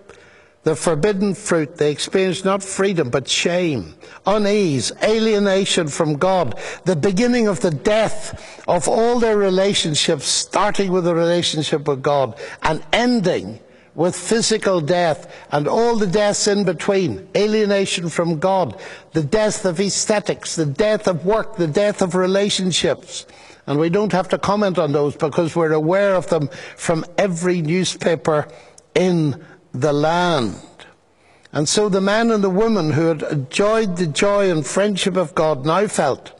the 0.68 0.76
forbidden 0.76 1.32
fruit, 1.32 1.78
they 1.78 1.90
experienced 1.90 2.44
not 2.44 2.62
freedom, 2.62 3.08
but 3.08 3.26
shame, 3.26 3.94
unease, 4.26 4.92
alienation 5.02 5.88
from 5.88 6.18
God, 6.18 6.60
the 6.84 6.94
beginning 6.94 7.48
of 7.48 7.60
the 7.60 7.70
death 7.70 8.62
of 8.68 8.86
all 8.86 9.18
their 9.18 9.38
relationships, 9.38 10.26
starting 10.26 10.92
with 10.92 11.04
the 11.04 11.14
relationship 11.14 11.88
with 11.88 12.02
God 12.02 12.38
and 12.62 12.84
ending 12.92 13.60
with 13.94 14.14
physical 14.14 14.82
death 14.82 15.34
and 15.52 15.66
all 15.66 15.96
the 15.96 16.06
deaths 16.06 16.46
in 16.46 16.64
between, 16.64 17.26
alienation 17.34 18.10
from 18.10 18.38
God, 18.38 18.78
the 19.14 19.24
death 19.24 19.64
of 19.64 19.80
aesthetics, 19.80 20.54
the 20.54 20.66
death 20.66 21.08
of 21.08 21.24
work, 21.24 21.56
the 21.56 21.66
death 21.66 22.02
of 22.02 22.14
relationships. 22.14 23.24
And 23.66 23.80
we 23.80 23.88
don't 23.88 24.12
have 24.12 24.28
to 24.28 24.38
comment 24.38 24.78
on 24.78 24.92
those 24.92 25.16
because 25.16 25.56
we're 25.56 25.72
aware 25.72 26.14
of 26.14 26.28
them 26.28 26.48
from 26.76 27.06
every 27.16 27.62
newspaper 27.62 28.46
in 28.94 29.42
the 29.80 29.92
land. 29.92 30.60
And 31.52 31.68
so 31.68 31.88
the 31.88 32.00
man 32.00 32.30
and 32.30 32.42
the 32.42 32.50
woman 32.50 32.92
who 32.92 33.06
had 33.06 33.22
enjoyed 33.22 33.96
the 33.96 34.06
joy 34.06 34.50
and 34.50 34.66
friendship 34.66 35.16
of 35.16 35.34
God 35.34 35.64
now 35.64 35.86
felt 35.86 36.38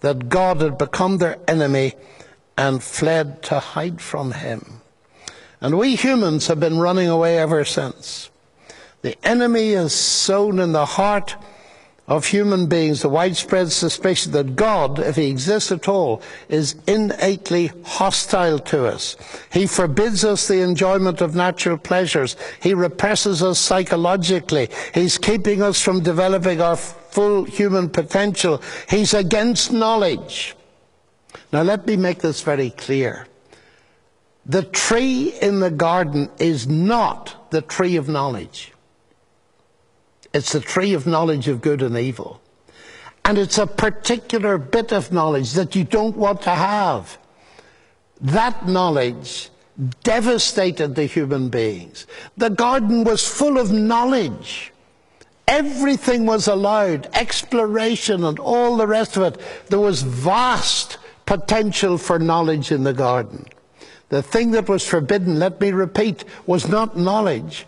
that 0.00 0.28
God 0.28 0.60
had 0.60 0.78
become 0.78 1.18
their 1.18 1.38
enemy 1.46 1.94
and 2.56 2.82
fled 2.82 3.42
to 3.44 3.60
hide 3.60 4.00
from 4.00 4.32
him. 4.32 4.80
And 5.60 5.78
we 5.78 5.96
humans 5.96 6.46
have 6.46 6.60
been 6.60 6.78
running 6.78 7.08
away 7.08 7.38
ever 7.38 7.64
since. 7.64 8.30
The 9.02 9.16
enemy 9.26 9.70
is 9.70 9.92
sown 9.92 10.58
in 10.58 10.72
the 10.72 10.86
heart 10.86 11.36
of 12.08 12.24
human 12.24 12.66
beings 12.66 13.02
the 13.02 13.08
widespread 13.08 13.70
suspicion 13.70 14.32
that 14.32 14.56
God, 14.56 14.98
if 14.98 15.16
he 15.16 15.28
exists 15.28 15.70
at 15.70 15.88
all, 15.88 16.22
is 16.48 16.74
innately 16.86 17.70
hostile 17.84 18.58
to 18.58 18.86
us. 18.86 19.16
He 19.52 19.66
forbids 19.66 20.24
us 20.24 20.48
the 20.48 20.62
enjoyment 20.62 21.20
of 21.20 21.36
natural 21.36 21.76
pleasures. 21.76 22.36
He 22.62 22.72
represses 22.72 23.42
us 23.42 23.58
psychologically. 23.58 24.70
He's 24.94 25.18
keeping 25.18 25.62
us 25.62 25.80
from 25.80 26.00
developing 26.00 26.62
our 26.62 26.76
full 26.76 27.44
human 27.44 27.90
potential. 27.90 28.62
He's 28.88 29.12
against 29.12 29.70
knowledge. 29.70 30.56
Now 31.52 31.62
let 31.62 31.86
me 31.86 31.96
make 31.96 32.20
this 32.20 32.40
very 32.40 32.70
clear. 32.70 33.26
The 34.46 34.62
tree 34.62 35.34
in 35.42 35.60
the 35.60 35.70
garden 35.70 36.30
is 36.38 36.66
not 36.66 37.50
the 37.50 37.60
tree 37.60 37.96
of 37.96 38.08
knowledge. 38.08 38.72
It's 40.32 40.52
the 40.52 40.60
tree 40.60 40.94
of 40.94 41.06
knowledge 41.06 41.48
of 41.48 41.60
good 41.60 41.82
and 41.82 41.96
evil. 41.96 42.40
And 43.24 43.38
it's 43.38 43.58
a 43.58 43.66
particular 43.66 44.58
bit 44.58 44.92
of 44.92 45.12
knowledge 45.12 45.52
that 45.52 45.74
you 45.74 45.84
don't 45.84 46.16
want 46.16 46.42
to 46.42 46.50
have. 46.50 47.18
That 48.20 48.66
knowledge 48.66 49.50
devastated 50.02 50.94
the 50.94 51.04
human 51.04 51.48
beings. 51.48 52.06
The 52.36 52.50
garden 52.50 53.04
was 53.04 53.26
full 53.26 53.58
of 53.58 53.70
knowledge. 53.70 54.72
Everything 55.46 56.26
was 56.26 56.48
allowed, 56.48 57.08
exploration 57.14 58.24
and 58.24 58.38
all 58.38 58.76
the 58.76 58.86
rest 58.86 59.16
of 59.16 59.22
it. 59.22 59.40
There 59.68 59.78
was 59.78 60.02
vast 60.02 60.98
potential 61.26 61.96
for 61.96 62.18
knowledge 62.18 62.72
in 62.72 62.84
the 62.84 62.92
garden. 62.92 63.46
The 64.08 64.22
thing 64.22 64.50
that 64.52 64.68
was 64.68 64.86
forbidden, 64.86 65.38
let 65.38 65.60
me 65.60 65.70
repeat, 65.70 66.24
was 66.46 66.68
not 66.68 66.96
knowledge, 66.96 67.66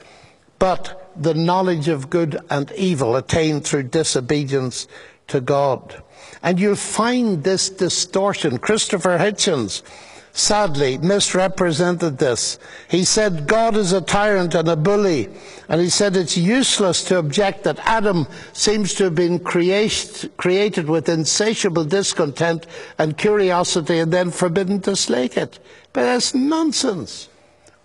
but 0.59 1.10
the 1.23 1.35
knowledge 1.35 1.89
of 1.89 2.11
good 2.11 2.39
and 2.51 2.71
evil 2.73 3.17
attained 3.17 3.65
through 3.65 3.85
disobedience 3.85 4.89
to 5.29 5.41
God. 5.41 6.03
And 6.43 6.59
you'll 6.59 6.77
find 6.77 7.45
this 7.45 7.69
distortion. 7.69 8.59
Christopher 8.59 9.19
Hitchens 9.19 9.83
sadly 10.33 10.97
misrepresented 10.99 12.19
this. 12.19 12.59
He 12.89 13.05
said 13.05 13.47
God 13.47 13.77
is 13.77 13.93
a 13.93 14.01
tyrant 14.01 14.55
and 14.55 14.69
a 14.69 14.77
bully. 14.77 15.29
And 15.69 15.81
he 15.81 15.91
said 15.91 16.17
it's 16.17 16.37
useless 16.37 17.05
to 17.05 17.19
object 17.19 17.65
that 17.65 17.79
Adam 17.81 18.27
seems 18.53 18.95
to 18.95 19.05
have 19.05 19.15
been 19.15 19.39
create, 19.39 20.31
created 20.37 20.89
with 20.89 21.09
insatiable 21.09 21.85
discontent 21.85 22.67
and 22.99 23.19
curiosity 23.19 23.99
and 23.99 24.13
then 24.13 24.31
forbidden 24.31 24.81
to 24.83 24.97
slake 24.97 25.37
it. 25.37 25.59
But 25.93 26.03
that's 26.03 26.35
nonsense. 26.35 27.29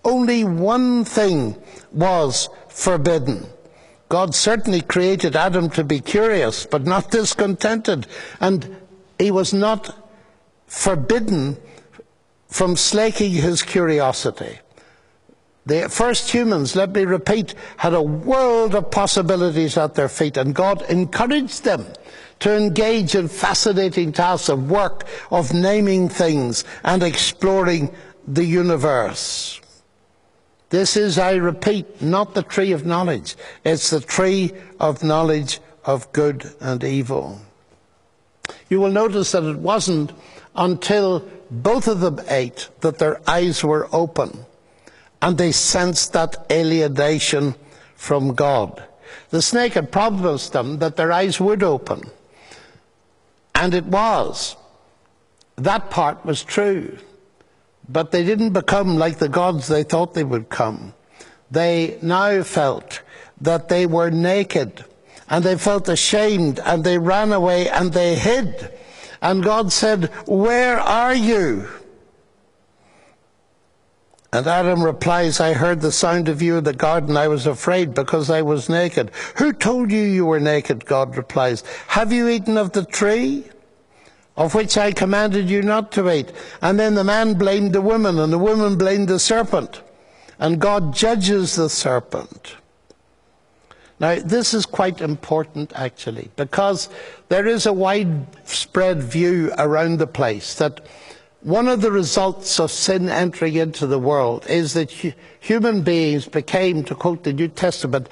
Only 0.04 0.44
one 0.44 1.04
thing 1.04 1.56
was 1.92 2.48
forbidden. 2.76 3.46
God 4.10 4.34
certainly 4.34 4.82
created 4.82 5.34
Adam 5.34 5.70
to 5.70 5.82
be 5.82 5.98
curious, 5.98 6.66
but 6.66 6.84
not 6.84 7.10
discontented. 7.10 8.06
And 8.38 8.76
he 9.18 9.30
was 9.30 9.54
not 9.54 9.96
forbidden 10.66 11.56
from 12.48 12.76
slaking 12.76 13.32
his 13.32 13.62
curiosity. 13.62 14.60
The 15.64 15.88
first 15.88 16.30
humans, 16.30 16.76
let 16.76 16.92
me 16.92 17.04
repeat, 17.04 17.54
had 17.78 17.94
a 17.94 18.02
world 18.02 18.74
of 18.74 18.90
possibilities 18.90 19.76
at 19.78 19.94
their 19.94 20.08
feet, 20.08 20.36
and 20.36 20.54
God 20.54 20.82
encouraged 20.82 21.64
them 21.64 21.86
to 22.40 22.54
engage 22.54 23.14
in 23.14 23.26
fascinating 23.26 24.12
tasks 24.12 24.50
of 24.50 24.70
work, 24.70 25.08
of 25.32 25.54
naming 25.54 26.08
things, 26.10 26.62
and 26.84 27.02
exploring 27.02 27.92
the 28.28 28.44
universe. 28.44 29.60
This 30.70 30.96
is, 30.96 31.18
I 31.18 31.34
repeat, 31.34 32.02
not 32.02 32.34
the 32.34 32.42
tree 32.42 32.72
of 32.72 32.84
knowledge. 32.84 33.36
It's 33.64 33.90
the 33.90 34.00
tree 34.00 34.52
of 34.80 35.04
knowledge 35.04 35.60
of 35.84 36.12
good 36.12 36.52
and 36.60 36.82
evil. 36.82 37.40
You 38.68 38.80
will 38.80 38.90
notice 38.90 39.32
that 39.32 39.44
it 39.44 39.58
wasn't 39.58 40.12
until 40.56 41.28
both 41.50 41.86
of 41.86 42.00
them 42.00 42.20
ate 42.28 42.68
that 42.80 42.98
their 42.98 43.20
eyes 43.28 43.62
were 43.62 43.88
open 43.92 44.44
and 45.22 45.38
they 45.38 45.52
sensed 45.52 46.12
that 46.12 46.46
alienation 46.50 47.54
from 47.94 48.34
God. 48.34 48.82
The 49.30 49.42
snake 49.42 49.74
had 49.74 49.92
promised 49.92 50.52
them 50.52 50.78
that 50.78 50.96
their 50.96 51.12
eyes 51.12 51.40
would 51.40 51.62
open. 51.62 52.02
And 53.54 53.74
it 53.74 53.86
was. 53.86 54.56
That 55.56 55.90
part 55.90 56.24
was 56.24 56.44
true. 56.44 56.98
But 57.88 58.10
they 58.10 58.24
didn't 58.24 58.52
become 58.52 58.96
like 58.96 59.18
the 59.18 59.28
gods 59.28 59.68
they 59.68 59.82
thought 59.82 60.14
they 60.14 60.24
would 60.24 60.48
come. 60.48 60.94
They 61.50 61.98
now 62.02 62.42
felt 62.42 63.02
that 63.40 63.68
they 63.68 63.86
were 63.86 64.10
naked 64.10 64.84
and 65.28 65.44
they 65.44 65.56
felt 65.56 65.88
ashamed 65.88 66.60
and 66.60 66.84
they 66.84 66.98
ran 66.98 67.32
away 67.32 67.68
and 67.68 67.92
they 67.92 68.16
hid. 68.16 68.72
And 69.22 69.42
God 69.42 69.72
said, 69.72 70.06
Where 70.26 70.78
are 70.78 71.14
you? 71.14 71.68
And 74.32 74.46
Adam 74.46 74.82
replies, 74.82 75.40
I 75.40 75.54
heard 75.54 75.80
the 75.80 75.92
sound 75.92 76.28
of 76.28 76.42
you 76.42 76.58
in 76.58 76.64
the 76.64 76.74
garden. 76.74 77.16
I 77.16 77.28
was 77.28 77.46
afraid 77.46 77.94
because 77.94 78.28
I 78.28 78.42
was 78.42 78.68
naked. 78.68 79.10
Who 79.36 79.52
told 79.52 79.90
you 79.90 80.00
you 80.00 80.26
were 80.26 80.40
naked? 80.40 80.84
God 80.84 81.16
replies. 81.16 81.62
Have 81.88 82.12
you 82.12 82.28
eaten 82.28 82.58
of 82.58 82.72
the 82.72 82.84
tree? 82.84 83.44
Of 84.36 84.54
which 84.54 84.76
I 84.76 84.92
commanded 84.92 85.48
you 85.48 85.62
not 85.62 85.92
to 85.92 86.10
eat. 86.10 86.30
And 86.60 86.78
then 86.78 86.94
the 86.94 87.04
man 87.04 87.34
blamed 87.34 87.72
the 87.72 87.80
woman, 87.80 88.18
and 88.18 88.32
the 88.32 88.38
woman 88.38 88.76
blamed 88.76 89.08
the 89.08 89.18
serpent. 89.18 89.82
And 90.38 90.60
God 90.60 90.94
judges 90.94 91.56
the 91.56 91.70
serpent. 91.70 92.56
Now, 93.98 94.16
this 94.16 94.52
is 94.52 94.66
quite 94.66 95.00
important 95.00 95.72
actually, 95.74 96.30
because 96.36 96.90
there 97.30 97.46
is 97.46 97.64
a 97.64 97.72
widespread 97.72 99.02
view 99.02 99.52
around 99.56 99.98
the 99.98 100.06
place 100.06 100.54
that 100.56 100.86
one 101.40 101.68
of 101.68 101.80
the 101.80 101.92
results 101.92 102.58
of 102.58 102.70
sin 102.70 103.08
entering 103.08 103.54
into 103.54 103.86
the 103.86 103.98
world 103.98 104.44
is 104.48 104.74
that 104.74 104.90
human 104.90 105.82
beings 105.82 106.26
became, 106.26 106.82
to 106.84 106.94
quote 106.94 107.22
the 107.22 107.32
New 107.32 107.48
Testament, 107.48 108.08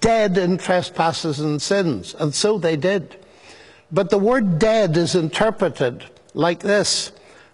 dead 0.00 0.38
in 0.38 0.56
trespasses 0.56 1.38
and 1.38 1.60
sins. 1.60 2.14
And 2.18 2.34
so 2.34 2.58
they 2.58 2.76
did. 2.76 3.16
But 3.92 4.10
the 4.10 4.18
word 4.18 4.58
dead 4.58 4.96
is 4.96 5.14
interpreted 5.14 6.04
like 6.34 6.60
this 6.60 7.12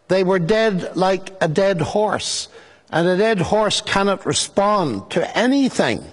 they 0.08 0.22
were 0.22 0.38
dead 0.38 0.96
like 0.96 1.32
a 1.40 1.48
dead 1.48 1.80
horse, 1.80 2.48
and 2.90 3.08
a 3.08 3.16
dead 3.16 3.40
horse 3.40 3.80
cannot 3.80 4.24
respond 4.24 5.10
to 5.10 5.36
anything. 5.36 6.04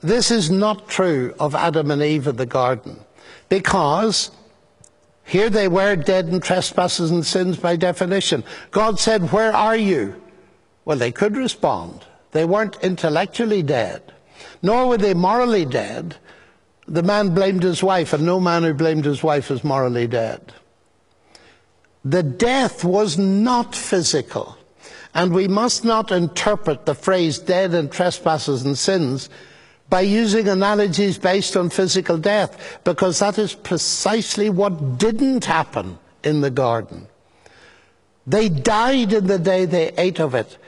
This 0.00 0.30
is 0.30 0.50
not 0.50 0.88
true 0.88 1.34
of 1.38 1.54
Adam 1.54 1.90
and 1.90 2.02
Eve 2.02 2.26
in 2.26 2.36
the 2.36 2.46
garden, 2.46 2.98
because 3.48 4.30
here 5.24 5.48
they 5.48 5.68
were 5.68 5.96
dead 5.96 6.28
in 6.28 6.40
trespasses 6.40 7.10
and 7.10 7.24
sins 7.24 7.56
by 7.56 7.76
definition. 7.76 8.42
God 8.70 8.98
said, 8.98 9.32
Where 9.32 9.52
are 9.52 9.76
you? 9.76 10.20
Well, 10.84 10.98
they 10.98 11.12
could 11.12 11.36
respond. 11.36 12.04
They 12.32 12.44
weren't 12.44 12.76
intellectually 12.82 13.62
dead, 13.62 14.02
nor 14.62 14.88
were 14.88 14.98
they 14.98 15.14
morally 15.14 15.64
dead 15.64 16.16
the 16.86 17.02
man 17.02 17.34
blamed 17.34 17.62
his 17.62 17.82
wife, 17.82 18.12
and 18.12 18.24
no 18.24 18.40
man 18.40 18.62
who 18.62 18.74
blamed 18.74 19.04
his 19.04 19.22
wife 19.22 19.50
is 19.50 19.64
morally 19.64 20.06
dead. 20.06 20.52
The 22.04 22.22
death 22.22 22.84
was 22.84 23.16
not 23.16 23.74
physical. 23.74 24.58
And 25.14 25.32
we 25.32 25.46
must 25.46 25.84
not 25.84 26.10
interpret 26.10 26.86
the 26.86 26.94
phrase 26.94 27.38
dead 27.38 27.72
in 27.72 27.88
trespasses 27.88 28.64
and 28.64 28.76
sins 28.76 29.30
by 29.88 30.00
using 30.00 30.48
analogies 30.48 31.18
based 31.18 31.56
on 31.56 31.70
physical 31.70 32.18
death, 32.18 32.80
because 32.84 33.20
that 33.20 33.38
is 33.38 33.54
precisely 33.54 34.50
what 34.50 34.98
didn't 34.98 35.44
happen 35.44 35.98
in 36.24 36.40
the 36.40 36.50
garden. 36.50 37.06
They 38.26 38.48
died 38.48 39.12
in 39.12 39.26
the 39.26 39.38
day 39.38 39.66
they 39.66 39.92
ate 39.96 40.18
of 40.18 40.34
it. 40.34 40.58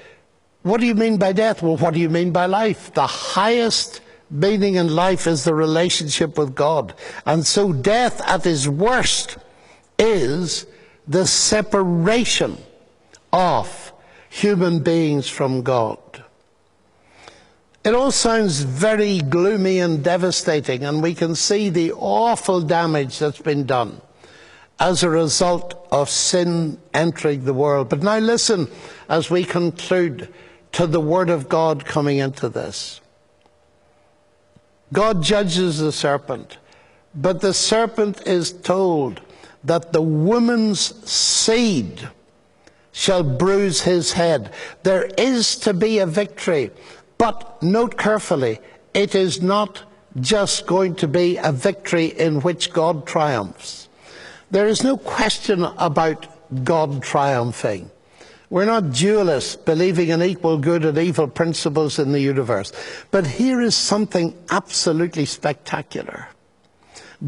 What 0.62 0.80
do 0.80 0.86
you 0.86 0.94
mean 0.94 1.16
by 1.16 1.32
death? 1.32 1.62
Well, 1.62 1.76
what 1.76 1.94
do 1.94 2.00
you 2.00 2.10
mean 2.10 2.30
by 2.30 2.46
life? 2.46 2.92
The 2.94 3.06
highest 3.06 4.00
meaning 4.31 4.74
in 4.74 4.95
life 4.95 5.27
is 5.27 5.45
the 5.45 5.55
relationship 5.55 6.37
with 6.39 6.55
God. 6.55 6.95
And 7.24 7.47
so 7.47 7.72
death 7.72 8.20
at 8.27 8.47
its 8.47 8.66
worst 8.66 9.39
is 9.99 10.66
the 11.07 11.27
separation 11.27 12.59
of 13.33 13.93
human 14.29 14.81
beings 14.81 15.29
from 15.29 15.62
God. 15.62 15.99
It 17.85 17.95
all 17.95 18.11
sounds 18.11 18.62
very 18.62 19.18
gloomy 19.18 19.79
and 19.79 20.03
devastating, 20.03 20.85
and 20.85 21.03
we 21.03 21.14
can 21.14 21.37
see 21.37 21.68
the 21.68 21.93
awful 21.93 22.61
damage 22.61 23.20
that's 23.20 23.41
been 23.41 23.64
done 23.64 24.01
as 24.81 25.03
a 25.03 25.09
result 25.09 25.87
of 25.93 26.11
sin 26.11 26.79
entering 26.93 27.45
the 27.45 27.55
world. 27.55 27.89
But 27.89 28.03
now 28.03 28.18
listen 28.18 28.68
as 29.09 29.31
we 29.31 29.45
conclude 29.45 30.33
to 30.72 30.87
the 30.87 31.01
Word 31.01 31.31
of 31.31 31.49
God 31.49 31.85
coming 31.85 32.18
into 32.18 32.49
this. 32.49 33.01
God 34.93 35.22
judges 35.22 35.78
the 35.78 35.93
serpent, 35.93 36.59
but 37.14 37.41
the 37.41 37.55
serpent 37.55 38.26
is 38.26 38.53
told 38.53 39.20
that 39.64 39.93
the 39.93 40.03
woman's 40.03 40.80
seed 41.09 42.09
shall 42.93 43.22
bruise 43.22 43.82
his 43.82 44.12
head. 44.12 44.53
There 44.82 45.07
is 45.18 45.57
to 45.57 45.74
be 45.74 45.99
a 45.99 46.07
victory, 46.07 46.70
but 47.18 47.62
note 47.62 47.99
carefully, 47.99 48.61
it 48.95 49.14
is 49.14 49.43
not 49.43 49.82
just 50.20 50.66
going 50.66 50.95
to 50.97 51.09
be 51.09 51.37
a 51.37 51.53
victory 51.53 52.07
in 52.07 52.41
which 52.41 52.72
God 52.72 53.07
triumphs. 53.07 53.89
There 54.51 54.68
is 54.68 54.84
no 54.84 54.97
question 54.97 55.64
about 55.64 56.26
God 56.64 57.03
triumphing. 57.03 57.91
We're 58.49 58.64
not 58.64 58.84
dualists 58.84 59.62
believing 59.64 60.11
in 60.11 60.22
equal 60.22 60.59
good 60.59 60.84
and 60.84 60.97
evil 60.99 61.26
principles 61.26 61.99
in 61.99 62.12
the 62.12 62.20
universe. 62.20 62.72
But 63.11 63.26
here 63.26 63.61
is 63.61 63.74
something 63.74 64.36
absolutely 64.51 65.24
spectacular. 65.24 66.28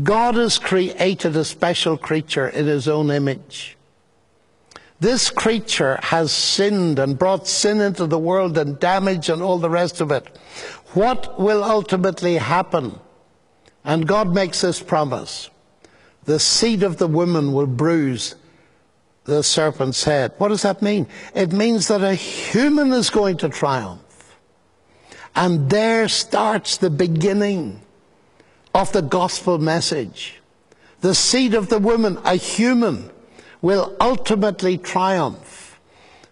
God 0.02 0.36
has 0.36 0.58
created 0.58 1.34
a 1.34 1.44
special 1.44 1.96
creature 1.96 2.48
in 2.48 2.66
his 2.66 2.86
own 2.86 3.10
image. 3.10 3.76
This 5.00 5.30
creature 5.30 5.98
has 6.02 6.32
sinned 6.32 6.98
and 6.98 7.18
brought 7.18 7.46
sin 7.46 7.80
into 7.80 8.06
the 8.06 8.18
world 8.18 8.58
and 8.58 8.78
damage 8.78 9.28
and 9.28 9.42
all 9.42 9.58
the 9.58 9.70
rest 9.70 10.00
of 10.00 10.10
it. 10.10 10.26
What 10.92 11.40
will 11.40 11.62
ultimately 11.62 12.36
happen? 12.36 12.98
And 13.84 14.08
God 14.08 14.34
makes 14.34 14.60
this 14.60 14.82
promise. 14.82 15.50
The 16.24 16.40
seed 16.40 16.82
of 16.82 16.98
the 16.98 17.06
woman 17.06 17.52
will 17.52 17.66
bruise 17.66 18.34
the 19.28 19.42
serpent's 19.42 20.04
head. 20.04 20.32
What 20.38 20.48
does 20.48 20.62
that 20.62 20.80
mean? 20.80 21.06
It 21.34 21.52
means 21.52 21.88
that 21.88 22.02
a 22.02 22.14
human 22.14 22.94
is 22.94 23.10
going 23.10 23.36
to 23.38 23.50
triumph. 23.50 24.38
And 25.36 25.68
there 25.68 26.08
starts 26.08 26.78
the 26.78 26.88
beginning 26.88 27.82
of 28.74 28.90
the 28.92 29.02
gospel 29.02 29.58
message. 29.58 30.40
The 31.02 31.14
seed 31.14 31.52
of 31.52 31.68
the 31.68 31.78
woman, 31.78 32.18
a 32.24 32.36
human, 32.36 33.10
will 33.60 33.94
ultimately 34.00 34.78
triumph. 34.78 35.78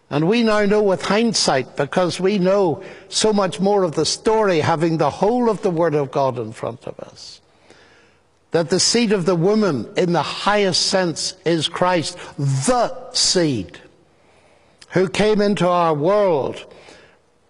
And 0.09 0.26
we 0.26 0.42
now 0.42 0.64
know 0.64 0.82
with 0.82 1.03
hindsight, 1.03 1.76
because 1.76 2.18
we 2.18 2.38
know 2.38 2.82
so 3.09 3.30
much 3.30 3.61
more 3.61 3.82
of 3.82 3.94
the 3.94 4.07
story, 4.07 4.61
having 4.61 4.97
the 4.97 5.11
whole 5.11 5.51
of 5.51 5.61
the 5.61 5.70
Word 5.70 5.94
of 5.94 6.11
God 6.11 6.38
in 6.38 6.53
front 6.53 6.86
of 6.86 6.99
us, 7.01 7.42
that 8.57 8.70
the 8.70 8.80
seed 8.80 9.12
of 9.12 9.26
the 9.26 9.36
woman, 9.36 9.86
in 9.98 10.14
the 10.14 10.22
highest 10.22 10.86
sense, 10.86 11.34
is 11.44 11.68
Christ, 11.68 12.16
the 12.38 13.12
seed, 13.12 13.78
who 14.92 15.11
came 15.11 15.42
into 15.42 15.68
our 15.68 15.92
world 15.92 16.64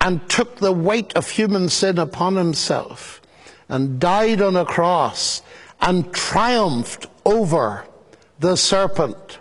and 0.01 0.29
took 0.29 0.57
the 0.57 0.73
weight 0.73 1.15
of 1.15 1.31
human 1.31 1.69
sin 1.69 2.01
upon 2.01 2.35
himself 2.35 3.23
and 3.69 4.01
died 4.01 4.43
on 4.43 4.57
a 4.57 4.65
cross 4.65 5.43
and 5.81 6.13
triumphed 6.13 7.07
over 7.25 7.87
the 8.41 8.57
serpent. 8.57 9.39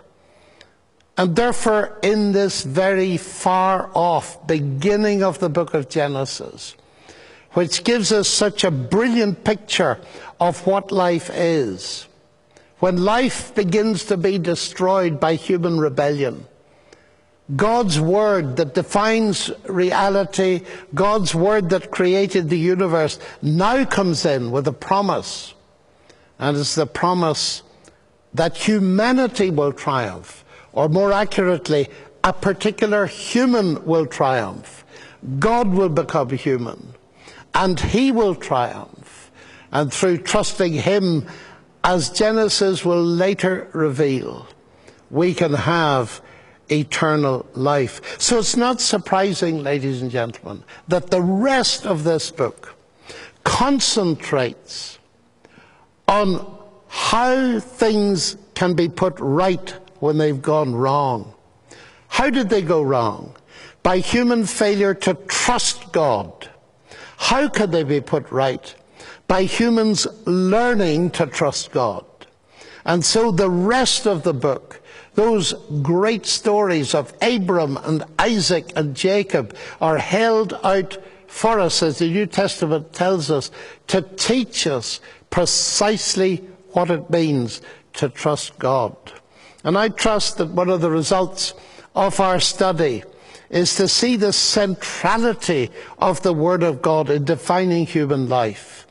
And 1.18 1.34
therefore, 1.34 1.98
in 2.00 2.30
this 2.30 2.62
very 2.62 3.16
far 3.16 3.90
off 3.92 4.46
beginning 4.46 5.24
of 5.24 5.40
the 5.40 5.48
book 5.48 5.74
of 5.74 5.88
Genesis, 5.88 6.76
which 7.54 7.82
gives 7.84 8.12
us 8.12 8.28
such 8.28 8.62
a 8.62 8.70
brilliant 8.70 9.42
picture 9.42 9.98
of 10.40 10.66
what 10.66 10.92
life 10.92 11.30
is, 11.32 12.06
when 12.78 13.04
life 13.04 13.54
begins 13.54 14.04
to 14.04 14.16
be 14.16 14.38
destroyed 14.38 15.18
by 15.18 15.34
human 15.34 15.78
rebellion, 15.78 16.46
God's 17.54 18.00
word 18.00 18.56
that 18.56 18.74
defines 18.74 19.50
reality, 19.68 20.62
God's 20.94 21.34
word 21.34 21.70
that 21.70 21.92
created 21.92 22.50
the 22.50 22.58
universe, 22.58 23.18
now 23.40 23.84
comes 23.84 24.26
in 24.26 24.50
with 24.50 24.66
a 24.66 24.72
promise. 24.72 25.54
And 26.38 26.56
it's 26.56 26.74
the 26.74 26.86
promise 26.86 27.62
that 28.34 28.56
humanity 28.56 29.50
will 29.50 29.72
triumph, 29.72 30.44
or 30.72 30.88
more 30.88 31.12
accurately, 31.12 31.88
a 32.24 32.32
particular 32.32 33.06
human 33.06 33.82
will 33.86 34.06
triumph. 34.06 34.84
God 35.38 35.68
will 35.68 35.88
become 35.88 36.30
human, 36.30 36.94
and 37.54 37.78
he 37.78 38.10
will 38.12 38.34
triumph. 38.34 38.95
And 39.72 39.92
through 39.92 40.18
trusting 40.18 40.72
him, 40.72 41.26
as 41.84 42.10
Genesis 42.10 42.84
will 42.84 43.04
later 43.04 43.68
reveal, 43.72 44.46
we 45.10 45.34
can 45.34 45.54
have 45.54 46.20
eternal 46.70 47.46
life. 47.54 48.20
So 48.20 48.38
it's 48.38 48.56
not 48.56 48.80
surprising, 48.80 49.62
ladies 49.62 50.02
and 50.02 50.10
gentlemen, 50.10 50.64
that 50.88 51.10
the 51.10 51.22
rest 51.22 51.86
of 51.86 52.04
this 52.04 52.30
book 52.30 52.74
concentrates 53.44 54.98
on 56.08 56.58
how 56.88 57.60
things 57.60 58.36
can 58.54 58.74
be 58.74 58.88
put 58.88 59.18
right 59.20 59.70
when 60.00 60.18
they've 60.18 60.42
gone 60.42 60.74
wrong. 60.74 61.34
How 62.08 62.30
did 62.30 62.48
they 62.48 62.62
go 62.62 62.82
wrong? 62.82 63.34
By 63.82 63.98
human 63.98 64.46
failure 64.46 64.94
to 64.94 65.14
trust 65.28 65.92
God. 65.92 66.50
How 67.18 67.48
could 67.48 67.72
they 67.72 67.84
be 67.84 68.00
put 68.00 68.30
right? 68.32 68.74
By 69.28 69.44
humans 69.44 70.06
learning 70.24 71.10
to 71.12 71.26
trust 71.26 71.72
God. 71.72 72.04
And 72.84 73.04
so 73.04 73.32
the 73.32 73.50
rest 73.50 74.06
of 74.06 74.22
the 74.22 74.34
book 74.34 74.80
those 75.16 75.54
great 75.80 76.26
stories 76.26 76.94
of 76.94 77.12
Abram 77.22 77.78
and 77.78 78.04
Isaac 78.18 78.70
and 78.76 78.94
Jacob 78.94 79.56
are 79.80 79.96
held 79.96 80.52
out 80.62 80.98
for 81.26 81.58
us, 81.58 81.82
as 81.82 81.98
the 81.98 82.10
New 82.10 82.26
Testament 82.26 82.92
tells 82.92 83.30
us, 83.30 83.50
to 83.88 84.02
teach 84.02 84.66
us 84.66 85.00
precisely 85.30 86.36
what 86.72 86.90
it 86.90 87.10
means 87.10 87.62
to 87.94 88.10
trust 88.10 88.58
God. 88.58 88.94
And 89.64 89.76
I 89.76 89.88
trust 89.88 90.36
that 90.36 90.50
one 90.50 90.68
of 90.68 90.82
the 90.82 90.90
results 90.90 91.54
of 91.94 92.20
our 92.20 92.38
study 92.38 93.02
is 93.48 93.74
to 93.76 93.88
see 93.88 94.16
the 94.16 94.34
centrality 94.34 95.70
of 95.98 96.22
the 96.22 96.34
Word 96.34 96.62
of 96.62 96.82
God 96.82 97.08
in 97.08 97.24
defining 97.24 97.86
human 97.86 98.28
life, 98.28 98.85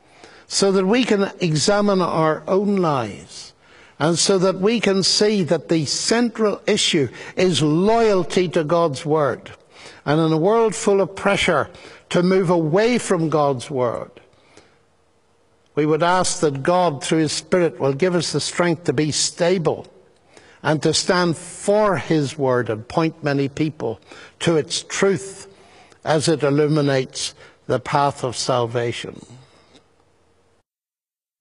so 0.48 0.72
that 0.72 0.86
we 0.86 1.04
can 1.04 1.32
examine 1.40 2.02
our 2.02 2.44
own 2.48 2.78
lives 2.78 3.54
and 4.00 4.20
so 4.20 4.38
that 4.38 4.60
we 4.60 4.80
can 4.80 5.04
see 5.04 5.44
that 5.44 5.70
the 5.70 5.86
central 5.86 6.62
issue 6.68 7.08
is 7.36 7.62
loyalty 7.62 8.50
to 8.50 8.64
God's 8.64 9.06
Word. 9.06 9.52
And 10.06 10.20
in 10.20 10.32
a 10.32 10.38
world 10.38 10.76
full 10.76 11.02
of 11.02 11.16
pressure 11.16 11.70
to 12.10 12.22
move 12.22 12.50
away 12.50 12.98
from 12.98 13.30
God's 13.30 13.72
Word, 13.72 14.12
we 15.76 15.86
would 15.86 16.04
ask 16.04 16.40
that 16.42 16.64
God, 16.64 17.04
through 17.04 17.20
His 17.20 17.32
Spirit, 17.32 17.80
will 17.80 17.94
give 17.94 18.16
us 18.16 18.32
the 18.32 18.40
strength 18.40 18.86
to 18.86 18.94
be 18.94 19.12
stable 19.12 19.88
and 20.62 20.82
to 20.84 20.94
stand 20.94 21.38
for 21.38 21.98
His 21.98 22.38
Word 22.38 22.70
and 22.70 22.88
point 22.88 23.24
many 23.24 23.48
people 23.48 24.00
to 24.40 24.58
its 24.58 24.84
truth 24.84 25.48
as 26.04 26.28
it 26.28 26.44
illuminates 26.44 27.34
the 27.68 27.80
path 27.80 28.24
of 28.24 28.36
salvation. 28.36 29.26